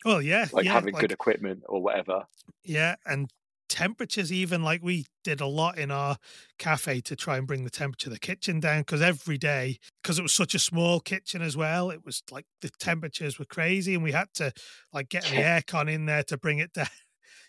Well, 0.05 0.21
yeah. 0.21 0.45
Like 0.53 0.65
yeah, 0.65 0.73
having 0.73 0.93
like, 0.93 1.01
good 1.01 1.11
equipment 1.11 1.63
or 1.67 1.81
whatever. 1.81 2.25
Yeah. 2.63 2.97
And 3.03 3.31
temperatures, 3.77 4.31
even 4.33 4.63
like 4.63 4.81
we 4.81 5.05
did 5.23 5.39
a 5.39 5.45
lot 5.45 5.77
in 5.77 5.91
our 5.91 6.17
cafe 6.57 6.99
to 7.01 7.15
try 7.15 7.37
and 7.37 7.45
bring 7.45 7.63
the 7.63 7.69
temperature 7.69 8.09
of 8.09 8.13
the 8.13 8.19
kitchen 8.19 8.59
down 8.59 8.81
because 8.81 9.03
every 9.03 9.37
day, 9.37 9.77
because 10.01 10.17
it 10.17 10.23
was 10.23 10.33
such 10.33 10.55
a 10.55 10.59
small 10.59 10.99
kitchen 10.99 11.43
as 11.43 11.55
well, 11.55 11.91
it 11.91 12.03
was 12.03 12.23
like 12.31 12.45
the 12.61 12.71
temperatures 12.79 13.37
were 13.37 13.45
crazy 13.45 13.93
and 13.93 14.03
we 14.03 14.11
had 14.13 14.33
to 14.33 14.51
like 14.91 15.09
get 15.09 15.29
the 15.29 15.37
aircon 15.41 15.91
in 15.91 16.05
there 16.07 16.23
to 16.23 16.37
bring 16.37 16.57
it 16.57 16.73
down. 16.73 16.87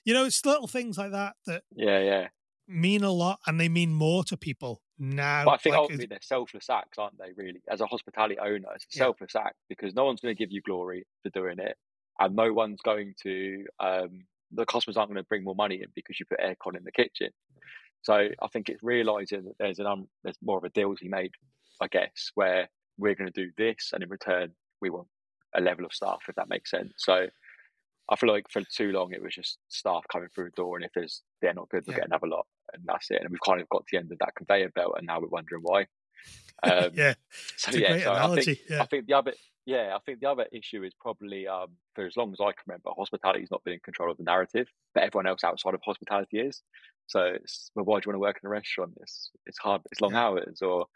You 0.05 0.13
know, 0.13 0.27
it's 0.27 0.45
little 0.45 0.67
things 0.69 0.99
like 0.99 1.13
that 1.13 1.37
that 1.47 1.63
yeah, 1.75 2.01
yeah, 2.01 2.29
mean 2.67 3.03
a 3.03 3.11
lot 3.11 3.41
and 3.47 3.59
they 3.59 3.69
mean 3.69 3.93
more 3.93 4.25
to 4.25 4.37
people 4.37 4.83
now. 4.99 5.45
But 5.45 5.53
I 5.53 5.57
think 5.59 5.73
like, 5.73 5.83
ultimately 5.83 6.07
they're 6.07 6.19
selfless 6.23 6.69
acts, 6.69 6.99
aren't 6.99 7.19
they? 7.19 7.33
Really, 7.33 7.63
as 7.69 7.81
a 7.81 7.87
hospitality 7.87 8.39
owner, 8.39 8.69
it's 8.75 8.85
a 8.85 8.93
Yeah. 8.95 9.05
selfless 9.05 9.35
act 9.37 9.57
because 9.69 9.95
no 9.95 10.05
one's 10.05 10.21
going 10.21 10.35
to 10.35 10.39
give 10.39 10.53
you 10.53 10.61
glory 10.63 11.07
for 11.23 11.31
doing 11.31 11.59
it, 11.59 11.77
and 12.19 12.35
no 12.37 12.53
one's 12.53 12.81
going 12.83 13.15
to. 13.23 13.67
Um, 13.79 14.27
the 14.53 14.67
customers 14.67 14.97
aren't 14.97 15.11
going 15.11 15.23
to 15.23 15.29
bring 15.29 15.45
more 15.45 15.55
money 15.55 15.77
in 15.77 15.89
because 15.95 16.19
you 16.19 16.27
put 16.27 16.41
aircon 16.41 16.77
in 16.77 16.85
the 16.85 16.93
kitchen. 16.93 17.31
So 18.03 18.15
I 18.15 18.49
think 18.53 18.69
it's 18.69 18.83
realizing 18.83 19.45
that 19.45 19.55
there's 19.59 19.79
an 19.79 19.87
um, 19.87 20.09
there's 20.23 20.39
more 20.43 20.59
of 20.59 20.65
a 20.65 20.71
deal 20.71 20.95
to 20.95 21.05
be 21.05 21.09
made, 21.11 21.33
I 21.81 21.89
guess, 21.89 22.31
where 22.35 22.69
we're 22.97 23.15
going 23.15 23.31
to 23.31 23.45
do 23.45 23.51
this, 23.57 23.91
and 23.93 24.03
in 24.03 24.09
return 24.09 24.53
we 24.81 24.91
want 24.91 25.09
a 25.55 25.61
level 25.61 25.85
of 25.85 25.93
staff, 25.93 26.21
if 26.29 26.35
that 26.37 26.49
makes 26.49 26.71
sense. 26.71 26.93
So 26.99 27.27
I 28.11 28.17
feel 28.17 28.31
like 28.33 28.47
for 28.51 28.63
too 28.75 28.93
long 28.93 29.13
it 29.13 29.23
was 29.23 29.35
just 29.35 29.59
staff 29.69 30.05
coming 30.11 30.29
through 30.35 30.47
the 30.47 30.51
door, 30.63 30.77
and 30.77 30.85
if 30.85 30.93
there's 30.95 31.23
they're 31.43 31.55
not 31.55 31.69
good, 31.69 31.85
we'll 31.87 31.95
Yeah. 31.95 32.01
get 32.03 32.09
another 32.09 32.29
lot, 32.29 32.47
and 32.73 32.83
that's 32.87 33.11
it. 33.11 33.21
And 33.21 33.31
we've 33.31 33.41
kind 33.41 33.61
of 33.61 33.69
got 33.69 33.81
to 33.81 33.89
the 33.93 33.99
end 33.99 34.13
of 34.13 34.19
that 34.21 34.35
conveyor 34.37 34.71
belt, 34.71 34.95
and 34.97 35.07
now 35.07 35.21
we're 35.21 35.29
wondering 35.29 35.63
why. 35.63 35.87
Um, 36.65 36.91
yeah, 36.93 37.15
so 37.57 37.69
it's 37.69 37.77
a 37.77 37.81
yeah, 37.81 37.89
great 37.93 38.03
so 38.03 38.13
I 38.13 38.35
think 38.35 38.59
yeah. 38.69 38.83
I 38.83 38.87
think 38.87 39.07
the 39.07 39.15
other 39.15 39.33
yeah, 39.69 39.95
I 39.95 39.99
think 40.07 40.21
the 40.21 40.31
other 40.31 40.47
issue 40.53 40.83
is 40.83 40.95
probably 40.99 41.47
um, 41.47 41.77
for 41.95 42.07
as 42.07 42.17
long 42.17 42.33
as 42.33 42.41
I 42.41 42.53
can 42.53 42.65
remember, 42.67 42.91
hospitality's 42.97 43.51
not 43.51 43.65
been 43.65 43.75
in 43.75 43.81
control 43.81 44.11
of 44.11 44.17
the 44.17 44.25
narrative, 44.25 44.69
but 44.95 45.03
everyone 45.03 45.27
else 45.27 45.45
outside 45.45 45.75
of 45.75 45.81
hospitality 45.85 46.39
is. 46.41 46.63
So 47.07 47.21
it's 47.25 47.71
well, 47.75 47.85
why 47.85 48.01
do 48.01 48.05
you 48.07 48.11
want 48.11 48.17
to 48.17 48.21
work 48.21 48.39
in 48.43 48.47
a 48.47 48.51
restaurant? 48.51 48.95
It's 49.01 49.31
it's 49.47 49.59
hard, 49.59 49.83
it's 49.93 50.01
long 50.01 50.15
Yeah. 50.15 50.17
hours, 50.17 50.63
or 50.63 50.87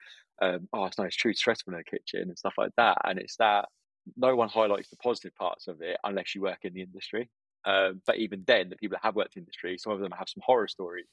um, 0.40 0.68
oh, 0.72 0.87
it's 0.87 0.98
no, 0.98 1.04
it's 1.04 1.16
too 1.18 1.35
stressful 1.35 1.74
in 1.74 1.78
the 1.78 1.85
kitchen 1.85 2.22
and 2.28 2.38
stuff 2.38 2.54
like 2.56 2.72
that. 2.78 2.98
And 3.04 3.18
it's 3.18 3.37
that 3.37 3.68
no 4.16 4.35
one 4.37 4.48
highlights 4.48 4.88
the 4.90 4.96
positive 4.96 5.35
parts 5.37 5.68
of 5.68 5.82
it 5.82 5.98
unless 6.04 6.35
you 6.35 6.42
work 6.42 6.61
in 6.64 6.74
the 6.74 6.82
industry. 6.82 7.30
Um, 7.66 8.02
but 8.06 8.16
even 8.18 8.44
then, 8.46 8.70
the 8.70 8.76
people 8.76 8.96
that 8.96 9.06
have 9.06 9.16
worked 9.16 9.37
in 9.37 9.42
the 9.42 9.46
industry, 9.46 9.78
some 9.78 9.92
of 9.92 10.00
them 10.00 10.12
have 10.12 10.28
some 10.28 10.42
horror 10.44 10.68
stories 10.68 11.06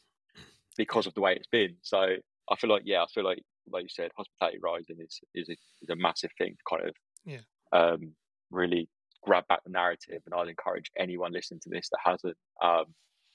because 0.77 1.07
of 1.07 1.13
the 1.13 1.21
way 1.21 1.35
it's 1.35 1.47
been. 1.47 1.77
So 1.81 2.15
I 2.49 2.55
feel 2.55 2.69
like, 2.69 2.83
yeah, 2.85 3.03
I 3.03 3.07
feel 3.13 3.23
like, 3.23 3.43
like 3.67 3.83
you 3.83 3.89
said, 3.89 4.11
hospitality 4.17 4.59
rising 4.61 4.97
is 4.99 5.19
is 5.35 5.49
a, 5.49 5.53
is 5.81 5.89
a 5.89 5.95
massive 5.95 6.31
thing 6.37 6.55
to 6.57 6.63
kind 6.77 6.87
of 6.89 6.95
Yeah. 7.25 7.41
um, 7.71 8.13
really 8.51 8.89
grab 9.23 9.47
back 9.47 9.63
the 9.63 9.69
narrative. 9.71 10.21
And 10.25 10.33
i'll 10.33 10.47
encourage 10.47 10.89
anyone 10.97 11.31
listening 11.33 11.59
to 11.63 11.69
this 11.69 11.89
that 11.89 11.99
hasn't 12.03 12.37
um, 12.61 12.85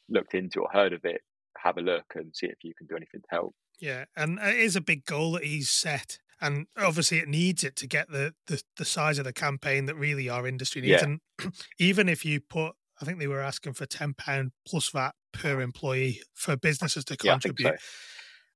looked 0.08 0.34
into 0.34 0.60
or 0.60 0.68
heard 0.72 0.92
of 0.92 1.04
it, 1.04 1.20
have 1.58 1.76
a 1.76 1.80
look 1.82 2.04
and 2.14 2.34
see 2.34 2.46
if 2.46 2.56
you 2.62 2.72
can 2.76 2.86
do 2.86 2.96
anything 2.96 3.20
to 3.20 3.26
help. 3.30 3.54
Yeah, 3.80 4.04
and 4.16 4.38
it 4.38 4.56
is 4.58 4.76
a 4.76 4.80
big 4.80 5.04
goal 5.04 5.32
that 5.32 5.44
he's 5.44 5.68
set, 5.70 6.18
and 6.40 6.66
obviously 6.76 7.18
it 7.18 7.28
needs 7.28 7.64
it 7.64 7.74
to 7.76 7.86
get 7.88 8.08
the 8.08 8.34
the, 8.46 8.62
the 8.76 8.84
size 8.84 9.18
of 9.18 9.24
the 9.24 9.32
campaign 9.32 9.86
that 9.86 9.96
really 9.96 10.28
our 10.28 10.46
industry 10.46 10.80
needs. 10.82 11.02
Yeah. 11.02 11.04
And 11.04 11.20
even 11.78 12.08
if 12.08 12.24
you 12.24 12.40
put, 12.40 12.74
I 13.00 13.04
think 13.04 13.18
they 13.18 13.26
were 13.26 13.40
asking 13.40 13.72
for 13.74 13.86
ten 13.86 14.14
pound 14.14 14.52
plus 14.66 14.88
VAT 14.90 15.14
per 15.32 15.60
employee 15.60 16.20
for 16.34 16.56
businesses 16.56 17.04
to 17.06 17.16
Yeah, 17.22 17.32
contribute, 17.32 17.80
so. 17.80 17.84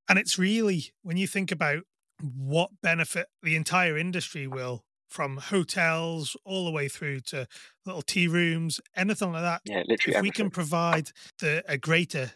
and 0.08 0.18
it's 0.20 0.38
really 0.38 0.92
when 1.02 1.16
you 1.16 1.26
think 1.26 1.50
about 1.50 1.82
what 2.20 2.70
benefit 2.82 3.26
the 3.42 3.56
entire 3.56 3.98
industry 3.98 4.46
will 4.46 4.84
from 5.08 5.38
hotels 5.38 6.36
all 6.44 6.64
the 6.64 6.70
way 6.70 6.88
through 6.88 7.20
to 7.20 7.46
little 7.86 8.02
tea 8.02 8.28
rooms, 8.28 8.80
anything 8.96 9.32
like 9.32 9.42
that 9.42 9.62
Yeah, 9.64 9.82
literally 9.88 10.16
if 10.16 10.22
we 10.22 10.30
can 10.30 10.50
provide 10.50 11.10
the, 11.40 11.64
a 11.66 11.78
greater 11.78 12.32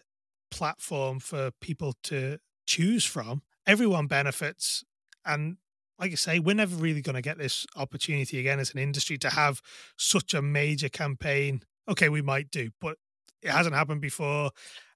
platform 0.51 1.21
for 1.21 1.51
people 1.61 1.95
to 2.05 2.39
choose 2.67 3.05
from, 3.05 3.43
everyone 3.67 4.07
benefits. 4.07 4.85
And 5.25 5.57
like 5.99 6.13
I 6.13 6.17
say, 6.17 6.39
we're 6.39 6.55
never 6.55 6.75
really 6.77 7.01
going 7.01 7.15
to 7.15 7.23
get 7.23 7.39
this 7.39 7.67
opportunity 7.77 8.39
again 8.39 8.59
as 8.59 8.73
an 8.73 8.79
industry 8.79 9.19
to 9.19 9.31
have 9.31 9.61
such 9.97 10.35
a 10.35 10.43
major 10.43 10.89
campaign. 10.89 11.63
Okay, 11.89 12.09
we 12.09 12.23
might 12.23 12.51
do, 12.51 12.71
but 12.81 12.97
it 13.43 13.51
hasn't 13.51 13.75
happened 13.75 14.01
before. 14.01 14.51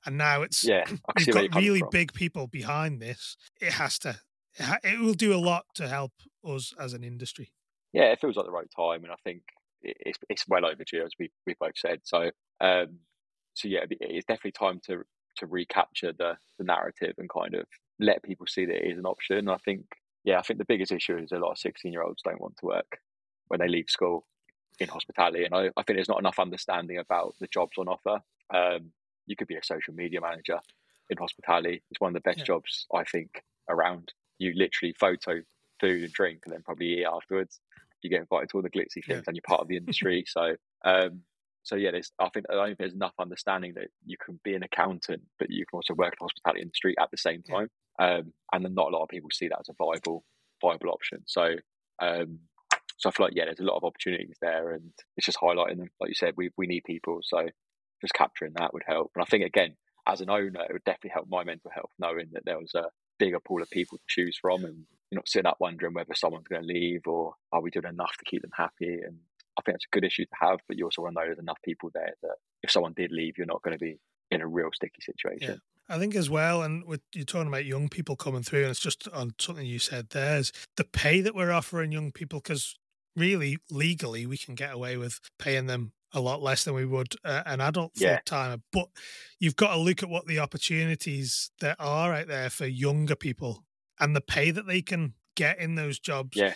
And 0.05 0.17
now 0.17 0.43
it's 0.43 0.65
Yeah, 0.65 0.85
we've 1.17 1.25
see 1.25 1.33
where 1.33 1.43
you're 1.43 1.51
got 1.51 1.62
really 1.62 1.81
from. 1.81 1.89
big 1.91 2.12
people 2.12 2.47
behind 2.47 3.01
this. 3.01 3.37
It 3.61 3.73
has 3.73 3.99
to. 4.01 4.21
It, 4.59 4.62
ha- 4.62 4.79
it 4.83 5.01
will 5.01 5.15
do 5.15 5.35
a 5.35 5.39
lot 5.39 5.67
to 5.75 5.89
help 5.89 6.12
us 6.45 6.73
as 6.79 6.93
an 6.93 7.05
industry. 7.05 7.51
Yeah, 7.96 8.12
it 8.12 8.20
feels 8.20 8.37
like 8.37 8.44
the 8.44 8.52
right 8.52 8.70
time, 8.76 9.04
and 9.04 9.12
I 9.12 9.16
think 9.24 9.40
it's 9.82 10.18
it's 10.28 10.46
well 10.46 10.66
overdue, 10.66 11.02
as 11.02 11.12
we 11.18 11.30
we 11.46 11.54
both 11.59 11.78
said. 11.78 12.00
So, 12.04 12.30
um, 12.61 12.98
so 13.54 13.68
yeah, 13.68 13.85
it's 13.88 14.26
definitely 14.26 14.52
time 14.52 14.80
to 14.87 15.02
to 15.38 15.46
recapture 15.46 16.12
the 16.12 16.37
the 16.59 16.64
narrative 16.64 17.14
and 17.16 17.30
kind 17.30 17.54
of 17.54 17.64
let 17.98 18.22
people 18.22 18.46
see 18.46 18.66
that 18.66 18.85
it 18.85 18.92
is 18.92 18.98
an 18.98 19.06
option. 19.06 19.38
And 19.38 19.50
I 19.50 19.56
think, 19.64 19.87
yeah, 20.24 20.38
I 20.38 20.42
think 20.42 20.59
the 20.59 20.66
biggest 20.66 20.92
issue 20.92 21.16
is 21.16 21.32
a 21.32 21.38
lot 21.38 21.52
of 21.52 21.59
sixteen 21.59 21.90
year 21.90 22.02
olds 22.02 22.20
don't 22.22 22.40
want 22.40 22.59
to 22.59 22.66
work 22.66 22.98
when 23.48 23.61
they 23.61 23.68
leave 23.68 23.88
school 23.88 24.26
in 24.78 24.88
hospitality, 24.88 25.44
and 25.44 25.54
I, 25.54 25.70
I 25.74 25.82
think 25.82 25.96
there's 25.96 26.09
not 26.09 26.20
enough 26.20 26.38
understanding 26.38 26.98
about 26.98 27.35
the 27.40 27.46
jobs 27.46 27.78
on 27.78 27.88
offer. 27.88 28.20
Um, 28.52 28.92
you 29.26 29.37
could 29.37 29.48
be 29.48 29.56
a 29.56 29.64
social 29.64 29.94
media 29.94 30.20
manager, 30.20 30.61
in 31.09 31.16
hospitality. 31.16 31.82
It's 31.90 32.00
one 32.00 32.11
of 32.11 32.14
the 32.14 32.28
best 32.28 32.40
yeah. 32.40 32.44
jobs 32.44 32.87
I 32.94 33.04
think 33.04 33.42
around. 33.70 34.12
You 34.38 34.52
literally 34.54 34.94
photo 35.00 35.40
food 35.80 36.02
and 36.02 36.12
drink, 36.12 36.42
and 36.44 36.52
then 36.52 36.62
probably 36.62 37.00
eat 37.00 37.06
afterwards. 37.06 37.61
You 38.07 38.11
get 38.11 38.21
invited 38.21 38.51
to 38.51 38.57
all 38.59 38.62
the 38.62 38.71
glitzy 38.71 39.05
things, 39.07 39.09
yeah. 39.09 39.23
and 39.27 39.37
you're 39.37 39.42
part 39.47 39.61
of 39.61 39.69
the 39.69 39.77
industry. 39.77 40.25
so, 40.29 40.55
um, 40.85 41.23
so 41.62 41.77
yeah, 41.77 41.90
there's, 41.90 42.12
I 42.19 42.29
think 42.29 42.47
I 42.51 42.55
don't 42.55 42.66
think 42.66 42.79
there's 42.79 42.95
enough 42.95 43.14
understanding 43.19 43.75
that 43.75 43.88
you 44.05 44.16
can 44.25 44.38
be 44.45 44.55
an 44.55 44.62
accountant, 44.62 45.23
but 45.38 45.51
you 45.51 45.64
can 45.66 45.79
also 45.79 45.95
work 45.95 46.12
in 46.12 46.16
the 46.21 46.25
hospitality 46.25 46.62
industry 46.62 46.95
at 47.01 47.11
the 47.11 47.19
same 47.19 47.42
time. 47.42 47.69
Yeah. 47.99 48.19
Um, 48.19 48.33
and 48.53 48.64
then 48.64 48.75
not 48.75 48.88
a 48.88 48.97
lot 48.97 49.03
of 49.03 49.09
people 49.09 49.31
see 49.33 49.49
that 49.49 49.59
as 49.61 49.69
a 49.69 49.75
viable 49.79 50.25
viable 50.62 50.90
option. 50.90 51.23
So, 51.27 51.55
um, 52.01 52.38
so 52.99 53.09
I 53.09 53.12
feel 53.12 53.27
like 53.27 53.35
yeah, 53.35 53.47
there's 53.47 53.61
a 53.61 53.64
lot 53.64 53.77
of 53.77 53.85
opportunities 53.85 54.37
there, 54.40 54.73
and 54.73 54.92
it's 55.16 55.27
just 55.27 55.38
highlighting 55.38 55.79
them. 55.79 55.90
Like 56.01 56.09
you 56.09 56.14
said, 56.14 56.35
we 56.37 56.51
we 56.57 56.66
need 56.66 56.85
people, 56.85 57.21
so 57.23 57.47
just 58.01 58.14
capturing 58.14 58.53
that 58.57 58.73
would 58.73 58.85
help. 58.87 59.11
And 59.14 59.23
I 59.23 59.27
think 59.27 59.45
again, 59.45 59.75
as 60.07 60.21
an 60.21 60.31
owner, 60.31 60.62
it 60.62 60.73
would 60.73 60.85
definitely 60.85 61.11
help 61.14 61.27
my 61.29 61.45
mental 61.45 61.71
health 61.75 61.90
knowing 61.99 62.29
that 62.33 62.45
there 62.45 62.59
was 62.59 62.73
a 62.75 62.85
bigger 63.18 63.40
pool 63.40 63.62
of 63.62 63.70
people 63.70 63.98
to 63.98 64.05
choose 64.09 64.38
from, 64.40 64.64
and 64.64 64.85
you're 65.11 65.18
not 65.18 65.29
sitting 65.29 65.46
up 65.46 65.59
wondering 65.61 65.94
whether 65.94 66.14
someone's 66.14 66.48
going 66.48 66.62
to 66.62 66.68
leave 66.68 67.02
or 67.07 67.35
are 67.52 67.61
we 67.61 67.70
doing 67.70 67.87
enough 67.87 68.16
to 68.18 68.24
keep 68.24 68.42
them 68.42 68.50
happy. 68.57 68.98
And 69.05 69.18
I 69.59 69.62
think 69.62 69.76
it's 69.76 69.87
a 69.90 69.94
good 69.94 70.05
issue 70.05 70.24
to 70.24 70.37
have, 70.40 70.61
but 70.66 70.76
you 70.76 70.85
also 70.85 71.02
want 71.02 71.14
to 71.14 71.20
know 71.20 71.26
there's 71.26 71.38
enough 71.38 71.61
people 71.64 71.90
there 71.94 72.14
that 72.22 72.37
if 72.62 72.70
someone 72.70 72.94
did 72.94 73.12
leave, 73.12 73.38
you're 73.38 73.46
not 73.46 73.62
going 73.62 73.76
to 73.76 73.85
be 73.85 73.98
in 74.31 74.40
a 74.40 74.46
real 74.46 74.70
sticky 74.74 75.00
situation. 75.00 75.50
Yeah. 75.50 75.57
I 75.88 75.98
think 76.00 76.16
as 76.16 76.29
well, 76.29 76.62
and 76.62 76.85
with 76.85 77.00
you're 77.14 77.24
talking 77.24 77.46
about 77.46 77.64
young 77.64 77.88
people 77.88 78.16
coming 78.16 78.42
through, 78.42 78.62
and 78.62 78.70
it's 78.70 78.81
just 78.81 79.07
on 79.09 79.35
something 79.38 79.64
you 79.64 79.79
said 79.79 80.09
there's 80.11 80.52
the 80.76 80.85
pay 80.85 81.20
that 81.20 81.35
we're 81.35 81.52
offering 81.52 81.92
young 81.92 82.11
people 82.11 82.40
because 82.40 82.74
really 83.14 83.59
legally 83.70 84.26
we 84.26 84.37
can 84.37 84.57
get 84.57 84.74
away 84.74 84.96
with 84.96 85.20
paying 85.38 85.66
them 85.66 85.92
a 86.12 86.21
lot 86.21 86.42
less 86.42 86.64
than 86.64 86.75
we 86.75 86.85
would 86.85 87.14
uh, 87.25 87.42
an 87.47 87.61
adult 87.61 87.92
full 87.97 88.07
yeah. 88.07 88.21
timer. 88.25 88.62
But 88.73 88.88
you've 89.38 89.57
got 89.57 89.75
to 89.75 89.81
look 89.81 90.03
at 90.03 90.09
what 90.09 90.27
the 90.27 90.38
opportunities 90.38 91.51
there 91.61 91.77
are 91.79 92.14
out 92.14 92.29
there 92.29 92.51
for 92.51 92.66
younger 92.66 93.16
people 93.16 93.64
and 93.99 94.14
the 94.14 94.21
pay 94.21 94.51
that 94.51 94.66
they 94.66 94.83
can 94.83 95.14
get 95.35 95.59
in 95.59 95.75
those 95.75 95.99
jobs. 95.99 96.37
Yeah. 96.37 96.55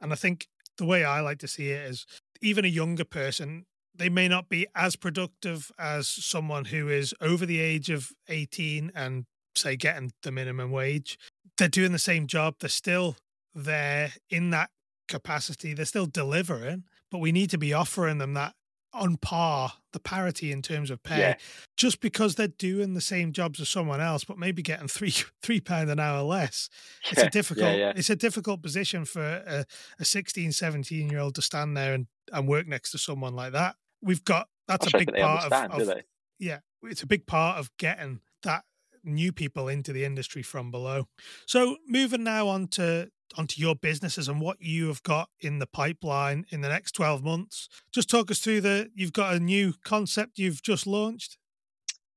And 0.00 0.12
I 0.12 0.16
think 0.16 0.48
the 0.78 0.86
way 0.86 1.04
I 1.04 1.20
like 1.20 1.38
to 1.40 1.48
see 1.48 1.70
it 1.70 1.88
is 1.88 2.06
even 2.40 2.64
a 2.64 2.68
younger 2.68 3.04
person, 3.04 3.66
they 3.94 4.08
may 4.08 4.28
not 4.28 4.48
be 4.48 4.66
as 4.74 4.96
productive 4.96 5.70
as 5.78 6.08
someone 6.08 6.66
who 6.66 6.88
is 6.88 7.14
over 7.20 7.44
the 7.44 7.60
age 7.60 7.90
of 7.90 8.10
18 8.28 8.92
and 8.94 9.26
say 9.56 9.76
getting 9.76 10.12
the 10.22 10.32
minimum 10.32 10.70
wage. 10.70 11.18
They're 11.58 11.68
doing 11.68 11.92
the 11.92 11.98
same 11.98 12.26
job. 12.26 12.54
They're 12.60 12.68
still 12.68 13.16
there 13.54 14.12
in 14.30 14.50
that 14.50 14.70
capacity. 15.08 15.74
They're 15.74 15.84
still 15.84 16.06
delivering, 16.06 16.84
but 17.10 17.18
we 17.18 17.32
need 17.32 17.50
to 17.50 17.58
be 17.58 17.74
offering 17.74 18.18
them 18.18 18.34
that 18.34 18.54
on 18.92 19.16
par, 19.16 19.72
the 19.92 20.00
parity 20.00 20.52
in 20.52 20.62
terms 20.62 20.90
of 20.90 21.02
pay, 21.02 21.18
yeah. 21.18 21.34
just 21.76 22.00
because 22.00 22.34
they're 22.34 22.48
doing 22.48 22.94
the 22.94 23.00
same 23.00 23.32
jobs 23.32 23.60
as 23.60 23.68
someone 23.68 24.00
else, 24.00 24.24
but 24.24 24.38
maybe 24.38 24.62
getting 24.62 24.88
three 24.88 25.14
three 25.42 25.60
pound 25.60 25.90
an 25.90 26.00
hour 26.00 26.22
less. 26.22 26.68
Yeah. 27.04 27.10
It's 27.12 27.22
a 27.22 27.30
difficult 27.38 27.76
yeah, 27.76 27.92
it's 27.94 28.10
a 28.10 28.16
difficult 28.16 28.62
position 28.62 29.04
for 29.04 29.22
a, 29.22 29.64
a 29.98 30.04
16, 30.04 30.52
17 30.52 31.08
year 31.08 31.20
old 31.20 31.34
to 31.36 31.42
stand 31.42 31.76
there 31.76 31.94
and, 31.94 32.06
and 32.32 32.48
work 32.48 32.66
next 32.66 32.90
to 32.92 32.98
someone 32.98 33.34
like 33.34 33.52
that. 33.52 33.76
We've 34.02 34.24
got 34.24 34.48
that's 34.66 34.86
a 34.86 34.98
big 34.98 35.14
part 35.14 35.52
of, 35.52 35.80
of 35.80 36.02
yeah, 36.38 36.58
it's 36.82 37.02
a 37.02 37.06
big 37.06 37.26
part 37.26 37.58
of 37.58 37.70
getting 37.76 38.20
that 38.42 38.64
new 39.04 39.32
people 39.32 39.68
into 39.68 39.92
the 39.92 40.04
industry 40.04 40.42
from 40.42 40.70
below. 40.70 41.08
So 41.46 41.76
moving 41.86 42.24
now 42.24 42.48
on 42.48 42.68
to 42.68 43.10
onto 43.36 43.60
your 43.60 43.74
businesses 43.74 44.28
and 44.28 44.40
what 44.40 44.60
you 44.60 44.88
have 44.88 45.02
got 45.02 45.28
in 45.40 45.58
the 45.58 45.66
pipeline 45.66 46.44
in 46.50 46.60
the 46.60 46.68
next 46.68 46.92
12 46.92 47.22
months. 47.22 47.68
Just 47.92 48.10
talk 48.10 48.30
us 48.30 48.38
through 48.40 48.60
the 48.60 48.90
you've 48.94 49.12
got 49.12 49.34
a 49.34 49.40
new 49.40 49.74
concept 49.84 50.38
you've 50.38 50.62
just 50.62 50.86
launched. 50.86 51.36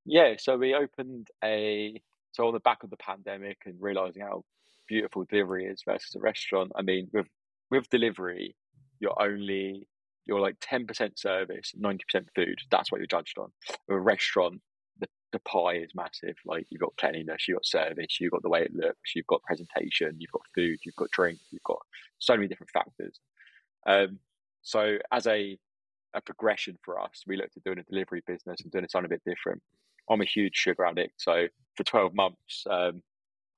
Yeah, 0.05 0.35
so 0.37 0.57
we 0.57 0.73
opened 0.73 1.29
a 1.43 2.01
so 2.33 2.47
on 2.47 2.53
the 2.53 2.59
back 2.59 2.83
of 2.83 2.89
the 2.89 2.97
pandemic 2.97 3.57
and 3.65 3.75
realizing 3.79 4.23
how 4.23 4.43
beautiful 4.87 5.25
delivery 5.29 5.65
is 5.65 5.81
versus 5.85 6.15
a 6.15 6.19
restaurant. 6.19 6.71
I 6.75 6.81
mean, 6.81 7.09
with 7.13 7.27
with 7.71 7.89
delivery, 7.89 8.55
you're 8.99 9.21
only 9.21 9.87
you're 10.25 10.39
like 10.39 10.57
10% 10.61 11.19
service, 11.19 11.73
90% 11.77 11.99
food. 12.33 12.57
That's 12.71 12.91
what 12.91 12.99
you're 12.99 13.07
judged 13.07 13.37
on. 13.37 13.51
With 13.87 13.97
a 13.97 13.99
restaurant, 13.99 14.61
the 15.33 15.39
pie 15.39 15.73
is 15.73 15.89
massive. 15.95 16.35
Like 16.45 16.67
you've 16.69 16.81
got 16.81 16.95
cleanliness, 16.97 17.47
you've 17.47 17.57
got 17.57 17.65
service, 17.65 18.17
you've 18.21 18.31
got 18.31 18.43
the 18.43 18.49
way 18.49 18.61
it 18.61 18.73
looks, 18.73 19.15
you've 19.15 19.27
got 19.27 19.43
presentation, 19.43 20.15
you've 20.19 20.31
got 20.31 20.43
food, 20.55 20.77
you've 20.85 20.95
got 20.95 21.11
drink, 21.11 21.39
you've 21.51 21.63
got 21.63 21.79
so 22.19 22.35
many 22.35 22.47
different 22.47 22.71
factors. 22.71 23.19
Um, 23.85 24.19
so 24.61 24.97
as 25.11 25.27
a 25.27 25.57
a 26.15 26.21
progression 26.21 26.77
for 26.83 27.01
us, 27.01 27.23
we 27.25 27.35
looked 27.35 27.57
at 27.57 27.63
doing 27.63 27.79
a 27.79 27.83
delivery 27.83 28.21
business 28.27 28.61
and 28.61 28.71
doing 28.71 28.85
something 28.87 29.07
a 29.07 29.09
bit 29.15 29.23
different. 29.25 29.61
I'm 30.09 30.21
a 30.21 30.25
huge 30.25 30.55
sugar 30.55 30.85
addict, 30.85 31.15
so 31.17 31.47
for 31.75 31.83
12 31.83 32.13
months, 32.13 32.65
um, 32.69 33.01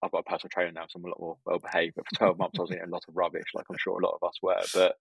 I've 0.02 0.12
got 0.12 0.20
a 0.20 0.30
personal 0.30 0.52
trainer 0.54 0.72
now, 0.72 0.86
so 0.88 0.98
I'm 0.98 1.06
a 1.06 1.10
lot 1.10 1.20
more 1.20 1.38
well 1.46 1.60
behaved. 1.60 1.96
But 1.96 2.06
for 2.08 2.16
12 2.16 2.38
months, 2.38 2.60
I 2.60 2.62
was 2.62 2.72
eating 2.72 2.84
a 2.86 2.90
lot 2.90 3.04
of 3.08 3.16
rubbish, 3.16 3.48
like 3.54 3.66
I'm 3.70 3.78
sure 3.78 4.00
a 4.00 4.06
lot 4.06 4.18
of 4.22 4.28
us 4.28 4.38
were. 4.42 4.62
But 4.74 4.96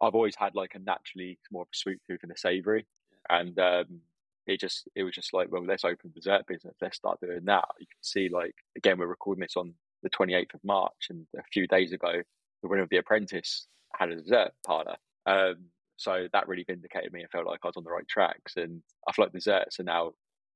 I've 0.00 0.14
always 0.14 0.36
had 0.36 0.54
like 0.54 0.74
a 0.74 0.78
naturally 0.78 1.38
more 1.50 1.62
of 1.62 1.68
a 1.72 1.76
sweet 1.76 1.98
tooth 2.06 2.20
and 2.22 2.30
a 2.30 2.36
savoury, 2.38 2.86
and 3.28 3.58
um, 3.58 4.00
it 4.46 4.60
just 4.60 4.88
it 4.94 5.04
was 5.04 5.14
just 5.14 5.32
like, 5.32 5.50
well, 5.50 5.64
let's 5.64 5.84
open 5.84 6.12
dessert 6.14 6.46
business. 6.46 6.74
Let's 6.80 6.96
start 6.96 7.20
doing 7.20 7.44
that. 7.44 7.64
You 7.78 7.86
can 7.86 8.02
see, 8.02 8.28
like, 8.28 8.54
again, 8.76 8.98
we're 8.98 9.06
recording 9.06 9.42
this 9.42 9.56
on 9.56 9.74
the 10.02 10.10
28th 10.10 10.54
of 10.54 10.64
March, 10.64 11.08
and 11.10 11.26
a 11.38 11.42
few 11.52 11.66
days 11.66 11.92
ago, 11.92 12.22
the 12.62 12.68
winner 12.68 12.82
of 12.82 12.88
The 12.88 12.98
Apprentice 12.98 13.66
had 13.96 14.10
a 14.10 14.16
dessert 14.16 14.52
parlor. 14.66 14.96
Um, 15.26 15.56
so 15.96 16.26
that 16.32 16.48
really 16.48 16.64
vindicated 16.64 17.12
me. 17.12 17.22
I 17.22 17.26
felt 17.26 17.46
like 17.46 17.60
I 17.62 17.68
was 17.68 17.76
on 17.76 17.84
the 17.84 17.90
right 17.90 18.08
tracks, 18.08 18.56
and 18.56 18.82
I 19.06 19.12
feel 19.12 19.26
like 19.26 19.32
desserts 19.32 19.80
are 19.80 19.84
now 19.84 20.12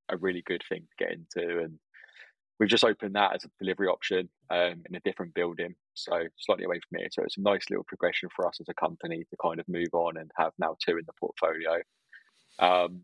a 0.08 0.16
really 0.16 0.42
good 0.42 0.62
thing 0.68 0.82
to 0.82 1.04
get 1.04 1.12
into. 1.12 1.60
And 1.60 1.78
we've 2.58 2.68
just 2.68 2.84
opened 2.84 3.14
that 3.14 3.34
as 3.34 3.44
a 3.44 3.50
delivery 3.60 3.88
option 3.88 4.28
um, 4.50 4.82
in 4.88 4.94
a 4.94 5.00
different 5.00 5.34
building, 5.34 5.74
so 5.94 6.22
slightly 6.38 6.64
away 6.64 6.80
from 6.80 6.98
here. 6.98 7.08
So 7.10 7.22
it's 7.22 7.36
a 7.36 7.42
nice 7.42 7.64
little 7.68 7.84
progression 7.84 8.28
for 8.34 8.46
us 8.46 8.58
as 8.60 8.68
a 8.68 8.74
company 8.74 9.24
to 9.28 9.36
kind 9.42 9.60
of 9.60 9.68
move 9.68 9.92
on 9.92 10.16
and 10.16 10.30
have 10.36 10.52
now 10.58 10.76
two 10.84 10.96
in 10.96 11.04
the 11.06 11.12
portfolio. 11.18 11.80
Um, 12.58 13.02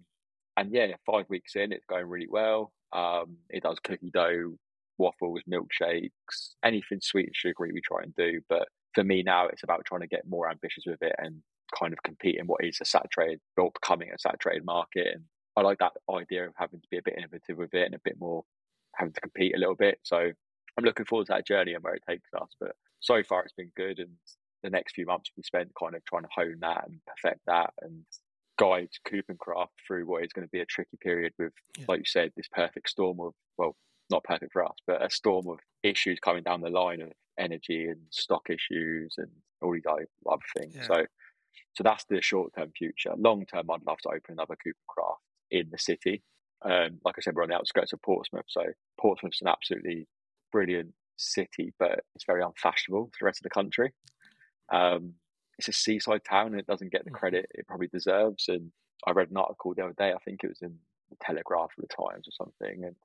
and 0.60 0.72
yeah, 0.72 0.88
five 1.06 1.24
weeks 1.30 1.56
in, 1.56 1.72
it's 1.72 1.86
going 1.86 2.06
really 2.06 2.28
well. 2.28 2.72
Um, 2.92 3.38
it 3.48 3.62
does 3.62 3.78
cookie 3.82 4.10
dough, 4.12 4.56
waffles, 4.98 5.40
milkshakes, 5.50 6.50
anything 6.62 7.00
sweet 7.00 7.26
and 7.26 7.34
sugary 7.34 7.72
we 7.72 7.80
try 7.80 8.02
and 8.02 8.14
do. 8.14 8.40
But 8.48 8.68
for 8.94 9.02
me 9.02 9.22
now, 9.22 9.46
it's 9.46 9.62
about 9.62 9.86
trying 9.86 10.02
to 10.02 10.06
get 10.06 10.28
more 10.28 10.50
ambitious 10.50 10.84
with 10.86 11.00
it 11.00 11.14
and 11.18 11.36
kind 11.78 11.94
of 11.94 12.02
compete 12.02 12.36
in 12.38 12.46
what 12.46 12.62
is 12.62 12.78
a 12.82 12.84
saturated 12.84 13.40
or 13.56 13.70
becoming 13.72 14.10
a 14.10 14.18
saturated 14.18 14.64
market. 14.66 15.08
And 15.14 15.24
I 15.56 15.62
like 15.62 15.78
that 15.78 15.92
idea 16.12 16.46
of 16.46 16.52
having 16.56 16.80
to 16.80 16.88
be 16.90 16.98
a 16.98 17.02
bit 17.02 17.16
innovative 17.16 17.56
with 17.56 17.72
it 17.72 17.86
and 17.86 17.94
a 17.94 18.00
bit 18.04 18.16
more 18.20 18.44
having 18.96 19.14
to 19.14 19.20
compete 19.20 19.54
a 19.56 19.58
little 19.58 19.76
bit. 19.76 19.98
So 20.02 20.18
I'm 20.18 20.84
looking 20.84 21.06
forward 21.06 21.28
to 21.28 21.32
that 21.32 21.46
journey 21.46 21.72
and 21.72 21.82
where 21.82 21.94
it 21.94 22.02
takes 22.06 22.28
us. 22.38 22.50
But 22.60 22.72
so 23.00 23.22
far, 23.22 23.44
it's 23.44 23.54
been 23.54 23.72
good. 23.76 23.98
And 23.98 24.10
the 24.62 24.68
next 24.70 24.94
few 24.94 25.06
months 25.06 25.30
we 25.38 25.42
spent 25.42 25.70
kind 25.80 25.94
of 25.94 26.04
trying 26.04 26.24
to 26.24 26.28
hone 26.34 26.58
that 26.60 26.86
and 26.86 27.00
perfect 27.06 27.40
that 27.46 27.72
and 27.80 28.04
guide 28.60 28.90
Koop 29.08 29.24
and 29.28 29.38
Kraft 29.38 29.72
through 29.86 30.06
what 30.06 30.22
is 30.22 30.32
going 30.32 30.46
to 30.46 30.50
be 30.50 30.60
a 30.60 30.66
tricky 30.66 30.98
period 31.02 31.32
with, 31.38 31.52
yeah. 31.78 31.86
like 31.88 32.00
you 32.00 32.04
said, 32.04 32.30
this 32.36 32.48
perfect 32.52 32.90
storm 32.90 33.18
of, 33.20 33.32
well, 33.56 33.74
not 34.10 34.22
perfect 34.24 34.52
for 34.52 34.64
us, 34.64 34.76
but 34.86 35.02
a 35.02 35.08
storm 35.08 35.48
of 35.48 35.58
issues 35.82 36.20
coming 36.20 36.42
down 36.42 36.60
the 36.60 36.68
line 36.68 37.00
of 37.00 37.10
energy 37.38 37.86
and 37.86 38.00
stock 38.10 38.50
issues 38.50 39.14
and 39.16 39.28
all 39.62 39.72
these 39.72 39.84
other 39.86 40.42
things. 40.58 40.74
Yeah. 40.76 40.86
So, 40.86 41.06
so 41.74 41.82
that's 41.82 42.04
the 42.04 42.20
short 42.20 42.52
term 42.54 42.70
future. 42.76 43.14
Long 43.16 43.46
term, 43.46 43.70
I'd 43.70 43.86
love 43.86 43.98
to 44.02 44.10
open 44.10 44.32
another 44.32 44.56
Koop 44.62 44.76
and 44.76 44.88
Kraft 44.88 45.22
in 45.50 45.68
the 45.70 45.78
city. 45.78 46.22
Um, 46.62 46.98
like 47.02 47.14
I 47.16 47.22
said, 47.22 47.34
we're 47.34 47.44
on 47.44 47.48
the 47.48 47.54
outskirts 47.54 47.94
of 47.94 48.02
Portsmouth, 48.02 48.44
so 48.48 48.62
Portsmouth's 49.00 49.40
an 49.40 49.48
absolutely 49.48 50.06
brilliant 50.52 50.92
city, 51.16 51.72
but 51.78 52.00
it's 52.14 52.26
very 52.26 52.42
unfashionable 52.42 53.06
to 53.06 53.16
the 53.18 53.24
rest 53.24 53.40
of 53.40 53.44
the 53.44 53.50
country. 53.50 53.94
Um, 54.70 55.14
it's 55.60 55.76
a 55.76 55.78
seaside 55.78 56.24
town 56.24 56.48
and 56.48 56.60
it 56.60 56.66
doesn't 56.66 56.92
get 56.92 57.04
the 57.04 57.10
mm-hmm. 57.10 57.18
credit 57.18 57.46
it 57.52 57.66
probably 57.66 57.88
deserves. 57.88 58.46
And 58.48 58.72
I 59.06 59.12
read 59.12 59.30
an 59.30 59.36
article 59.36 59.74
the 59.74 59.84
other 59.84 59.94
day, 59.98 60.12
I 60.12 60.18
think 60.24 60.42
it 60.42 60.48
was 60.48 60.62
in 60.62 60.76
the 61.10 61.16
Telegraph 61.22 61.70
or 61.76 61.82
the 61.82 61.88
Times 61.88 62.26
or 62.26 62.32
something, 62.32 62.84
and 62.84 62.96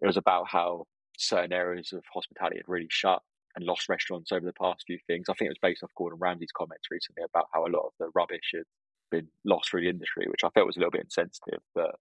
it 0.00 0.06
was 0.06 0.16
about 0.16 0.48
how 0.48 0.86
certain 1.18 1.52
areas 1.52 1.92
of 1.92 2.02
hospitality 2.12 2.56
had 2.56 2.68
really 2.68 2.88
shut 2.88 3.20
and 3.56 3.66
lost 3.66 3.88
restaurants 3.88 4.32
over 4.32 4.46
the 4.46 4.52
past 4.52 4.84
few 4.86 4.98
things. 5.06 5.28
I 5.28 5.34
think 5.34 5.48
it 5.48 5.56
was 5.56 5.58
based 5.60 5.82
off 5.82 5.90
Gordon 5.96 6.18
Ramsay's 6.18 6.52
comments 6.56 6.88
recently 6.90 7.24
about 7.24 7.48
how 7.52 7.66
a 7.66 7.74
lot 7.74 7.86
of 7.86 7.92
the 7.98 8.08
rubbish 8.14 8.52
had 8.54 8.64
been 9.10 9.28
lost 9.44 9.70
through 9.70 9.82
the 9.82 9.90
industry, 9.90 10.26
which 10.28 10.44
I 10.44 10.50
felt 10.50 10.66
was 10.66 10.76
a 10.76 10.78
little 10.78 10.92
bit 10.92 11.02
insensitive. 11.02 11.60
But 11.74 11.96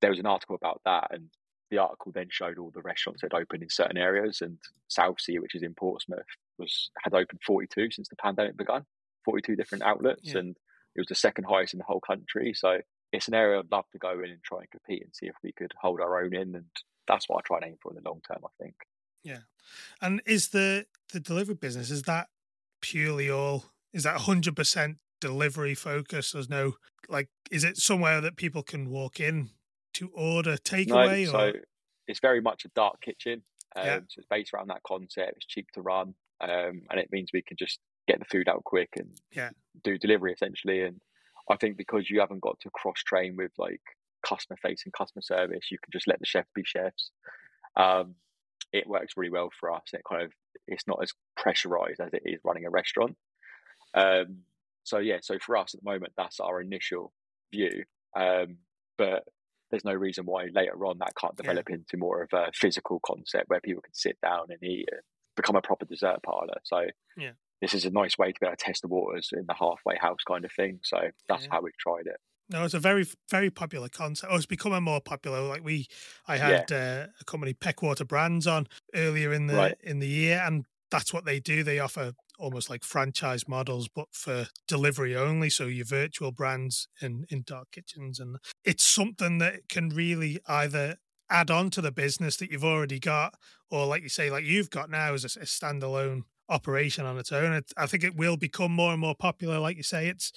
there 0.00 0.10
was 0.10 0.20
an 0.20 0.26
article 0.26 0.54
about 0.54 0.82
that, 0.84 1.08
and 1.10 1.30
the 1.70 1.78
article 1.78 2.12
then 2.12 2.28
showed 2.30 2.58
all 2.58 2.70
the 2.72 2.82
restaurants 2.82 3.22
that 3.22 3.32
had 3.32 3.40
opened 3.40 3.62
in 3.62 3.70
certain 3.70 3.96
areas, 3.96 4.40
and 4.42 4.58
Southsea, 4.88 5.40
which 5.40 5.54
is 5.54 5.62
in 5.62 5.74
Portsmouth, 5.74 6.20
was 6.58 6.90
had 7.02 7.14
opened 7.14 7.40
42 7.44 7.90
since 7.90 8.08
the 8.08 8.16
pandemic 8.16 8.56
began. 8.56 8.84
42 9.24 9.56
different 9.56 9.84
outlets, 9.84 10.22
yeah. 10.24 10.38
and 10.38 10.56
it 10.94 11.00
was 11.00 11.08
the 11.08 11.14
second 11.14 11.44
highest 11.44 11.74
in 11.74 11.78
the 11.78 11.84
whole 11.84 12.00
country. 12.00 12.52
So 12.54 12.78
it's 13.12 13.28
an 13.28 13.34
area 13.34 13.58
I'd 13.58 13.70
love 13.70 13.86
to 13.92 13.98
go 13.98 14.12
in 14.12 14.30
and 14.30 14.42
try 14.42 14.58
and 14.60 14.70
compete 14.70 15.02
and 15.02 15.14
see 15.14 15.26
if 15.26 15.34
we 15.42 15.52
could 15.52 15.72
hold 15.80 16.00
our 16.00 16.22
own 16.22 16.34
in, 16.34 16.54
and 16.54 16.66
that's 17.06 17.28
what 17.28 17.38
I 17.38 17.40
try 17.44 17.58
and 17.58 17.66
aim 17.66 17.76
for 17.82 17.92
in 17.92 18.02
the 18.02 18.08
long 18.08 18.20
term. 18.26 18.42
I 18.44 18.62
think. 18.62 18.74
Yeah, 19.22 19.40
and 20.00 20.22
is 20.26 20.48
the 20.48 20.86
the 21.12 21.20
delivery 21.20 21.54
business 21.54 21.90
is 21.90 22.02
that 22.02 22.28
purely 22.80 23.28
all 23.30 23.64
is 23.92 24.04
that 24.04 24.14
100 24.14 24.56
percent 24.56 24.98
delivery 25.20 25.74
focus? 25.74 26.32
There's 26.32 26.48
no 26.48 26.74
like, 27.08 27.28
is 27.50 27.64
it 27.64 27.76
somewhere 27.76 28.20
that 28.20 28.36
people 28.36 28.62
can 28.62 28.88
walk 28.88 29.20
in 29.20 29.50
to 29.94 30.10
order 30.14 30.56
takeaway? 30.56 31.26
No, 31.26 31.32
so 31.32 31.52
it's 32.06 32.20
very 32.20 32.40
much 32.40 32.64
a 32.64 32.68
dark 32.74 33.00
kitchen. 33.02 33.42
Um, 33.76 33.86
Yeah. 33.86 33.98
So 34.08 34.18
it's 34.18 34.26
based 34.28 34.54
around 34.54 34.68
that 34.68 34.82
concept. 34.86 35.34
It's 35.36 35.46
cheap 35.46 35.68
to 35.74 35.82
run, 35.82 36.14
um, 36.40 36.82
and 36.90 36.98
it 36.98 37.08
means 37.12 37.30
we 37.32 37.42
can 37.42 37.56
just 37.56 37.78
get 38.10 38.18
the 38.18 38.24
food 38.26 38.48
out 38.48 38.64
quick 38.64 38.90
and 38.96 39.10
Yeah. 39.30 39.50
do 39.84 39.98
delivery 39.98 40.32
essentially. 40.32 40.82
And 40.82 41.00
I 41.50 41.56
think 41.56 41.76
because 41.76 42.10
you 42.10 42.20
haven't 42.20 42.42
got 42.42 42.58
to 42.60 42.70
cross 42.70 43.00
train 43.02 43.36
with 43.36 43.52
like 43.58 43.80
customer 44.26 44.58
facing 44.62 44.92
customer 44.92 45.22
service, 45.22 45.70
you 45.70 45.78
can 45.82 45.90
just 45.92 46.06
let 46.08 46.18
the 46.20 46.26
chefs 46.26 46.50
be 46.54 46.62
chefs. 46.64 47.10
Um, 47.76 48.16
it 48.72 48.86
works 48.86 49.14
really 49.16 49.30
well 49.30 49.50
for 49.58 49.72
us. 49.72 49.82
It 49.92 50.02
kind 50.08 50.22
of 50.22 50.32
it's 50.66 50.86
not 50.86 51.02
as 51.02 51.12
pressurized 51.36 52.00
as 52.00 52.12
it 52.12 52.22
is 52.24 52.40
running 52.44 52.66
a 52.66 52.70
restaurant. 52.70 53.16
Um, 53.94 54.42
so 54.84 54.98
yeah, 54.98 55.18
so 55.22 55.38
for 55.38 55.56
us 55.56 55.74
at 55.74 55.80
the 55.82 55.90
moment, 55.90 56.12
that's 56.16 56.40
our 56.40 56.60
initial 56.60 57.12
view. 57.52 57.84
Um, 58.16 58.58
but 58.98 59.24
there's 59.70 59.84
no 59.84 59.94
reason 59.94 60.24
why 60.26 60.48
later 60.52 60.84
on 60.86 60.98
that 60.98 61.14
can't 61.16 61.34
Yeah. 61.36 61.42
develop 61.42 61.70
into 61.70 61.96
more 61.96 62.22
of 62.22 62.32
a 62.32 62.50
physical 62.52 63.00
concept 63.04 63.48
where 63.48 63.60
people 63.60 63.82
can 63.82 63.94
sit 63.94 64.20
down 64.20 64.46
and 64.50 64.62
eat 64.62 64.88
and 64.90 65.00
become 65.36 65.56
a 65.56 65.62
proper 65.62 65.84
dessert 65.86 66.20
parlor. 66.24 66.60
So 66.64 66.86
Yeah. 67.16 67.32
This 67.60 67.74
is 67.74 67.84
a 67.84 67.90
nice 67.90 68.16
way 68.18 68.32
to 68.32 68.40
be 68.40 68.46
able 68.46 68.56
to 68.56 68.64
test 68.64 68.82
the 68.82 68.88
waters 68.88 69.30
in 69.32 69.46
the 69.46 69.54
halfway 69.54 69.96
house 69.96 70.20
kind 70.26 70.44
of 70.44 70.52
thing. 70.52 70.80
So 70.82 70.98
that's 71.28 71.44
Yeah. 71.44 71.50
how 71.50 71.60
we've 71.62 71.76
tried 71.78 72.06
it. 72.06 72.16
No, 72.48 72.64
it's 72.64 72.74
a 72.74 72.80
very, 72.80 73.06
very 73.30 73.50
popular 73.50 73.88
concept. 73.88 74.32
Oh, 74.32 74.36
it's 74.36 74.46
becoming 74.46 74.82
more 74.82 75.00
popular. 75.00 75.40
Like 75.40 75.62
we, 75.62 75.86
I 76.26 76.36
had 76.38 76.70
uh, 76.72 77.06
a 77.20 77.24
company, 77.24 77.54
Peckwater 77.54 78.04
Brands, 78.04 78.46
on 78.46 78.66
earlier 78.94 79.32
in 79.32 79.46
the 79.46 79.54
Right. 79.56 79.78
in 79.82 80.00
the 80.00 80.08
year, 80.08 80.38
and 80.44 80.66
that's 80.90 81.12
what 81.12 81.24
they 81.24 81.38
do. 81.38 81.62
They 81.62 81.78
offer 81.78 82.12
almost 82.40 82.68
like 82.68 82.82
franchise 82.82 83.46
models, 83.46 83.88
but 83.88 84.08
for 84.12 84.48
delivery 84.66 85.14
only. 85.14 85.48
So 85.48 85.66
your 85.66 85.84
virtual 85.84 86.32
brands 86.32 86.88
in 87.00 87.24
in 87.28 87.42
dark 87.46 87.70
kitchens, 87.70 88.18
and 88.18 88.38
it's 88.64 88.84
something 88.84 89.38
that 89.38 89.68
can 89.68 89.90
really 89.90 90.40
either 90.46 90.96
add 91.30 91.52
on 91.52 91.70
to 91.70 91.80
the 91.80 91.92
business 91.92 92.36
that 92.38 92.50
you've 92.50 92.64
already 92.64 92.98
got, 92.98 93.34
or 93.70 93.86
like 93.86 94.02
you 94.02 94.08
say, 94.08 94.28
like 94.28 94.44
you've 94.44 94.70
got 94.70 94.90
now 94.90 95.14
as 95.14 95.24
a, 95.24 95.40
a 95.40 95.44
standalone 95.44 96.22
operation 96.50 97.06
on 97.06 97.18
its 97.18 97.32
own. 97.32 97.52
It, 97.52 97.72
I 97.76 97.86
think 97.86 98.04
it 98.04 98.16
will 98.16 98.36
become 98.36 98.72
more 98.72 98.92
and 98.92 99.00
more 99.00 99.14
popular. 99.14 99.58
Like 99.58 99.76
you 99.76 99.82
say, 99.82 100.08
it's 100.08 100.32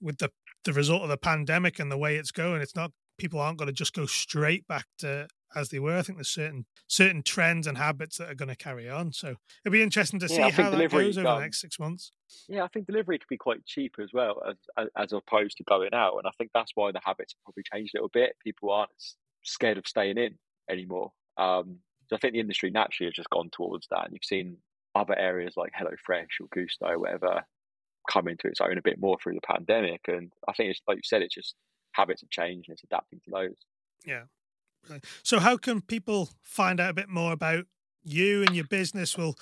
with 0.00 0.18
the 0.18 0.30
the 0.64 0.72
result 0.72 1.02
of 1.02 1.08
the 1.08 1.16
pandemic 1.16 1.78
and 1.78 1.90
the 1.90 1.98
way 1.98 2.16
it's 2.16 2.30
going, 2.30 2.60
it's 2.60 2.76
not 2.76 2.92
people 3.18 3.40
aren't 3.40 3.58
going 3.58 3.66
to 3.66 3.72
just 3.72 3.94
go 3.94 4.06
straight 4.06 4.66
back 4.66 4.86
to 4.98 5.28
as 5.54 5.70
they 5.70 5.78
were. 5.78 5.96
I 5.96 6.02
think 6.02 6.18
there's 6.18 6.28
certain 6.28 6.66
certain 6.86 7.22
trends 7.22 7.66
and 7.66 7.76
habits 7.78 8.18
that 8.18 8.30
are 8.30 8.34
going 8.34 8.48
to 8.48 8.56
carry 8.56 8.88
on. 8.88 9.12
So 9.12 9.34
it'll 9.64 9.72
be 9.72 9.82
interesting 9.82 10.20
to 10.20 10.26
Yeah, 10.28 10.50
see 10.50 10.62
how 10.62 10.70
that 10.70 10.90
goes 10.90 11.18
over 11.18 11.26
the 11.26 11.40
next 11.40 11.60
six 11.60 11.78
months. 11.78 12.12
Yeah, 12.48 12.64
I 12.64 12.68
think 12.68 12.86
delivery 12.86 13.18
could 13.18 13.28
be 13.28 13.38
quite 13.38 13.64
cheap 13.66 13.96
as 14.00 14.10
well 14.12 14.42
as, 14.48 14.56
as 14.76 14.88
as 14.96 15.12
opposed 15.12 15.56
to 15.58 15.64
going 15.64 15.94
out, 15.94 16.18
and 16.18 16.26
I 16.26 16.30
think 16.38 16.50
that's 16.54 16.72
why 16.74 16.92
the 16.92 17.00
habits 17.02 17.34
have 17.34 17.44
probably 17.44 17.64
changed 17.72 17.94
a 17.94 17.98
little 17.98 18.10
bit. 18.10 18.36
People 18.44 18.70
aren't 18.70 18.90
scared 19.42 19.78
of 19.78 19.86
staying 19.86 20.18
in 20.18 20.38
anymore. 20.70 21.12
Um, 21.36 21.78
so 22.08 22.16
I 22.16 22.18
think 22.18 22.34
the 22.34 22.40
industry 22.40 22.70
naturally 22.70 23.08
has 23.08 23.14
just 23.14 23.30
gone 23.30 23.50
towards 23.50 23.86
that, 23.90 24.04
and 24.04 24.12
you've 24.12 24.24
seen 24.24 24.58
other 24.98 25.18
areas 25.18 25.54
like 25.56 25.72
HelloFresh 25.72 26.40
or 26.40 26.48
Gousto, 26.48 26.98
whatever, 26.98 27.42
come 28.10 28.28
into 28.28 28.48
its 28.48 28.60
own 28.60 28.78
a 28.78 28.82
bit 28.82 29.00
more 29.00 29.16
through 29.22 29.34
the 29.34 29.40
pandemic. 29.40 30.00
And 30.08 30.32
I 30.48 30.52
think 30.52 30.70
it's 30.70 30.80
like 30.88 30.96
you 30.96 31.02
said, 31.04 31.22
it's 31.22 31.34
just 31.34 31.54
habits 31.92 32.22
have 32.22 32.30
changed 32.30 32.68
and 32.68 32.74
it's 32.74 32.84
adapting 32.84 33.20
to 33.24 33.30
those. 33.30 33.56
Yeah. 34.04 34.22
So 35.22 35.38
how 35.38 35.56
can 35.56 35.80
people 35.80 36.30
find 36.42 36.80
out 36.80 36.90
a 36.90 36.94
bit 36.94 37.08
more 37.08 37.32
about 37.32 37.66
you 38.04 38.42
and 38.42 38.54
your 38.54 38.64
business? 38.64 39.18
We'll 39.18 39.36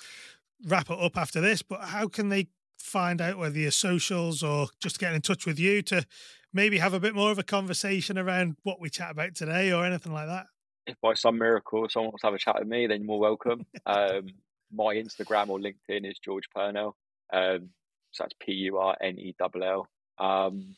wrap 0.65 0.89
it 0.89 0.99
up 0.99 1.17
after 1.17 1.39
this, 1.39 1.61
but 1.61 1.81
how 1.81 2.07
can 2.07 2.29
they 2.29 2.47
find 2.77 3.21
out 3.21 3.37
whether 3.37 3.57
your 3.57 3.71
socials 3.71 4.43
or 4.43 4.67
just 4.79 4.99
get 4.99 5.13
in 5.13 5.21
touch 5.21 5.45
with 5.45 5.59
you 5.59 5.81
to 5.83 6.05
maybe 6.53 6.77
have 6.79 6.93
a 6.93 6.99
bit 6.99 7.15
more 7.15 7.31
of 7.31 7.39
a 7.39 7.43
conversation 7.43 8.17
around 8.17 8.57
what 8.63 8.79
we 8.79 8.89
chat 8.89 9.11
about 9.11 9.35
today 9.35 9.71
or 9.71 9.85
anything 9.85 10.13
like 10.13 10.27
that? 10.27 10.47
If 10.85 10.99
by 11.01 11.13
some 11.13 11.37
miracle 11.37 11.87
someone 11.89 12.11
wants 12.11 12.21
to 12.21 12.27
have 12.27 12.33
a 12.33 12.39
chat 12.39 12.59
with 12.59 12.67
me, 12.67 12.87
then 12.87 12.99
you're 12.99 13.07
more 13.07 13.19
welcome. 13.19 13.65
um, 13.85 14.27
my 14.71 14.95
Instagram 14.95 15.49
or 15.49 15.59
LinkedIn 15.59 16.09
is 16.09 16.19
George 16.19 16.45
Purnell. 16.55 16.95
Um, 17.33 17.69
so 18.11 18.23
that's 18.23 18.33
P 18.39 18.51
U 18.53 18.77
R 18.77 18.95
N 19.01 19.19
E 19.19 19.35
L 19.39 19.51
L. 19.63 19.87
Um, 20.19 20.75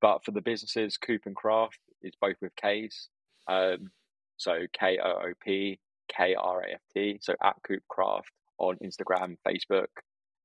but 0.00 0.24
for 0.24 0.30
the 0.30 0.40
businesses, 0.40 0.96
Koop 0.96 1.22
and 1.26 1.36
Kraft 1.36 1.78
is 2.02 2.14
both 2.20 2.36
with 2.40 2.54
K's. 2.56 3.08
Um, 3.48 3.90
so 4.36 4.60
K 4.78 4.98
O 5.02 5.10
O 5.10 5.32
P 5.42 5.78
K 6.14 6.34
R 6.34 6.62
A 6.62 6.74
F 6.74 6.80
T. 6.94 7.18
So 7.22 7.34
at 7.42 7.56
Koop 7.66 7.82
Kraft 7.88 8.30
on 8.58 8.76
Instagram, 8.84 9.36
Facebook, 9.46 9.88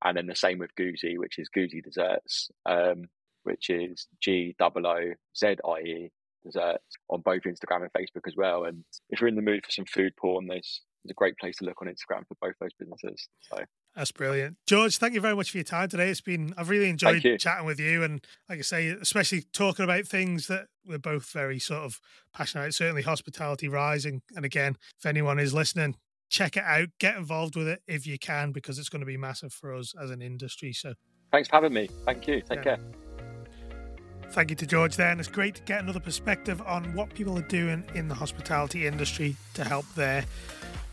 and 0.04 0.16
then 0.16 0.26
the 0.26 0.36
same 0.36 0.58
with 0.58 0.74
Goozie, 0.78 1.18
which 1.18 1.38
is 1.38 1.48
Goozie 1.54 1.82
Desserts, 1.82 2.50
um, 2.66 3.04
which 3.44 3.70
is 3.70 4.06
G 4.20 4.54
O 4.60 4.70
O 4.74 5.12
Z 5.36 5.56
I 5.64 5.80
E 5.80 6.10
desserts 6.46 6.96
on 7.10 7.20
both 7.20 7.42
Instagram 7.42 7.82
and 7.82 7.92
Facebook 7.92 8.26
as 8.26 8.36
well. 8.36 8.64
And 8.64 8.84
if 9.10 9.20
you're 9.20 9.28
in 9.28 9.34
the 9.36 9.42
mood 9.42 9.64
for 9.64 9.72
some 9.72 9.84
food 9.84 10.14
porn, 10.16 10.46
there's, 10.46 10.82
a 11.10 11.14
great 11.14 11.36
place 11.38 11.56
to 11.56 11.64
look 11.64 11.80
on 11.82 11.88
Instagram 11.88 12.26
for 12.28 12.36
both 12.40 12.54
those 12.60 12.72
businesses. 12.78 13.28
So 13.40 13.62
That's 13.94 14.12
brilliant. 14.12 14.56
George, 14.66 14.98
thank 14.98 15.14
you 15.14 15.20
very 15.20 15.34
much 15.36 15.50
for 15.50 15.56
your 15.58 15.64
time 15.64 15.88
today. 15.88 16.10
It's 16.10 16.20
been, 16.20 16.52
I've 16.56 16.68
really 16.68 16.88
enjoyed 16.90 17.22
chatting 17.38 17.66
with 17.66 17.80
you. 17.80 18.02
And 18.02 18.24
like 18.48 18.58
I 18.58 18.62
say, 18.62 18.88
especially 18.88 19.42
talking 19.52 19.84
about 19.84 20.06
things 20.06 20.46
that 20.48 20.66
we're 20.86 20.98
both 20.98 21.30
very 21.32 21.58
sort 21.58 21.80
of 21.82 22.00
passionate 22.34 22.64
about, 22.64 22.74
certainly 22.74 23.02
hospitality 23.02 23.68
rising. 23.68 24.22
And 24.34 24.44
again, 24.44 24.76
if 24.98 25.06
anyone 25.06 25.38
is 25.38 25.54
listening, 25.54 25.96
check 26.28 26.56
it 26.56 26.64
out, 26.64 26.88
get 26.98 27.16
involved 27.16 27.56
with 27.56 27.68
it 27.68 27.82
if 27.86 28.06
you 28.06 28.18
can, 28.18 28.52
because 28.52 28.78
it's 28.78 28.88
going 28.88 29.00
to 29.00 29.06
be 29.06 29.16
massive 29.16 29.52
for 29.52 29.74
us 29.74 29.94
as 30.00 30.10
an 30.10 30.20
industry. 30.20 30.72
So 30.72 30.94
thanks 31.32 31.48
for 31.48 31.56
having 31.56 31.72
me. 31.72 31.88
Thank 32.04 32.26
you. 32.28 32.40
Take 32.42 32.58
Yeah. 32.58 32.62
care. 32.76 32.78
thank 34.30 34.50
you 34.50 34.56
to 34.56 34.66
George 34.66 34.96
there. 34.96 35.10
And 35.10 35.20
it's 35.20 35.28
great 35.30 35.54
to 35.54 35.62
get 35.62 35.80
another 35.80 36.00
perspective 36.00 36.60
on 36.66 36.92
what 36.94 37.14
people 37.14 37.38
are 37.38 37.42
doing 37.48 37.84
in 37.94 38.08
the 38.08 38.14
hospitality 38.14 38.86
industry 38.86 39.36
to 39.54 39.64
help 39.64 39.86
their 39.94 40.24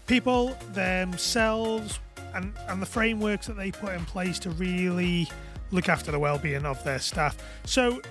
people 0.08 0.58
themselves 0.74 2.00
and, 2.34 2.54
and 2.68 2.82
the 2.82 2.86
frameworks 2.86 3.48
that 3.48 3.58
they 3.58 3.72
put 3.72 3.94
in 3.94 4.06
place 4.06 4.40
to 4.40 4.50
really 4.52 5.28
look 5.72 5.90
after 5.90 6.12
the 6.12 6.20
well-being 6.20 6.66
of 6.66 6.84
their 6.84 7.00
staff. 7.00 7.38
So 7.66 8.02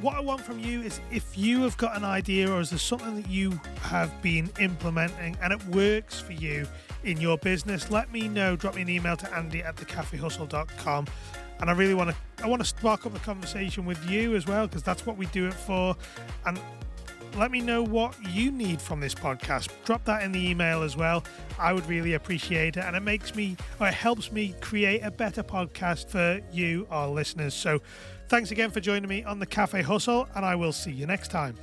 what 0.00 0.14
I 0.14 0.20
want 0.20 0.42
from 0.42 0.58
you 0.58 0.82
is 0.82 1.00
if 1.10 1.38
you 1.38 1.62
have 1.62 1.76
got 1.76 1.96
an 1.96 2.04
idea 2.04 2.50
or 2.50 2.60
is 2.60 2.70
there 2.70 2.78
something 2.78 3.20
that 3.20 3.30
you 3.30 3.58
have 3.80 4.20
been 4.22 4.50
implementing 4.60 5.36
and 5.42 5.52
it 5.52 5.64
works 5.66 6.20
for 6.20 6.32
you 6.32 6.66
in 7.04 7.18
your 7.20 7.38
business, 7.38 7.90
let 7.90 8.12
me 8.12 8.28
know. 8.28 8.56
Drop 8.56 8.74
me 8.74 8.82
an 8.82 8.88
email 8.88 9.16
to 9.16 9.34
andy 9.34 9.62
at 9.62 9.76
thecafehustle.com. 9.76 11.06
And 11.58 11.70
I 11.70 11.72
really 11.72 11.94
want 11.94 12.10
to 12.10 12.16
I 12.44 12.48
want 12.48 12.60
to 12.60 12.68
spark 12.68 13.06
up 13.06 13.16
a 13.16 13.18
conversation 13.20 13.86
with 13.86 14.04
you 14.10 14.36
as 14.36 14.46
well 14.46 14.66
because 14.66 14.82
that's 14.82 15.06
what 15.06 15.16
we 15.16 15.24
do 15.26 15.46
it 15.46 15.54
for. 15.54 15.96
And 16.44 16.60
let 17.36 17.50
me 17.50 17.60
know 17.60 17.82
what 17.82 18.14
you 18.30 18.50
need 18.50 18.80
from 18.80 19.00
this 19.00 19.14
podcast. 19.14 19.68
Drop 19.84 20.04
that 20.04 20.22
in 20.22 20.32
the 20.32 20.48
email 20.48 20.82
as 20.82 20.96
well. 20.96 21.24
I 21.58 21.72
would 21.72 21.86
really 21.86 22.14
appreciate 22.14 22.76
it. 22.76 22.84
And 22.84 22.96
it 22.96 23.02
makes 23.02 23.34
me, 23.34 23.56
or 23.80 23.88
it 23.88 23.94
helps 23.94 24.32
me 24.32 24.54
create 24.60 25.00
a 25.02 25.10
better 25.10 25.42
podcast 25.42 26.08
for 26.08 26.40
you, 26.50 26.86
our 26.90 27.08
listeners. 27.08 27.54
So 27.54 27.80
thanks 28.28 28.50
again 28.50 28.70
for 28.70 28.80
joining 28.80 29.08
me 29.08 29.22
on 29.24 29.38
the 29.38 29.46
Cafe 29.46 29.82
Hustle, 29.82 30.28
and 30.34 30.44
I 30.44 30.54
will 30.54 30.72
see 30.72 30.92
you 30.92 31.06
next 31.06 31.30
time. 31.30 31.56